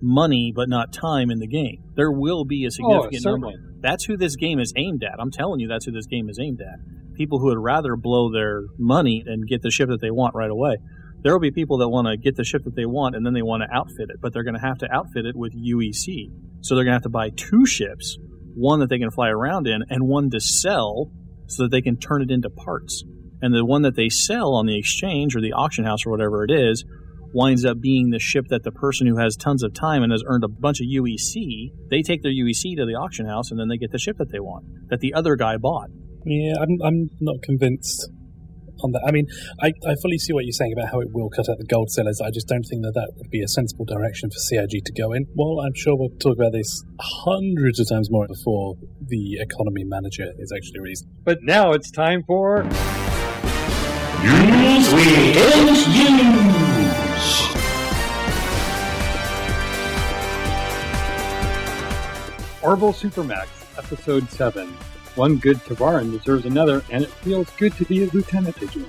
money 0.00 0.52
but 0.54 0.68
not 0.68 0.92
time 0.92 1.30
in 1.30 1.38
the 1.40 1.46
game. 1.46 1.82
There 1.94 2.10
will 2.10 2.44
be 2.44 2.64
a 2.64 2.70
significant 2.70 3.24
number. 3.24 3.48
certainly. 3.48 3.54
That's 3.80 4.04
who 4.04 4.16
this 4.16 4.36
game 4.36 4.58
is 4.58 4.72
aimed 4.76 5.04
at. 5.04 5.20
I'm 5.20 5.30
telling 5.30 5.60
you, 5.60 5.68
that's 5.68 5.84
who 5.84 5.92
this 5.92 6.06
game 6.06 6.28
is 6.28 6.38
aimed 6.40 6.60
at. 6.60 6.78
People 7.16 7.38
who 7.38 7.46
would 7.46 7.58
rather 7.58 7.96
blow 7.96 8.32
their 8.32 8.62
money 8.78 9.22
and 9.26 9.46
get 9.46 9.62
the 9.62 9.70
ship 9.70 9.88
that 9.88 10.00
they 10.00 10.10
want 10.10 10.34
right 10.34 10.50
away. 10.50 10.76
There 11.22 11.32
will 11.32 11.40
be 11.40 11.50
people 11.50 11.78
that 11.78 11.88
want 11.88 12.06
to 12.06 12.16
get 12.16 12.36
the 12.36 12.44
ship 12.44 12.64
that 12.64 12.76
they 12.76 12.86
want 12.86 13.16
and 13.16 13.26
then 13.26 13.34
they 13.34 13.42
want 13.42 13.62
to 13.62 13.76
outfit 13.76 14.10
it, 14.10 14.20
but 14.20 14.32
they're 14.32 14.44
going 14.44 14.54
to 14.54 14.60
have 14.60 14.78
to 14.78 14.92
outfit 14.92 15.26
it 15.26 15.34
with 15.34 15.52
UEC. 15.54 16.30
So 16.60 16.74
they're 16.74 16.84
going 16.84 16.92
to 16.92 16.96
have 16.96 17.02
to 17.02 17.08
buy 17.08 17.30
two 17.30 17.66
ships, 17.66 18.18
one 18.54 18.80
that 18.80 18.88
they 18.88 18.98
can 18.98 19.10
fly 19.10 19.28
around 19.28 19.66
in 19.66 19.82
and 19.90 20.06
one 20.06 20.30
to 20.30 20.40
sell 20.40 21.10
so 21.46 21.64
that 21.64 21.70
they 21.70 21.82
can 21.82 21.96
turn 21.96 22.22
it 22.22 22.30
into 22.30 22.50
parts. 22.50 23.02
And 23.42 23.54
the 23.54 23.64
one 23.64 23.82
that 23.82 23.96
they 23.96 24.08
sell 24.08 24.54
on 24.54 24.66
the 24.66 24.78
exchange 24.78 25.34
or 25.34 25.40
the 25.40 25.52
auction 25.52 25.84
house 25.84 26.06
or 26.06 26.10
whatever 26.10 26.44
it 26.44 26.50
is 26.50 26.84
winds 27.34 27.64
up 27.64 27.80
being 27.80 28.10
the 28.10 28.18
ship 28.18 28.46
that 28.48 28.62
the 28.62 28.72
person 28.72 29.06
who 29.06 29.18
has 29.18 29.36
tons 29.36 29.62
of 29.62 29.74
time 29.74 30.02
and 30.02 30.12
has 30.12 30.22
earned 30.26 30.44
a 30.44 30.48
bunch 30.48 30.80
of 30.80 30.86
UEC, 30.86 31.72
they 31.90 32.02
take 32.02 32.22
their 32.22 32.32
UEC 32.32 32.76
to 32.76 32.86
the 32.86 32.94
auction 32.94 33.26
house 33.26 33.50
and 33.50 33.60
then 33.60 33.68
they 33.68 33.76
get 33.76 33.90
the 33.90 33.98
ship 33.98 34.16
that 34.18 34.30
they 34.30 34.40
want, 34.40 34.64
that 34.88 35.00
the 35.00 35.14
other 35.14 35.36
guy 35.36 35.56
bought. 35.56 35.90
Yeah, 36.24 36.54
I'm, 36.60 36.78
I'm 36.82 37.10
not 37.20 37.42
convinced 37.42 38.08
on 38.82 38.92
that. 38.92 39.02
I 39.06 39.10
mean, 39.10 39.26
I, 39.60 39.72
I 39.86 39.94
fully 40.02 40.18
see 40.18 40.32
what 40.32 40.44
you're 40.44 40.52
saying 40.52 40.72
about 40.72 40.90
how 40.90 41.00
it 41.00 41.08
will 41.12 41.30
cut 41.30 41.48
out 41.48 41.58
the 41.58 41.66
gold 41.66 41.90
sellers. 41.90 42.20
I 42.20 42.30
just 42.30 42.48
don't 42.48 42.64
think 42.64 42.82
that 42.82 42.92
that 42.94 43.12
would 43.16 43.30
be 43.30 43.42
a 43.42 43.48
sensible 43.48 43.84
direction 43.84 44.30
for 44.30 44.38
CIG 44.38 44.84
to 44.84 44.92
go 44.92 45.12
in. 45.12 45.26
Well, 45.34 45.60
I'm 45.60 45.74
sure 45.74 45.96
we'll 45.96 46.16
talk 46.20 46.36
about 46.36 46.52
this 46.52 46.84
hundreds 47.00 47.80
of 47.80 47.88
times 47.88 48.10
more 48.10 48.26
before 48.26 48.74
the 49.00 49.38
economy 49.40 49.84
manager 49.84 50.32
is 50.38 50.52
actually 50.52 50.80
released. 50.80 51.06
But 51.24 51.38
now 51.42 51.72
it's 51.72 51.90
time 51.90 52.22
for 52.26 52.64
Orville 62.62 62.92
Supermax, 62.92 63.48
Episode 63.78 64.28
7. 64.30 64.76
One 65.18 65.38
good 65.38 65.56
Tevarin 65.56 66.12
deserves 66.12 66.44
another, 66.44 66.84
and 66.92 67.02
it 67.02 67.10
feels 67.10 67.50
good 67.56 67.72
to 67.72 67.84
be 67.84 68.04
a 68.04 68.06
lieutenant 68.06 68.62
again. 68.62 68.88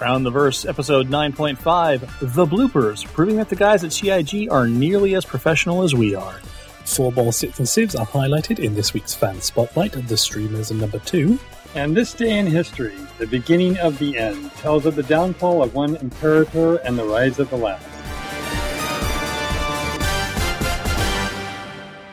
Around 0.00 0.22
the 0.22 0.30
Verse, 0.30 0.64
episode 0.64 1.10
9.5, 1.10 2.00
The 2.34 2.46
Bloopers, 2.46 3.04
proving 3.04 3.36
that 3.36 3.50
the 3.50 3.54
guys 3.54 3.84
at 3.84 3.92
CIG 3.92 4.50
are 4.50 4.66
nearly 4.66 5.14
as 5.14 5.26
professional 5.26 5.82
as 5.82 5.94
we 5.94 6.14
are. 6.14 6.40
Four 6.86 7.12
ball 7.12 7.32
sits 7.32 7.58
and 7.58 7.68
sieves 7.68 7.94
are 7.94 8.06
highlighted 8.06 8.60
in 8.60 8.74
this 8.74 8.94
week's 8.94 9.14
fan 9.14 9.42
spotlight. 9.42 9.92
The 9.92 10.16
streamers 10.16 10.70
are 10.70 10.74
number 10.74 11.00
two. 11.00 11.38
And 11.74 11.94
this 11.94 12.14
day 12.14 12.38
in 12.38 12.46
history, 12.46 12.96
the 13.18 13.26
beginning 13.26 13.76
of 13.76 13.98
the 13.98 14.16
end, 14.16 14.50
tells 14.54 14.86
of 14.86 14.96
the 14.96 15.02
downfall 15.02 15.62
of 15.62 15.74
one 15.74 15.96
imperator 15.96 16.76
and 16.76 16.98
the 16.98 17.04
rise 17.04 17.38
of 17.38 17.50
the 17.50 17.58
last. 17.58 17.97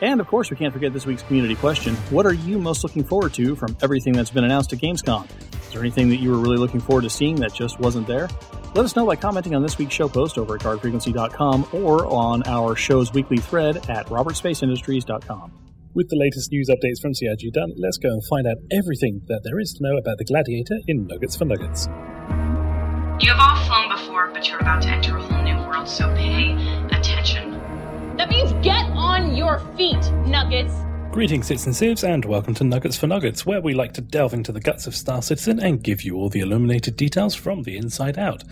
And 0.06 0.20
of 0.20 0.28
course, 0.28 0.52
we 0.52 0.56
can't 0.56 0.72
forget 0.72 0.92
this 0.92 1.04
week's 1.04 1.24
community 1.24 1.56
question. 1.56 1.96
What 2.10 2.26
are 2.26 2.32
you 2.32 2.60
most 2.60 2.84
looking 2.84 3.02
forward 3.02 3.34
to 3.34 3.56
from 3.56 3.76
everything 3.82 4.12
that's 4.12 4.30
been 4.30 4.44
announced 4.44 4.72
at 4.72 4.78
Gamescom? 4.78 5.28
Is 5.66 5.72
there 5.72 5.80
anything 5.80 6.08
that 6.10 6.18
you 6.18 6.30
were 6.30 6.36
really 6.36 6.58
looking 6.58 6.78
forward 6.78 7.02
to 7.02 7.10
seeing 7.10 7.34
that 7.40 7.52
just 7.52 7.80
wasn't 7.80 8.06
there? 8.06 8.28
Let 8.76 8.84
us 8.84 8.94
know 8.94 9.04
by 9.04 9.16
commenting 9.16 9.56
on 9.56 9.62
this 9.62 9.78
week's 9.78 9.94
show 9.94 10.08
post 10.08 10.38
over 10.38 10.54
at 10.54 10.60
guardfrequency.com 10.60 11.66
or 11.72 12.06
on 12.06 12.44
our 12.46 12.76
show's 12.76 13.12
weekly 13.12 13.38
thread 13.38 13.78
at 13.90 14.06
robertspaceindustriescom 14.06 15.50
With 15.94 16.08
the 16.08 16.16
latest 16.16 16.52
news 16.52 16.70
updates 16.70 17.02
from 17.02 17.12
CIG 17.12 17.52
done, 17.52 17.72
let's 17.76 17.98
go 17.98 18.10
and 18.10 18.24
find 18.26 18.46
out 18.46 18.58
everything 18.70 19.22
that 19.26 19.40
there 19.42 19.58
is 19.58 19.72
to 19.72 19.82
know 19.82 19.96
about 19.96 20.18
the 20.18 20.24
Gladiator 20.24 20.78
in 20.86 21.08
Nuggets 21.08 21.34
for 21.34 21.46
Nuggets. 21.46 21.88
You 23.18 23.32
have 23.32 23.40
all 23.40 23.56
flown 23.66 23.88
before, 23.88 24.30
but 24.32 24.48
you're 24.48 24.60
about 24.60 24.82
to 24.82 24.88
enter 24.88 25.16
a 25.16 25.20
whole 25.20 25.42
new 25.42 25.56
world, 25.66 25.88
so 25.88 26.14
pay 26.14 26.52
attention. 26.52 26.85
That 28.26 28.32
means 28.32 28.52
get 28.54 28.84
on 28.86 29.36
your 29.36 29.60
feet, 29.76 30.02
Nuggets. 30.26 30.74
Greetings, 31.12 31.46
Sits 31.46 31.64
and 31.64 31.76
Sieves, 31.76 32.02
and 32.02 32.24
welcome 32.24 32.54
to 32.54 32.64
Nuggets 32.64 32.96
for 32.96 33.06
Nuggets, 33.06 33.46
where 33.46 33.60
we 33.60 33.72
like 33.72 33.92
to 33.92 34.00
delve 34.00 34.34
into 34.34 34.50
the 34.50 34.58
guts 34.58 34.88
of 34.88 34.96
Star 34.96 35.22
Citizen 35.22 35.60
and 35.60 35.80
give 35.80 36.02
you 36.02 36.16
all 36.16 36.28
the 36.28 36.40
illuminated 36.40 36.96
details 36.96 37.36
from 37.36 37.62
the 37.62 37.76
inside 37.76 38.18
out. 38.18 38.42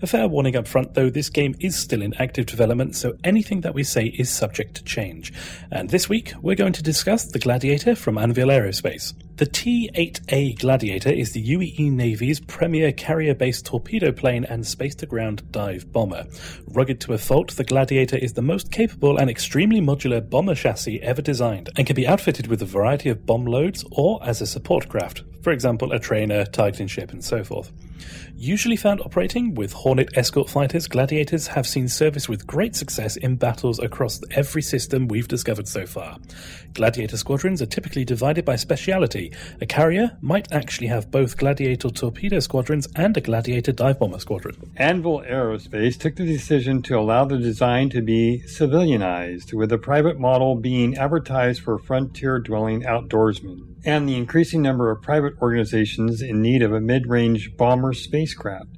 A 0.00 0.06
fair 0.06 0.28
warning 0.28 0.54
up 0.54 0.68
front, 0.68 0.94
though, 0.94 1.10
this 1.10 1.30
game 1.30 1.56
is 1.58 1.76
still 1.76 2.00
in 2.00 2.14
active 2.14 2.46
development, 2.46 2.94
so 2.94 3.16
anything 3.24 3.62
that 3.62 3.74
we 3.74 3.82
say 3.82 4.06
is 4.06 4.30
subject 4.30 4.76
to 4.76 4.84
change. 4.84 5.32
And 5.68 5.90
this 5.90 6.08
week, 6.08 6.32
we're 6.40 6.54
going 6.54 6.72
to 6.74 6.82
discuss 6.84 7.24
the 7.24 7.40
Gladiator 7.40 7.96
from 7.96 8.18
Anvil 8.18 8.50
Aerospace. 8.50 9.14
The 9.36 9.46
T 9.46 9.90
8A 9.96 10.60
Gladiator 10.60 11.10
is 11.10 11.32
the 11.32 11.44
UEE 11.44 11.90
Navy's 11.90 12.38
premier 12.38 12.92
carrier 12.92 13.34
based 13.34 13.66
torpedo 13.66 14.12
plane 14.12 14.44
and 14.44 14.64
space 14.64 14.94
to 14.96 15.06
ground 15.06 15.42
dive 15.50 15.92
bomber. 15.92 16.26
Rugged 16.68 17.00
to 17.00 17.14
a 17.14 17.18
fault, 17.18 17.56
the 17.56 17.64
Gladiator 17.64 18.16
is 18.16 18.34
the 18.34 18.42
most 18.42 18.70
capable 18.70 19.16
and 19.18 19.28
extremely 19.28 19.80
modular 19.80 20.20
bomber 20.20 20.54
chassis 20.54 21.02
ever 21.02 21.20
designed 21.20 21.68
and 21.76 21.84
can 21.84 21.96
be 21.96 22.06
outfitted 22.06 22.46
with 22.46 22.62
a 22.62 22.64
variety 22.64 23.08
of 23.08 23.26
bomb 23.26 23.44
loads 23.44 23.84
or 23.90 24.20
as 24.22 24.40
a 24.40 24.46
support 24.46 24.88
craft, 24.88 25.24
for 25.42 25.52
example, 25.52 25.90
a 25.90 25.98
trainer, 25.98 26.44
targeting 26.44 26.86
ship, 26.86 27.10
and 27.10 27.24
so 27.24 27.42
forth. 27.42 27.72
Usually 28.36 28.76
found 28.76 29.00
operating 29.00 29.54
with 29.54 29.72
Hornet 29.72 30.16
escort 30.16 30.50
fighters, 30.50 30.88
Gladiators 30.88 31.46
have 31.46 31.66
seen 31.66 31.88
service 31.88 32.28
with 32.28 32.46
great 32.46 32.74
success 32.74 33.16
in 33.16 33.36
battles 33.36 33.78
across 33.78 34.20
every 34.32 34.62
system 34.62 35.08
we've 35.08 35.28
discovered 35.28 35.68
so 35.68 35.86
far. 35.86 36.18
Gladiator 36.74 37.16
squadrons 37.16 37.62
are 37.62 37.66
typically 37.66 38.04
divided 38.04 38.44
by 38.44 38.56
speciality. 38.56 39.32
A 39.60 39.66
carrier 39.66 40.16
might 40.20 40.52
actually 40.52 40.88
have 40.88 41.10
both 41.10 41.36
Gladiator 41.36 41.90
torpedo 41.90 42.40
squadrons 42.40 42.88
and 42.96 43.16
a 43.16 43.20
Gladiator 43.20 43.72
dive 43.72 43.98
bomber 43.98 44.18
squadron. 44.18 44.56
Anvil 44.76 45.22
Aerospace 45.22 45.98
took 45.98 46.16
the 46.16 46.26
decision 46.26 46.82
to 46.82 46.98
allow 46.98 47.24
the 47.24 47.38
design 47.38 47.88
to 47.90 48.02
be 48.02 48.42
civilianized, 48.46 49.54
with 49.54 49.72
a 49.72 49.78
private 49.78 50.18
model 50.18 50.56
being 50.56 50.96
advertised 50.96 51.60
for 51.62 51.78
frontier 51.78 52.38
dwelling 52.38 52.82
outdoorsmen, 52.82 53.73
and 53.84 54.08
the 54.08 54.16
increasing 54.16 54.62
number 54.62 54.90
of 54.90 55.02
private 55.02 55.34
organizations 55.40 56.22
in 56.22 56.40
need 56.40 56.62
of 56.62 56.72
a 56.72 56.80
mid 56.80 57.06
range 57.06 57.56
bomber 57.56 57.92
spacecraft. 57.92 58.70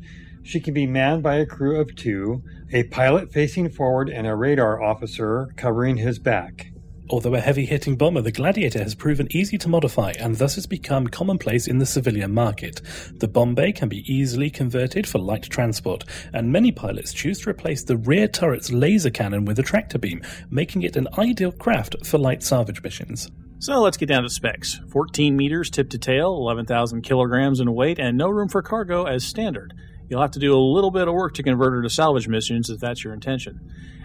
She 0.43 0.61
can 0.61 0.75
be 0.75 0.87
manned 0.87 1.23
by 1.23 1.37
a 1.37 1.47
crew 1.47 1.81
of 1.81 1.95
two, 1.97 2.43
a 2.73 2.85
pilot 2.85 3.33
facing 3.33 3.69
forward 3.69 4.09
and 4.09 4.27
a 4.27 4.37
radar 4.37 4.83
officer 4.83 5.49
covering 5.57 5.97
his 5.97 6.19
back. 6.19 6.71
Although 7.09 7.35
a 7.35 7.41
heavy 7.41 7.67
hitting 7.67 7.97
bomber, 7.97 8.21
the 8.21 8.33
Gladiator 8.33 8.81
has 8.81 8.97
proven 8.97 9.29
easy 9.31 9.57
to 9.59 9.69
modify 9.69 10.13
and 10.19 10.35
thus 10.37 10.57
has 10.57 10.67
become 10.67 11.07
commonplace 11.07 11.69
in 11.69 11.79
the 11.79 11.87
civilian 11.87 12.35
market. 12.35 12.81
The 13.15 13.29
bomb 13.29 13.55
bay 13.55 13.71
can 13.71 13.89
be 13.89 14.13
easily 14.13 14.51
converted 14.51 15.07
for 15.07 15.19
light 15.19 15.45
transport, 15.45 16.03
and 16.33 16.51
many 16.51 16.73
pilots 16.73 17.13
choose 17.13 17.41
to 17.41 17.51
replace 17.51 17.85
the 17.85 17.97
rear 17.97 18.27
turret's 18.27 18.73
laser 18.73 19.11
cannon 19.11 19.45
with 19.45 19.61
a 19.61 19.63
tractor 19.63 19.99
beam, 19.99 20.21
making 20.51 20.83
it 20.83 20.97
an 20.97 21.07
ideal 21.17 21.53
craft 21.53 22.05
for 22.05 22.19
light 22.19 22.43
salvage 22.43 22.83
missions. 22.83 23.31
So 23.59 23.81
let's 23.81 23.97
get 23.97 24.11
down 24.11 24.23
to 24.23 24.29
specs 24.29 24.81
14 24.91 25.35
meters 25.35 25.71
tip 25.71 25.89
to 25.91 25.99
tail, 25.99 26.37
11,000 26.37 27.01
kilograms 27.03 27.59
in 27.59 27.73
weight, 27.75 27.99
and 27.99 28.19
no 28.19 28.29
room 28.29 28.49
for 28.49 28.61
cargo 28.61 29.05
as 29.05 29.25
standard. 29.25 29.73
You'll 30.09 30.21
have 30.21 30.33
to 30.33 30.39
do 30.39 30.55
a 30.55 30.61
little 30.61 30.91
bit 30.91 31.09
of 31.09 31.15
work 31.15 31.35
to 31.35 31.43
convert 31.43 31.73
her 31.73 31.83
to 31.83 31.91
salvage 31.91 32.29
missions 32.29 32.69
if 32.69 32.81
that's 32.81 33.03
your 33.03 33.15
intention. 33.15 33.61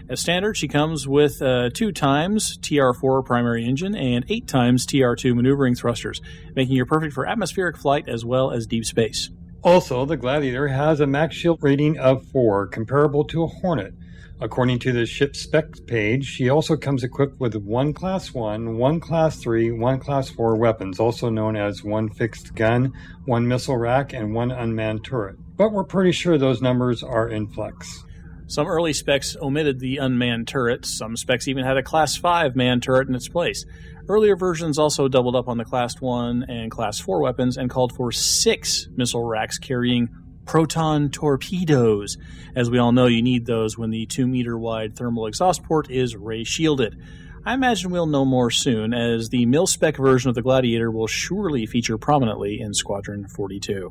As 0.08 0.20
standard, 0.20 0.56
she 0.56 0.68
comes 0.68 1.06
with 1.06 1.40
uh, 1.42 1.70
two 1.70 1.92
times 1.92 2.58
TR4 2.58 3.24
primary 3.24 3.64
engine 3.66 3.94
and 3.94 4.24
eight 4.28 4.48
times 4.48 4.86
TR2 4.86 5.34
maneuvering 5.34 5.74
thrusters, 5.74 6.20
making 6.56 6.76
her 6.78 6.86
perfect 6.86 7.12
for 7.12 7.26
atmospheric 7.26 7.76
flight 7.76 8.08
as 8.08 8.24
well 8.24 8.50
as 8.50 8.66
deep 8.66 8.84
space. 8.84 9.30
Also, 9.62 10.04
the 10.04 10.16
Gladiator 10.16 10.68
has 10.68 10.98
a 10.98 11.06
max 11.06 11.36
shield 11.36 11.58
rating 11.62 11.98
of 11.98 12.26
4, 12.26 12.66
comparable 12.68 13.24
to 13.26 13.44
a 13.44 13.46
Hornet. 13.46 13.94
According 14.42 14.80
to 14.80 14.92
the 14.92 15.06
ship 15.06 15.36
specs 15.36 15.78
page, 15.78 16.24
she 16.24 16.48
also 16.48 16.76
comes 16.76 17.04
equipped 17.04 17.38
with 17.38 17.54
one 17.54 17.92
Class 17.92 18.34
1, 18.34 18.76
one 18.76 18.98
Class 18.98 19.36
3, 19.36 19.70
one 19.70 20.00
Class 20.00 20.30
4 20.30 20.56
weapons, 20.56 20.98
also 20.98 21.30
known 21.30 21.54
as 21.54 21.84
one 21.84 22.08
fixed 22.08 22.52
gun, 22.56 22.92
one 23.24 23.46
missile 23.46 23.76
rack, 23.76 24.12
and 24.12 24.34
one 24.34 24.50
unmanned 24.50 25.04
turret. 25.04 25.36
But 25.56 25.70
we're 25.70 25.84
pretty 25.84 26.10
sure 26.10 26.38
those 26.38 26.60
numbers 26.60 27.04
are 27.04 27.28
in 27.28 27.46
flux. 27.46 28.04
Some 28.48 28.66
early 28.66 28.92
specs 28.92 29.36
omitted 29.40 29.78
the 29.78 29.98
unmanned 29.98 30.48
turret. 30.48 30.86
Some 30.86 31.16
specs 31.16 31.46
even 31.46 31.64
had 31.64 31.76
a 31.76 31.82
Class 31.84 32.16
5 32.16 32.56
manned 32.56 32.82
turret 32.82 33.08
in 33.08 33.14
its 33.14 33.28
place. 33.28 33.64
Earlier 34.08 34.34
versions 34.34 34.76
also 34.76 35.06
doubled 35.06 35.36
up 35.36 35.46
on 35.46 35.56
the 35.56 35.64
Class 35.64 36.00
1 36.00 36.46
and 36.48 36.68
Class 36.68 36.98
4 36.98 37.22
weapons 37.22 37.56
and 37.56 37.70
called 37.70 37.94
for 37.94 38.10
six 38.10 38.88
missile 38.96 39.24
racks 39.24 39.58
carrying 39.58 40.08
proton 40.44 41.10
torpedoes. 41.10 42.16
As 42.54 42.70
we 42.70 42.78
all 42.78 42.92
know, 42.92 43.06
you 43.06 43.22
need 43.22 43.46
those 43.46 43.78
when 43.78 43.90
the 43.90 44.06
2 44.06 44.26
meter 44.26 44.58
wide 44.58 44.96
thermal 44.96 45.26
exhaust 45.26 45.62
port 45.62 45.90
is 45.90 46.16
ray 46.16 46.44
shielded. 46.44 46.96
I 47.44 47.54
imagine 47.54 47.90
we'll 47.90 48.06
know 48.06 48.24
more 48.24 48.50
soon, 48.50 48.94
as 48.94 49.30
the 49.30 49.46
mil 49.46 49.66
spec 49.66 49.96
version 49.96 50.28
of 50.28 50.34
the 50.34 50.42
Gladiator 50.42 50.90
will 50.90 51.08
surely 51.08 51.66
feature 51.66 51.98
prominently 51.98 52.60
in 52.60 52.72
Squadron 52.72 53.26
42. 53.26 53.90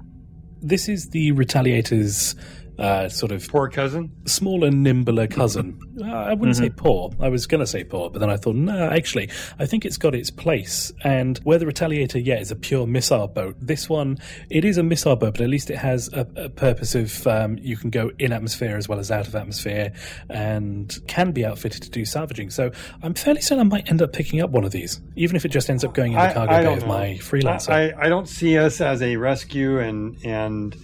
This 0.61 0.87
is 0.87 1.09
the 1.09 1.31
Retaliator's 1.33 2.35
uh, 2.81 3.07
sort 3.09 3.31
of 3.31 3.47
Poor 3.47 3.69
cousin? 3.69 4.11
smaller, 4.25 4.71
nimbler 4.71 5.27
cousin. 5.27 5.79
Uh, 6.01 6.05
I 6.05 6.33
wouldn't 6.33 6.57
say 6.57 6.71
poor. 6.71 7.11
I 7.19 7.29
was 7.29 7.45
going 7.45 7.59
to 7.59 7.67
say 7.67 7.83
poor, 7.83 8.09
but 8.09 8.19
then 8.19 8.29
I 8.31 8.35
thought, 8.35 8.55
no, 8.55 8.89
actually, 8.89 9.29
I 9.59 9.67
think 9.67 9.85
it's 9.85 9.97
got 9.97 10.15
its 10.15 10.31
place. 10.31 10.91
And 11.03 11.37
where 11.43 11.59
the 11.59 11.65
Retaliator, 11.65 12.19
yeah, 12.25 12.39
is 12.39 12.49
a 12.49 12.55
pure 12.55 12.87
missile 12.87 13.27
boat, 13.27 13.55
this 13.61 13.87
one, 13.87 14.17
it 14.49 14.65
is 14.65 14.79
a 14.79 14.83
missile 14.83 15.15
boat, 15.15 15.33
but 15.33 15.41
at 15.41 15.49
least 15.49 15.69
it 15.69 15.77
has 15.77 16.11
a, 16.13 16.25
a 16.35 16.49
purpose 16.49 16.95
of 16.95 17.27
um, 17.27 17.59
you 17.61 17.77
can 17.77 17.91
go 17.91 18.09
in 18.17 18.33
atmosphere 18.33 18.77
as 18.77 18.89
well 18.89 18.97
as 18.97 19.11
out 19.11 19.27
of 19.27 19.35
atmosphere 19.35 19.93
and 20.29 20.97
can 21.07 21.31
be 21.33 21.45
outfitted 21.45 21.83
to 21.83 21.89
do 21.91 22.03
salvaging. 22.03 22.49
So 22.49 22.71
I'm 23.03 23.13
fairly 23.13 23.41
certain 23.41 23.59
I 23.59 23.69
might 23.69 23.87
end 23.91 24.01
up 24.01 24.11
picking 24.11 24.41
up 24.41 24.49
one 24.49 24.63
of 24.63 24.71
these, 24.71 24.99
even 25.15 25.35
if 25.35 25.45
it 25.45 25.49
just 25.49 25.69
ends 25.69 25.83
up 25.83 25.93
going 25.93 26.13
in 26.13 26.19
the 26.19 26.33
cargo 26.33 26.51
bay 26.51 26.63
don't 26.63 26.77
of 26.77 26.83
know. 26.83 26.87
my 26.87 27.07
freelancer. 27.21 27.69
I, 27.69 28.05
I 28.05 28.09
don't 28.09 28.27
see 28.27 28.57
us 28.57 28.81
as 28.81 29.03
a 29.03 29.17
rescue 29.17 29.77
and 29.77 30.17
and 30.25 30.75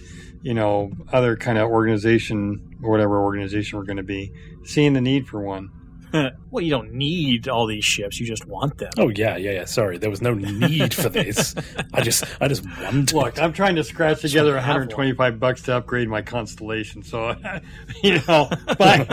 you 0.42 0.54
know 0.54 0.90
other 1.12 1.36
kind 1.36 1.58
of 1.58 1.68
organization 1.68 2.76
or 2.82 2.90
whatever 2.90 3.22
organization 3.22 3.78
we're 3.78 3.84
going 3.84 3.96
to 3.96 4.02
be 4.02 4.32
seeing 4.64 4.92
the 4.92 5.00
need 5.00 5.26
for 5.26 5.40
one. 5.40 5.70
well, 6.50 6.64
you 6.64 6.70
don't 6.70 6.92
need 6.92 7.48
all 7.48 7.66
these 7.66 7.84
ships, 7.84 8.18
you 8.18 8.26
just 8.26 8.46
want 8.46 8.78
them. 8.78 8.90
Oh 8.96 9.08
yeah, 9.10 9.36
yeah, 9.36 9.50
yeah. 9.52 9.64
Sorry, 9.64 9.98
there 9.98 10.10
was 10.10 10.22
no 10.22 10.32
need 10.32 10.94
for 10.94 11.08
this. 11.08 11.54
I 11.92 12.00
just, 12.00 12.24
I 12.40 12.48
just 12.48 12.64
wanted. 12.64 13.12
Look, 13.12 13.38
I'm 13.40 13.52
trying 13.52 13.76
to 13.76 13.84
scratch 13.84 14.22
together 14.22 14.52
wanna 14.52 14.62
have 14.62 14.74
125 14.76 15.38
bucks 15.38 15.62
to 15.62 15.76
upgrade 15.76 16.08
my 16.08 16.22
constellation. 16.22 17.02
So, 17.02 17.34
you 18.02 18.20
know, 18.26 18.48
buy, 18.78 19.04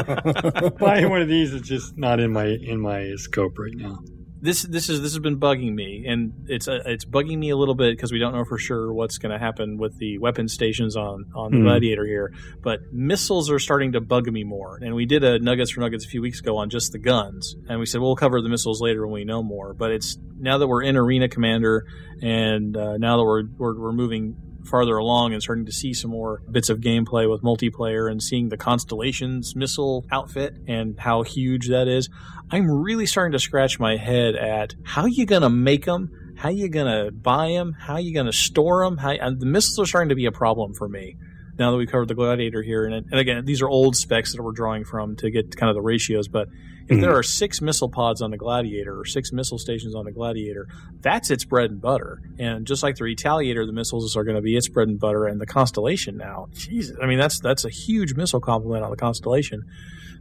buying 0.80 1.10
one 1.10 1.22
of 1.22 1.28
these 1.28 1.54
is 1.54 1.62
just 1.62 1.98
not 1.98 2.20
in 2.20 2.32
my 2.32 2.46
in 2.46 2.80
my 2.80 3.14
scope 3.16 3.60
right 3.60 3.76
now. 3.76 4.00
This 4.46 4.62
this 4.64 4.90
is 4.90 5.02
this 5.02 5.12
has 5.14 5.20
been 5.20 5.40
bugging 5.40 5.74
me, 5.74 6.06
and 6.08 6.46
it's 6.48 6.68
uh, 6.68 6.80
it's 6.86 7.06
bugging 7.06 7.38
me 7.38 7.50
a 7.50 7.58
little 7.58 7.76
bit 7.76 7.96
because 7.96 8.12
we 8.12 8.20
don't 8.20 8.34
know 8.34 8.46
for 8.46 8.58
sure 8.58 8.94
what's 8.94 9.18
going 9.18 9.32
to 9.32 9.40
happen 9.40 9.78
with 9.78 9.98
the 9.98 10.18
weapon 10.20 10.48
stations 10.48 10.96
on 10.96 11.26
on 11.36 11.52
the 11.52 11.58
Hmm. 11.58 11.64
Gladiator 11.64 12.06
here. 12.06 12.34
But 12.62 12.94
missiles 12.94 13.50
are 13.50 13.60
starting 13.60 13.94
to 13.94 14.02
bug 14.02 14.28
me 14.28 14.44
more, 14.44 14.78
and 14.82 14.96
we 14.96 15.06
did 15.06 15.24
a 15.24 15.40
Nuggets 15.40 15.72
for 15.72 15.82
Nuggets 15.82 16.06
a 16.06 16.08
few 16.08 16.22
weeks 16.22 16.40
ago 16.40 16.58
on 16.58 16.70
just 16.70 16.92
the 16.92 17.00
guns, 17.00 17.56
and 17.68 17.80
we 17.80 17.86
said 17.86 18.02
we'll 18.02 18.16
cover 18.16 18.42
the 18.42 18.50
missiles 18.50 18.82
later 18.82 19.06
when 19.06 19.14
we 19.14 19.26
know 19.26 19.44
more. 19.44 19.74
But 19.74 19.92
it's 19.92 20.18
now 20.46 20.58
that 20.60 20.68
we're 20.68 20.84
in 20.84 20.96
Arena 20.96 21.28
Commander, 21.28 21.86
and 22.22 22.78
uh, 22.78 22.98
now 22.98 23.18
that 23.18 23.24
we're, 23.24 23.44
we're 23.58 23.78
we're 23.78 23.92
moving 23.92 24.38
farther 24.66 24.98
along 24.98 25.34
and 25.34 25.42
starting 25.42 25.66
to 25.66 25.72
see 25.72 25.94
some 25.94 26.12
more 26.12 26.42
bits 26.50 26.70
of 26.70 26.80
gameplay 26.80 27.30
with 27.30 27.42
multiplayer 27.42 28.10
and 28.10 28.22
seeing 28.22 28.50
the 28.50 28.58
constellations 28.58 29.56
missile 29.56 30.06
outfit 30.12 30.58
and 30.68 31.00
how 31.00 31.22
huge 31.22 31.68
that 31.70 31.88
is 31.88 32.10
i'm 32.52 32.70
really 32.70 33.06
starting 33.06 33.32
to 33.32 33.38
scratch 33.40 33.80
my 33.80 33.96
head 33.96 34.36
at 34.36 34.74
how 34.84 35.06
you 35.06 35.26
gonna 35.26 35.50
make 35.50 35.86
them 35.86 36.10
how 36.38 36.50
you 36.50 36.68
gonna 36.68 37.12
buy 37.12 37.50
them 37.50 37.74
how 37.80 37.98
you 37.98 38.14
gonna 38.14 38.34
store 38.34 38.84
them 38.84 38.98
how 38.98 39.12
the 39.12 39.46
missiles 39.46 39.80
are 39.80 39.86
starting 39.86 40.10
to 40.10 40.16
be 40.16 40.26
a 40.26 40.32
problem 40.32 40.74
for 40.74 40.90
me 40.90 41.16
now 41.58 41.72
that 41.72 41.78
we 41.78 41.88
covered 41.88 42.10
the 42.10 42.16
gladiator 42.16 42.62
here. 42.62 42.86
And, 42.86 42.94
and 42.94 43.20
again 43.20 43.46
these 43.46 43.62
are 43.62 43.70
old 43.70 43.96
specs 43.96 44.34
that 44.34 44.42
we're 44.42 44.52
drawing 44.52 44.84
from 44.84 45.16
to 45.18 45.30
get 45.30 45.56
kind 45.56 45.70
of 45.70 45.76
the 45.76 45.82
ratios 45.82 46.28
but 46.28 46.48
if 46.88 47.02
there 47.02 47.12
hmm. 47.12 47.18
are 47.18 47.24
six 47.24 47.62
missile 47.62 47.90
pods 47.90 48.22
on 48.22 48.32
the 48.32 48.38
gladiator 48.38 49.00
or 49.00 49.06
six 49.06 49.32
missile 49.32 49.58
stations 49.58 49.96
on 49.96 50.06
the 50.06 50.12
gladiator 50.12 50.68
that's 51.02 51.30
its 51.30 51.46
bread 51.46 51.70
and 51.70 51.82
butter. 51.82 52.20
And 52.40 52.66
just 52.66 52.82
like 52.82 52.96
the 52.96 53.04
Retaliator, 53.04 53.66
the 53.66 53.74
missiles 53.74 54.16
are 54.16 54.24
going 54.24 54.36
to 54.36 54.42
be 54.42 54.58
its 54.58 54.68
bread 54.68 54.88
and 54.88 55.00
butter, 55.00 55.26
and 55.26 55.40
the 55.40 55.46
Constellation 55.46 56.18
now, 56.18 56.48
Jesus, 56.54 56.98
I 57.02 57.06
mean 57.06 57.20
that's 57.20 57.40
that's 57.40 57.64
a 57.64 57.70
huge 57.70 58.16
missile 58.16 58.42
complement 58.42 58.84
on 58.84 58.92
the 58.92 58.98
Constellation. 58.98 59.64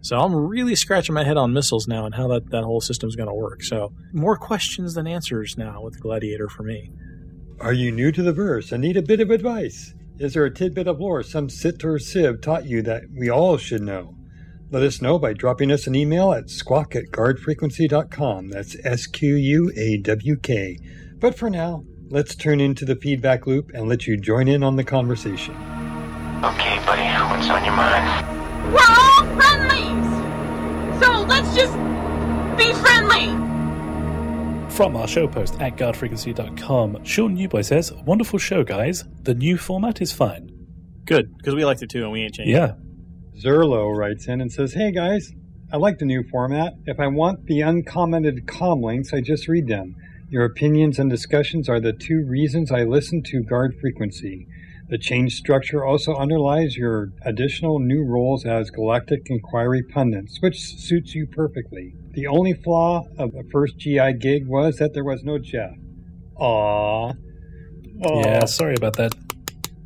So 0.02 0.18
I'm 0.18 0.34
really 0.34 0.74
scratching 0.74 1.14
my 1.14 1.24
head 1.24 1.38
on 1.38 1.54
missiles 1.54 1.88
now 1.88 2.04
and 2.04 2.14
how 2.14 2.28
that 2.28 2.50
that 2.50 2.64
whole 2.64 2.80
system's 2.82 3.16
going 3.16 3.28
to 3.28 3.34
work. 3.34 3.62
So 3.62 3.92
more 4.12 4.36
questions 4.36 4.94
than 4.94 5.06
answers 5.06 5.56
now 5.56 5.80
with 5.80 5.94
the 5.94 6.00
Gladiator 6.00 6.48
for 6.48 6.62
me. 6.62 6.92
Are 7.60 7.72
you 7.72 7.90
new 7.90 8.12
to 8.12 8.22
the 8.22 8.32
verse 8.32 8.72
and 8.72 8.82
need 8.82 8.98
a 8.98 9.02
bit 9.02 9.20
of 9.20 9.30
advice? 9.30 9.94
Is 10.18 10.34
there 10.34 10.44
a 10.44 10.52
tidbit 10.52 10.86
of 10.86 11.00
lore 11.00 11.22
some 11.22 11.48
Sit 11.48 11.84
or 11.84 11.98
Civ 11.98 12.40
taught 12.40 12.66
you 12.66 12.82
that 12.82 13.04
we 13.16 13.30
all 13.30 13.56
should 13.56 13.82
know? 13.82 14.14
Let 14.74 14.82
us 14.82 15.00
know 15.00 15.20
by 15.20 15.34
dropping 15.34 15.70
us 15.70 15.86
an 15.86 15.94
email 15.94 16.32
at 16.32 16.50
squawk 16.50 16.96
at 16.96 17.04
guardfrequency.com. 17.12 18.48
That's 18.48 18.76
S 18.84 19.06
Q 19.06 19.36
U 19.36 19.72
A 19.76 19.98
W 19.98 20.36
K. 20.38 20.80
But 21.20 21.38
for 21.38 21.48
now, 21.48 21.84
let's 22.08 22.34
turn 22.34 22.58
into 22.58 22.84
the 22.84 22.96
feedback 22.96 23.46
loop 23.46 23.70
and 23.72 23.88
let 23.88 24.08
you 24.08 24.16
join 24.16 24.48
in 24.48 24.64
on 24.64 24.74
the 24.74 24.82
conversation. 24.82 25.54
Okay, 26.42 26.82
buddy, 26.84 27.04
what's 27.30 27.48
on 27.48 27.64
your 27.64 27.76
mind? 27.76 28.74
We're 28.74 28.80
all 28.80 29.24
friendlies! 29.36 31.00
So 31.00 31.20
let's 31.22 31.54
just 31.54 31.76
be 32.58 32.72
friendly! 32.82 33.28
From 34.74 34.96
our 34.96 35.06
show 35.06 35.28
post 35.28 35.54
at 35.60 35.76
guardfrequency.com, 35.76 37.04
Sean 37.04 37.34
Newboy 37.34 37.62
says, 37.62 37.92
Wonderful 37.92 38.40
show, 38.40 38.64
guys. 38.64 39.04
The 39.22 39.34
new 39.34 39.56
format 39.56 40.02
is 40.02 40.10
fine. 40.10 40.50
Good, 41.04 41.38
because 41.38 41.54
we 41.54 41.64
liked 41.64 41.82
it 41.82 41.90
too, 41.90 42.02
and 42.02 42.10
we 42.10 42.22
ain't 42.22 42.34
changing. 42.34 42.56
Yeah. 42.56 42.72
Zerlo 43.36 43.96
writes 43.96 44.26
in 44.28 44.40
and 44.40 44.52
says, 44.52 44.74
Hey 44.74 44.92
guys, 44.92 45.32
I 45.72 45.76
like 45.76 45.98
the 45.98 46.04
new 46.04 46.22
format. 46.30 46.74
If 46.86 47.00
I 47.00 47.08
want 47.08 47.46
the 47.46 47.60
uncommented 47.62 48.46
com 48.46 48.80
links, 48.80 49.12
I 49.12 49.20
just 49.20 49.48
read 49.48 49.66
them. 49.66 49.96
Your 50.30 50.44
opinions 50.44 50.98
and 50.98 51.10
discussions 51.10 51.68
are 51.68 51.80
the 51.80 51.92
two 51.92 52.24
reasons 52.26 52.70
I 52.70 52.84
listen 52.84 53.22
to 53.24 53.42
Guard 53.42 53.76
Frequency. 53.80 54.46
The 54.88 54.98
change 54.98 55.34
structure 55.34 55.84
also 55.84 56.14
underlies 56.14 56.76
your 56.76 57.08
additional 57.22 57.78
new 57.78 58.04
roles 58.04 58.44
as 58.44 58.70
Galactic 58.70 59.26
Inquiry 59.30 59.82
pundits, 59.82 60.38
which 60.40 60.60
suits 60.60 61.14
you 61.14 61.26
perfectly. 61.26 61.94
The 62.12 62.26
only 62.26 62.52
flaw 62.52 63.04
of 63.18 63.32
the 63.32 63.44
first 63.50 63.78
GI 63.78 64.14
gig 64.20 64.46
was 64.46 64.76
that 64.76 64.92
there 64.92 65.04
was 65.04 65.24
no 65.24 65.38
Jeff. 65.38 65.76
Aww. 66.38 67.16
Aw. 68.02 68.20
Yeah, 68.20 68.44
sorry 68.44 68.74
about 68.74 68.96
that. 68.96 69.12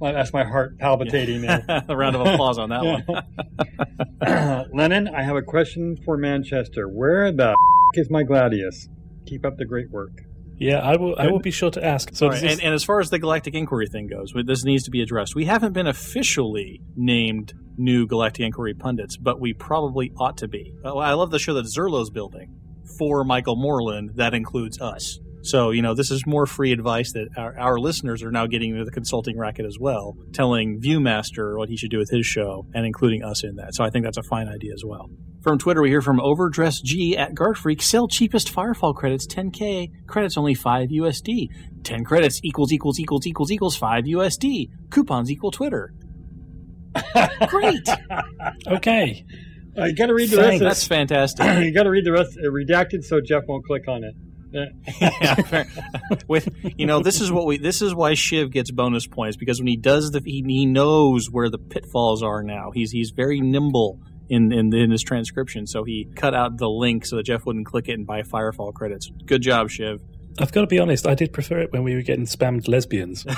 Well, 0.00 0.12
that's 0.12 0.32
my 0.32 0.44
heart 0.44 0.78
palpitating 0.78 1.40
there. 1.42 1.64
a 1.88 1.96
round 1.96 2.14
of 2.16 2.22
applause 2.26 2.58
on 2.58 2.68
that 2.70 2.84
one. 2.84 4.66
Lennon, 4.74 5.08
I 5.08 5.22
have 5.22 5.36
a 5.36 5.42
question 5.42 5.96
for 6.04 6.16
Manchester. 6.16 6.88
Where 6.88 7.32
the 7.32 7.50
f- 7.50 7.54
is 7.94 8.10
my 8.10 8.22
Gladius? 8.22 8.88
Keep 9.26 9.44
up 9.44 9.56
the 9.56 9.64
great 9.64 9.90
work. 9.90 10.22
Yeah, 10.56 10.78
I 10.80 10.96
will. 10.96 11.14
I 11.18 11.28
will 11.28 11.38
be 11.38 11.50
sure 11.52 11.70
to 11.70 11.84
ask. 11.84 12.10
So, 12.14 12.28
right, 12.28 12.40
this- 12.40 12.52
and, 12.54 12.62
and 12.62 12.74
as 12.74 12.82
far 12.82 13.00
as 13.00 13.10
the 13.10 13.18
Galactic 13.18 13.54
Inquiry 13.54 13.86
thing 13.86 14.08
goes, 14.08 14.32
this 14.44 14.64
needs 14.64 14.84
to 14.84 14.90
be 14.90 15.02
addressed. 15.02 15.34
We 15.36 15.44
haven't 15.44 15.72
been 15.72 15.86
officially 15.86 16.80
named 16.96 17.52
new 17.76 18.06
Galactic 18.08 18.44
Inquiry 18.44 18.74
pundits, 18.74 19.16
but 19.16 19.40
we 19.40 19.52
probably 19.52 20.12
ought 20.18 20.36
to 20.38 20.48
be. 20.48 20.74
Oh, 20.84 20.98
I 20.98 21.12
love 21.14 21.30
the 21.30 21.38
show 21.38 21.54
that 21.54 21.66
Zerlo's 21.66 22.10
building 22.10 22.56
for 22.98 23.22
Michael 23.24 23.54
Moreland. 23.56 24.12
That 24.16 24.34
includes 24.34 24.80
us. 24.80 25.20
So, 25.48 25.70
you 25.70 25.80
know, 25.80 25.94
this 25.94 26.10
is 26.10 26.26
more 26.26 26.44
free 26.44 26.72
advice 26.72 27.12
that 27.12 27.28
our, 27.38 27.58
our 27.58 27.78
listeners 27.78 28.22
are 28.22 28.30
now 28.30 28.46
getting 28.46 28.72
into 28.72 28.84
the 28.84 28.90
consulting 28.90 29.38
racket 29.38 29.64
as 29.64 29.78
well, 29.80 30.14
telling 30.34 30.78
Viewmaster 30.78 31.56
what 31.56 31.70
he 31.70 31.76
should 31.78 31.90
do 31.90 31.96
with 31.96 32.10
his 32.10 32.26
show 32.26 32.66
and 32.74 32.84
including 32.84 33.24
us 33.24 33.44
in 33.44 33.56
that. 33.56 33.74
So 33.74 33.82
I 33.82 33.88
think 33.88 34.04
that's 34.04 34.18
a 34.18 34.22
fine 34.22 34.46
idea 34.46 34.74
as 34.74 34.82
well. 34.84 35.08
From 35.42 35.58
Twitter, 35.58 35.80
we 35.80 35.88
hear 35.88 36.02
from 36.02 36.20
Overdressed 36.20 36.84
G 36.84 37.16
at 37.16 37.34
Guard 37.34 37.56
Freak. 37.56 37.80
Sell 37.80 38.08
cheapest 38.08 38.52
Firefall 38.52 38.94
credits, 38.94 39.26
10k. 39.26 39.88
Credits 40.06 40.36
only 40.36 40.52
5 40.52 40.90
USD. 40.90 41.46
10 41.82 42.04
credits 42.04 42.40
equals 42.44 42.70
equals 42.70 43.00
equals 43.00 43.26
equals 43.26 43.50
equals 43.50 43.76
5 43.76 44.04
USD. 44.04 44.66
Coupons 44.90 45.30
equal 45.30 45.50
Twitter. 45.50 45.94
Great. 47.48 47.88
okay. 48.66 49.24
I 49.80 49.92
got 49.92 50.06
to 50.06 50.14
read 50.14 50.28
the 50.28 50.36
Thanks. 50.36 50.60
rest. 50.60 50.62
That's 50.62 50.86
fantastic. 50.86 51.46
you 51.64 51.72
got 51.72 51.84
to 51.84 51.90
read 51.90 52.04
the 52.04 52.12
rest 52.12 52.36
uh, 52.36 52.50
redacted 52.50 53.04
so 53.04 53.20
Jeff 53.24 53.44
won't 53.48 53.64
click 53.64 53.88
on 53.88 54.04
it. 54.04 54.14
Yeah, 54.50 55.64
with 56.28 56.48
you 56.76 56.86
know 56.86 57.00
this 57.02 57.20
is 57.20 57.30
what 57.30 57.46
we 57.46 57.58
this 57.58 57.82
is 57.82 57.94
why 57.94 58.14
Shiv 58.14 58.50
gets 58.50 58.70
bonus 58.70 59.06
points 59.06 59.36
because 59.36 59.60
when 59.60 59.66
he 59.66 59.76
does 59.76 60.10
the 60.10 60.20
he, 60.24 60.42
he 60.46 60.66
knows 60.66 61.30
where 61.30 61.50
the 61.50 61.58
pitfalls 61.58 62.22
are 62.22 62.42
now. 62.42 62.70
He's 62.70 62.90
he's 62.90 63.10
very 63.10 63.40
nimble 63.40 64.00
in, 64.28 64.52
in 64.52 64.74
in 64.74 64.90
his 64.90 65.02
transcription, 65.02 65.66
so 65.66 65.84
he 65.84 66.08
cut 66.16 66.34
out 66.34 66.56
the 66.56 66.68
link 66.68 67.04
so 67.04 67.16
that 67.16 67.24
Jeff 67.24 67.44
wouldn't 67.44 67.66
click 67.66 67.88
it 67.88 67.92
and 67.92 68.06
buy 68.06 68.22
Firefall 68.22 68.72
credits. 68.72 69.10
Good 69.26 69.42
job, 69.42 69.70
Shiv. 69.70 70.00
I've 70.40 70.52
got 70.52 70.62
to 70.62 70.66
be 70.66 70.78
honest. 70.78 71.06
I 71.06 71.14
did 71.14 71.32
prefer 71.32 71.58
it 71.58 71.72
when 71.72 71.82
we 71.82 71.94
were 71.94 72.02
getting 72.02 72.24
spammed 72.26 72.68
lesbians. 72.68 73.26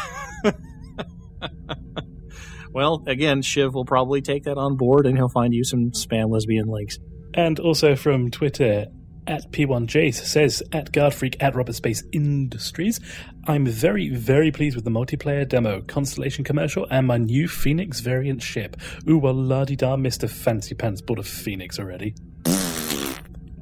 Well, 2.73 3.03
again, 3.07 3.43
Shiv 3.43 3.75
will 3.75 3.85
probably 3.85 4.23
take 4.23 4.45
that 4.45 4.57
on 4.57 4.77
board 4.77 5.05
and 5.07 5.17
he'll 5.17 5.29
find 5.29 5.53
you 5.53 5.65
some 5.65 5.91
spam 5.91 6.31
lesbian 6.31 6.69
links. 6.69 6.99
and 7.35 7.59
also 7.59 7.97
from 7.97 8.31
Twitter. 8.31 8.87
At 9.27 9.53
P1Jace 9.53 10.15
says 10.25 10.63
at 10.73 10.93
Guardfreak 10.93 11.37
at 11.41 11.55
Roberts 11.55 11.79
Space 11.79 12.03
Industries, 12.13 13.01
I'm 13.47 13.65
very, 13.67 14.09
very 14.09 14.51
pleased 14.51 14.75
with 14.75 14.85
the 14.85 14.91
multiplayer 14.91 15.49
demo, 15.49 15.83
Constellation 15.83 16.43
commercial, 16.43 16.87
and 16.91 17.07
my 17.07 17.19
new 17.19 17.47
Phoenix 17.47 18.01
variant 18.01 18.43
ship. 18.43 18.77
Ooh, 19.09 19.19
well, 19.19 19.35
la 19.35 19.65
di 19.65 19.77
da, 19.77 19.97
Mr. 19.97 20.29
Fancy 20.29 20.75
Pants 20.75 21.01
bought 21.01 21.19
a 21.19 21.23
Phoenix 21.23 21.79
already. 21.79 22.15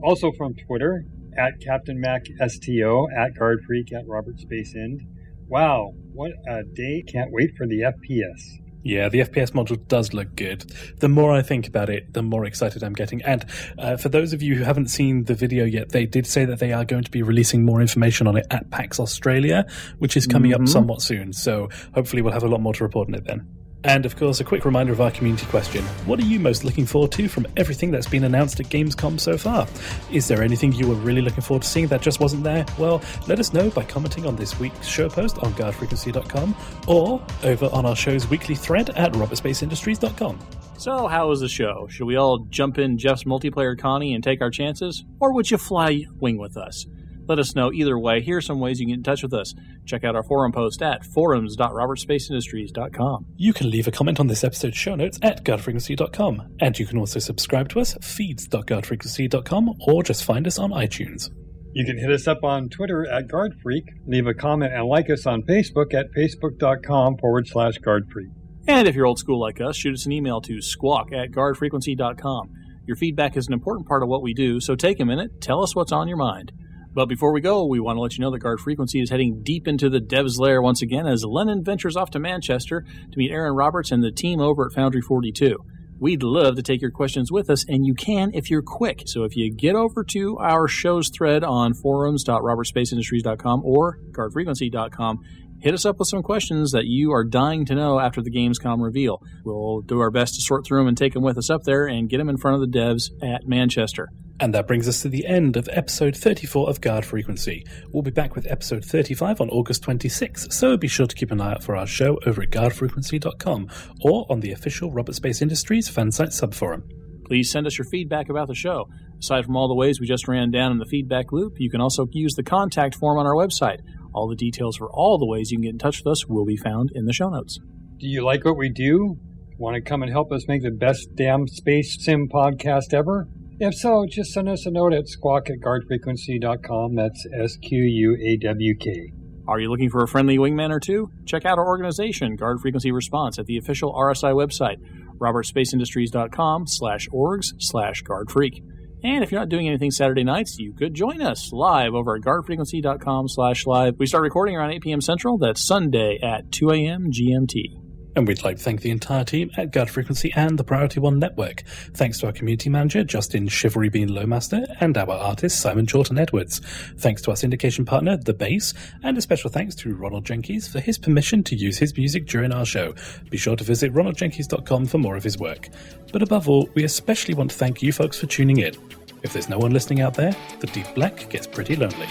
also 0.03 0.31
from 0.39 0.55
Twitter 0.55 1.05
at 1.37 1.61
Captain 1.61 2.01
Mac 2.01 2.27
STO 2.47 3.07
at 3.17 3.35
Guard 3.37 3.61
Freak 3.67 3.93
at 3.93 4.07
Robert 4.07 4.39
Space 4.39 4.75
End. 4.75 5.03
Wow, 5.49 5.93
what 6.13 6.33
a 6.49 6.63
day! 6.63 7.03
Can't 7.07 7.31
wait 7.33 7.51
for 7.57 7.67
the 7.67 7.81
FPS. 7.81 8.61
Yeah, 8.83 9.09
the 9.09 9.21
FPS 9.21 9.51
module 9.51 9.87
does 9.89 10.15
look 10.15 10.35
good. 10.37 10.73
The 10.99 11.09
more 11.09 11.33
I 11.33 11.43
think 11.43 11.67
about 11.67 11.91
it, 11.91 12.13
the 12.13 12.23
more 12.23 12.45
excited 12.45 12.83
I'm 12.83 12.93
getting. 12.93 13.23
And 13.23 13.45
uh, 13.79 13.97
for 13.97 14.09
those 14.09 14.33
of 14.33 14.43
you 14.43 14.55
who 14.55 14.65
haven't 14.65 14.89
seen 14.89 15.25
the 15.25 15.35
video 15.35 15.65
yet, 15.65 15.91
they 15.91 16.07
did 16.07 16.27
say 16.27 16.45
that 16.45 16.59
they 16.59 16.73
are 16.73 16.85
going 16.85 17.05
to 17.05 17.11
be 17.11 17.23
releasing 17.23 17.65
more 17.65 17.81
information 17.81 18.27
on 18.27 18.37
it 18.37 18.47
at 18.51 18.71
PAX 18.71 19.01
Australia, 19.01 19.67
which 19.99 20.17
is 20.17 20.27
coming 20.27 20.55
up 20.55 20.67
somewhat 20.69 21.03
soon. 21.03 21.33
So 21.33 21.69
hopefully 21.95 22.23
we'll 22.23 22.33
have 22.33 22.45
a 22.45 22.49
lot 22.49 22.61
more 22.61 22.75
to 22.75 22.85
report 22.85 23.09
on 23.09 23.15
it 23.15 23.25
then. 23.25 23.58
And 23.89 24.05
of 24.05 24.17
course, 24.17 24.39
a 24.39 24.45
quick 24.45 24.67
reminder 24.67 24.93
of 24.93 25.01
our 25.01 25.11
community 25.11 25.47
question. 25.47 25.83
What 26.05 26.21
are 26.21 26.25
you 26.25 26.39
most 26.39 26.63
looking 26.63 26.85
forward 26.85 27.11
to 27.13 27.27
from 27.27 27.47
everything 27.57 27.91
that's 27.91 28.07
been 28.07 28.25
announced 28.25 28.61
at 28.61 28.67
Gamescom 28.67 29.19
so 29.19 29.39
far? 29.39 29.67
Is 30.13 30.29
there 30.29 30.43
anything 30.43 30.75
you 30.75 30.87
were 30.87 30.95
really 30.95 31.23
looking 31.23 31.41
forward 31.41 31.63
to 31.63 31.69
seeing 31.69 31.87
that 31.87 32.03
just 32.03 32.21
wasn't 32.21 32.45
there? 32.45 32.67
Well, 32.77 33.01
let 33.29 33.41
us 33.41 33.55
know 33.55 33.71
by 33.71 33.85
commenting 33.85 34.27
on 34.27 34.37
this 34.37 34.61
week's 34.61 34.87
show 34.87 35.09
post 35.09 35.39
on 35.39 35.55
guardfrequency.com 35.55 36.55
or 36.87 37.25
over 37.45 37.71
on 37.73 37.87
our 37.87 37.97
show's 37.97 38.29
weekly 38.29 38.55
thread 38.55 38.91
at 38.91 39.13
robertsspaceindustries.com. 39.15 40.39
So, 40.77 41.07
how 41.07 41.29
was 41.29 41.41
the 41.41 41.49
show? 41.49 41.89
Should 41.89 42.05
we 42.05 42.17
all 42.17 42.41
jump 42.51 42.79
in 42.79 42.99
Jeff's 42.99 43.25
multiplayer 43.25 43.77
Connie 43.77 44.13
and 44.13 44.23
take 44.23 44.43
our 44.43 44.51
chances? 44.51 45.03
Or 45.19 45.33
would 45.33 45.51
you 45.51 45.57
fly 45.57 46.05
wing 46.21 46.37
with 46.37 46.59
us? 46.59 46.85
Let 47.29 47.39
us 47.39 47.55
know 47.55 47.73
either 47.73 47.97
way. 47.99 48.23
Here 48.23 48.39
are 48.39 48.41
some 48.41 48.59
ways 48.59 48.81
you 48.81 48.87
can 48.87 48.93
get 48.93 48.99
in 48.99 49.03
touch 49.03 49.23
with 49.23 49.35
us. 49.35 49.53
Check 49.85 50.03
out 50.03 50.17
our 50.17 50.23
forum 50.23 50.51
post 50.51 50.81
at 50.81 51.05
forums.robertsspaceindustries.com. 51.05 53.27
You 53.37 53.53
can 53.53 53.69
leave 53.71 53.87
a 53.87 53.91
comment 53.91 54.19
on 54.19 54.29
this 54.29 54.45
episode's 54.45 54.79
show 54.79 54.95
notes 54.95 55.19
at 55.23 55.45
guardfrequency.com, 55.45 56.57
and 56.61 56.79
you 56.79 56.87
can 56.87 56.97
also 56.99 57.19
subscribe 57.19 57.69
to 57.69 57.81
us 57.81 57.95
at 57.95 58.03
feeds.guardfrequency.com 58.03 59.75
or 59.87 60.03
just 60.03 60.25
find 60.25 60.47
us 60.47 60.59
on 60.59 60.71
iTunes. 60.71 61.29
You 61.75 61.85
can 61.85 61.99
hit 61.99 62.11
us 62.11 62.27
up 62.27 62.45
on 62.45 62.71
Twitter 62.71 63.07
at 63.07 63.29
GuardFreak, 63.29 63.83
leave 64.07 64.27
a 64.27 64.33
comment, 64.33 64.73
and 64.73 64.89
like 64.89 65.11
us 65.11 65.27
on 65.27 65.43
Facebook 65.43 65.93
at 65.93 66.07
facebook.com 66.17 67.19
forward 67.19 67.47
slash 67.47 67.75
GuardFreak. 67.79 68.33
And 68.67 68.89
if 68.89 68.95
you're 68.95 69.05
old 69.07 69.19
school 69.19 69.39
like 69.39 69.61
us, 69.61 69.77
shoot 69.77 69.93
us 69.95 70.07
an 70.07 70.13
email 70.13 70.41
to 70.43 70.63
squawk 70.63 71.13
at 71.13 71.31
guardfrequency.com. 71.31 72.53
Your 72.87 72.97
feedback 72.97 73.37
is 73.37 73.47
an 73.47 73.53
important 73.53 73.87
part 73.87 74.03
of 74.03 74.09
what 74.09 74.23
we 74.23 74.33
do, 74.33 74.61
so 74.61 74.75
take 74.75 74.99
a 74.99 75.05
minute, 75.05 75.43
tell 75.43 75.63
us 75.63 75.77
what's 75.77 75.93
on 75.93 76.09
your 76.09 76.17
mind. 76.17 76.53
But 76.93 77.07
before 77.07 77.33
we 77.33 77.41
go, 77.41 77.67
we 77.67 77.81
want 77.81 77.97
to 77.97 78.01
let 78.01 78.17
you 78.17 78.23
know 78.23 78.31
that 78.31 78.39
Guard 78.39 78.61
Frequency 78.61 79.01
is 79.01 79.11
heading 79.11 79.43
deep 79.43 79.69
into 79.69 79.89
the 79.89 80.01
devs 80.01 80.39
lair 80.39 80.61
once 80.63 80.83
again 80.83 81.07
as 81.07 81.25
Lennon 81.25 81.63
ventures 81.63 81.97
off 81.97 82.11
to 82.11 82.19
Manchester 82.19 82.81
to 82.81 83.19
meet 83.19 83.31
Erin 83.31 83.55
Roberts 83.55 83.93
and 83.93 84.03
the 84.03 84.11
team 84.11 84.41
over 84.41 84.67
at 84.67 84.73
Foundry 84.73 85.01
42. 85.03 85.57
We'd 86.01 86.23
love 86.23 86.55
to 86.57 86.63
take 86.63 86.81
your 86.81 86.93
questions 86.93 87.33
with 87.33 87.51
us, 87.51 87.65
and 87.69 87.85
you 87.85 87.93
can 87.95 88.31
if 88.33 88.51
you're 88.51 88.63
quick. 88.63 89.03
So 89.07 89.25
if 89.25 89.35
you 89.37 89.53
get 89.53 89.75
over 89.75 90.05
to 90.05 90.39
our 90.39 90.69
show's 90.69 91.11
thread 91.11 91.43
on 91.43 91.75
forums.robertsspaceindustries.com 91.75 93.63
or 93.65 93.99
guardfrequency.com, 94.13 95.19
hit 95.61 95.75
us 95.75 95.85
up 95.85 95.99
with 95.99 96.07
some 96.07 96.23
questions 96.23 96.71
that 96.71 96.87
you 96.87 97.11
are 97.13 97.25
dying 97.25 97.65
to 97.67 97.75
know 97.75 97.99
after 97.99 98.23
the 98.23 98.31
Gamescom 98.31 98.81
reveal. 98.81 99.21
We'll 99.45 99.81
do 99.81 99.99
our 99.99 100.13
best 100.13 100.37
to 100.37 100.41
sort 100.41 100.65
through 100.65 100.79
them 100.79 100.87
and 100.87 100.97
take 100.97 101.15
them 101.15 101.25
with 101.25 101.37
us 101.37 101.51
up 101.51 101.65
there 101.65 101.87
and 101.87 102.09
get 102.09 102.19
them 102.19 102.29
in 102.29 102.37
front 102.37 102.63
of 102.63 102.71
the 102.71 102.79
devs 102.79 103.11
at 103.21 103.49
Manchester. 103.49 104.09
And 104.41 104.55
that 104.55 104.69
brings 104.69 104.87
us 104.87 105.03
to 105.03 105.09
the 105.09 105.27
end 105.27 105.57
of 105.57 105.69
episode 105.73 106.17
34 106.17 106.71
of 106.71 106.81
Guard 106.81 107.05
Frequency. 107.05 107.67
We'll 107.93 108.05
be 108.05 108.13
back 108.13 108.37
with 108.37 108.47
episode 108.47 108.85
35 108.85 109.41
on 109.41 109.51
August 109.51 109.83
26th, 109.83 110.53
so 110.53 110.77
be 110.77 110.87
sure 110.87 111.09
to 111.09 111.15
keep 111.15 111.33
an 111.33 111.41
eye 111.41 111.53
out 111.53 111.65
for 111.65 111.75
our 111.75 111.89
show 111.89 112.21
over 112.25 112.43
at 112.43 112.51
guardfrequency.com 112.51 113.69
or 114.03 114.27
on 114.31 114.39
the 114.39 114.53
official 114.53 114.93
Roberts 114.93 115.17
Space 115.17 115.43
Industries 115.43 115.91
fansite 115.91 116.29
subforum. 116.29 116.83
Please 117.25 117.51
send 117.51 117.67
us 117.67 117.77
your 117.77 117.87
feedback 117.91 118.29
about 118.29 118.47
the 118.47 118.55
show. 118.55 118.89
Aside 119.19 119.45
from 119.45 119.57
all 119.57 119.67
the 119.67 119.75
ways 119.75 120.01
we 120.01 120.07
just 120.07 120.29
ran 120.29 120.53
down 120.53 120.71
in 120.71 120.79
the 120.79 120.87
feedback 120.87 121.33
loop, 121.33 121.55
you 121.59 121.69
can 121.69 121.81
also 121.81 122.07
use 122.13 122.35
the 122.35 122.45
contact 122.45 122.95
form 122.95 123.19
on 123.19 123.27
our 123.27 123.35
website. 123.35 123.81
All 124.15 124.29
the 124.29 124.37
details 124.37 124.77
for 124.77 124.89
all 124.93 125.19
the 125.19 125.27
ways 125.27 125.51
you 125.51 125.59
can 125.59 125.65
get 125.65 125.73
in 125.73 125.79
touch 125.79 125.99
with 125.99 126.13
us 126.13 126.29
will 126.29 126.47
be 126.47 126.57
found 126.57 126.91
in 126.95 127.07
the 127.07 127.13
show 127.13 127.29
notes. 127.29 127.59
Do 127.99 128.07
you 128.07 128.25
like 128.25 128.45
what 128.45 128.57
we 128.57 128.71
do? 128.71 129.19
Want 129.59 129.75
to 129.75 129.81
come 129.83 130.05
and 130.05 130.13
help 130.13 130.31
us 130.31 130.47
make 130.47 130.63
the 130.63 130.71
best 130.71 131.09
damn 131.17 131.49
space 131.49 131.97
sim 132.01 132.29
podcast 132.33 132.95
ever? 132.95 133.27
If 133.61 133.75
so, 133.75 134.07
just 134.09 134.33
send 134.33 134.49
us 134.49 134.67
a 134.67 134.71
note 134.71 134.93
at 134.93 135.09
squawk 135.09 135.51
at 135.51 135.59
guardfrequency.com. 135.59 136.95
That's 136.95 137.27
S 137.43 137.57
Q 137.57 137.83
U 137.83 138.17
A 138.25 138.37
W 138.47 138.75
K. 138.79 139.13
Are 139.49 139.59
you 139.59 139.69
looking 139.71 139.91
for 139.91 140.03
a 140.05 140.09
friendly 140.09 140.39
wingman 140.39 140.71
or 140.71 140.79
two? 140.79 141.11
Check 141.27 141.45
out 141.45 141.59
our 141.59 141.67
organization, 141.67 142.37
Guard 142.37 142.61
Frequency 142.61 142.93
Response, 142.93 143.39
at 143.39 143.47
the 143.47 143.57
official 143.57 143.93
RSI 143.95 144.33
website, 144.35 144.77
robertsspaceindustries.com 145.19 146.67
slash 146.67 147.09
orgs 147.09 147.47
slash 147.59 148.05
guardfreak. 148.05 148.63
And 149.03 149.25
if 149.25 149.33
you're 149.33 149.41
not 149.41 149.49
doing 149.49 149.67
anything 149.67 149.91
Saturday 149.91 150.25
nights, 150.25 150.59
you 150.59 150.75
could 150.75 150.93
join 150.95 151.23
us 151.23 151.51
live 151.53 151.95
over 151.95 152.17
at 152.17 152.23
guardfrequency.com 152.23 153.29
slash 153.29 153.67
live. 153.67 153.95
We 153.99 154.07
start 154.07 154.23
recording 154.23 154.55
around 154.55 154.73
8 154.73 154.83
p.m. 154.83 155.01
Central. 155.01 155.39
That's 155.39 155.65
Sunday 155.65 156.19
at 156.23 156.53
2 156.53 156.71
a.m. 156.71 157.11
GMT. 157.11 157.88
And 158.19 158.27
we'd 158.27 158.43
like 158.43 158.57
to 158.57 158.63
thank 158.65 158.81
the 158.81 158.91
entire 158.91 159.23
team 159.23 159.53
at 159.57 159.71
Guard 159.71 159.89
Frequency 159.89 160.33
and 160.35 160.59
the 160.59 160.65
Priority 160.65 160.99
One 160.99 161.21
Network. 161.21 161.63
Thanks 161.95 162.19
to 162.19 162.27
our 162.27 162.33
community 162.33 162.69
manager, 162.69 163.05
Justin 163.05 163.47
Chivalry 163.47 163.91
Bean 163.91 164.09
Lowmaster, 164.09 164.67
and 164.81 164.99
our 164.99 165.09
artist, 165.09 165.61
Simon 165.61 165.87
Chorlton 165.87 166.19
Edwards. 166.19 166.59
Thanks 166.97 167.23
to 167.23 167.31
our 167.31 167.37
syndication 167.37 167.87
partner, 167.87 168.17
The 168.17 168.35
Base, 168.35 168.75
and 169.05 169.17
a 169.17 169.21
special 169.21 169.51
thanks 169.51 169.77
to 169.77 169.95
Ronald 169.95 170.27
Jenkins 170.27 170.67
for 170.67 170.81
his 170.81 170.99
permission 170.99 171.45
to 171.45 171.55
use 171.55 171.79
his 171.79 171.97
music 171.97 172.27
during 172.27 172.51
our 172.51 172.67
show. 172.67 172.93
Be 173.31 173.37
sure 173.37 173.55
to 173.55 173.63
visit 173.63 173.95
ronaldjenkins.com 173.95 174.87
for 174.87 174.99
more 174.99 175.15
of 175.15 175.23
his 175.23 175.39
work. 175.39 175.69
But 176.13 176.21
above 176.21 176.49
all, 176.49 176.69
we 176.75 176.83
especially 176.83 177.35
want 177.35 177.53
to 177.53 177.57
thank 177.57 177.83
you 177.83 177.93
folks 177.93 178.19
for 178.19 178.27
tuning 178.27 178.59
in. 178.59 178.75
If 179.23 179.33
there's 179.33 179.49
no 179.49 179.59
one 179.59 179.71
listening 179.71 180.01
out 180.01 180.15
there, 180.15 180.35
the 180.59 180.67
deep 180.67 180.93
black 180.97 181.31
gets 181.31 181.47
pretty 181.47 181.77
lonely. 181.77 182.09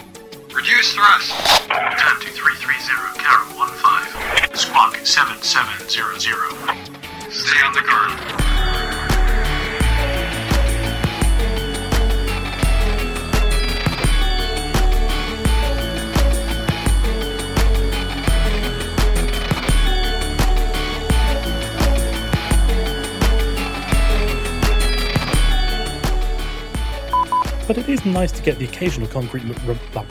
Reduce 0.55 0.93
thrust. 0.93 1.32
Turn 1.68 2.20
to 2.22 2.30
330, 2.30 3.20
Carol 3.20 3.68
15. 3.68 4.55
Squawk 4.55 4.97
7700. 5.08 6.36
Stay 7.32 7.64
on 7.66 7.72
the 7.72 7.80
guard. 7.80 8.20
But 27.66 27.78
it 27.78 27.88
is 27.88 28.05
nice 28.05 28.34
to 28.34 28.41
get 28.41 28.60
the 28.60 28.66
occasional 28.66 29.08
concrete. 29.08 29.45
r- 29.68 29.76
r- 29.95 30.05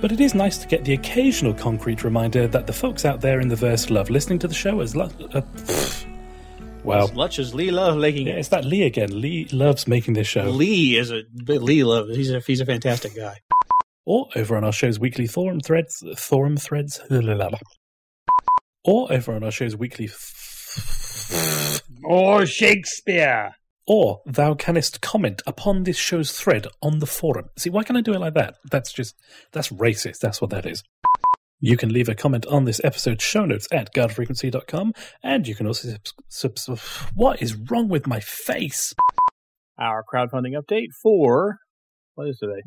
But 0.00 0.12
it 0.12 0.20
is 0.20 0.32
nice 0.34 0.58
to 0.58 0.68
get 0.68 0.84
the 0.84 0.92
occasional 0.94 1.52
concrete 1.52 2.04
reminder 2.04 2.46
that 2.46 2.66
the 2.68 2.72
folks 2.72 3.04
out 3.04 3.20
there 3.20 3.40
in 3.40 3.48
the 3.48 3.56
verse 3.56 3.90
love 3.90 4.10
listening 4.10 4.38
to 4.40 4.48
the 4.48 4.54
show 4.54 4.80
as. 4.80 4.94
Lo- 4.94 5.06
uh, 5.06 5.40
pfft. 5.40 6.06
wow. 6.84 7.04
As 7.04 7.12
much 7.14 7.38
as 7.40 7.52
Lee 7.52 7.72
loves 7.72 7.96
making 7.96 8.28
Yeah, 8.28 8.34
it. 8.34 8.38
it's 8.38 8.48
that 8.50 8.64
Lee 8.64 8.84
again. 8.84 9.20
Lee 9.20 9.46
loves 9.52 9.88
making 9.88 10.14
this 10.14 10.28
show. 10.28 10.44
Lee 10.50 10.96
is 10.96 11.10
a 11.10 11.22
Lee 11.46 11.82
loves. 11.82 12.14
He's 12.16 12.30
a 12.30 12.38
he's 12.40 12.60
a 12.60 12.66
fantastic 12.66 13.16
guy. 13.16 13.38
Or 14.06 14.28
over 14.36 14.56
on 14.56 14.62
our 14.64 14.72
show's 14.72 15.00
weekly 15.00 15.26
forum 15.26 15.58
threads. 15.60 16.02
Forum 16.16 16.56
threads. 16.56 17.00
Or 18.84 19.12
over 19.12 19.34
on 19.34 19.42
our 19.44 19.50
show's 19.50 19.76
weekly. 19.76 20.06
f- 20.06 21.82
Or 22.04 22.46
Shakespeare. 22.46 23.50
Or 23.90 24.20
thou 24.26 24.52
canst 24.54 25.00
comment 25.00 25.40
upon 25.46 25.84
this 25.84 25.96
show's 25.96 26.30
thread 26.38 26.66
on 26.82 26.98
the 26.98 27.06
forum. 27.06 27.46
See, 27.56 27.70
why 27.70 27.84
can't 27.84 27.96
I 27.96 28.02
do 28.02 28.12
it 28.12 28.18
like 28.20 28.34
that? 28.34 28.56
That's 28.70 28.92
just, 28.92 29.16
that's 29.52 29.70
racist. 29.70 30.18
That's 30.20 30.42
what 30.42 30.50
that 30.50 30.66
is. 30.66 30.82
You 31.60 31.76
can 31.78 31.92
leave 31.92 32.08
a 32.08 32.14
comment 32.14 32.44
on 32.46 32.66
this 32.66 32.80
episode's 32.84 33.24
show 33.24 33.44
notes 33.46 33.66
at 33.72 33.92
guardfrequency.com, 33.94 34.92
and 35.24 35.48
you 35.48 35.54
can 35.56 35.66
also 35.66 35.88
sub- 36.28 36.58
sub- 36.58 36.78
what 37.14 37.40
is 37.42 37.56
wrong 37.56 37.88
with 37.88 38.06
my 38.06 38.20
face? 38.20 38.94
Our 39.78 40.04
crowdfunding 40.12 40.52
update 40.60 40.88
for 41.02 41.56
what 42.14 42.28
is 42.28 42.38
today? 42.38 42.62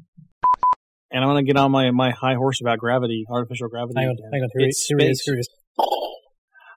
And 1.12 1.24
I'm 1.24 1.30
going 1.30 1.46
to 1.46 1.50
get 1.54 1.58
on 1.60 1.72
my, 1.72 1.92
my 1.92 2.12
high 2.12 2.36
horse 2.36 2.60
about 2.62 2.80
gravity, 2.80 3.26
artificial 3.30 3.68
gravity. 3.70 3.94
Hang 3.98 4.10
on, 4.10 4.18
hang 4.34 4.42
on. 4.42 4.50
Here, 4.58 4.68
It's 4.68 4.86
he- 4.88 4.96
here 4.98 5.10
is. 5.12 5.22
space. 5.24 5.36
Here. 5.36 5.86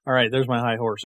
All 0.06 0.12
right, 0.12 0.30
there's 0.30 0.46
my 0.46 0.60
high 0.60 0.76
horse. 0.76 1.02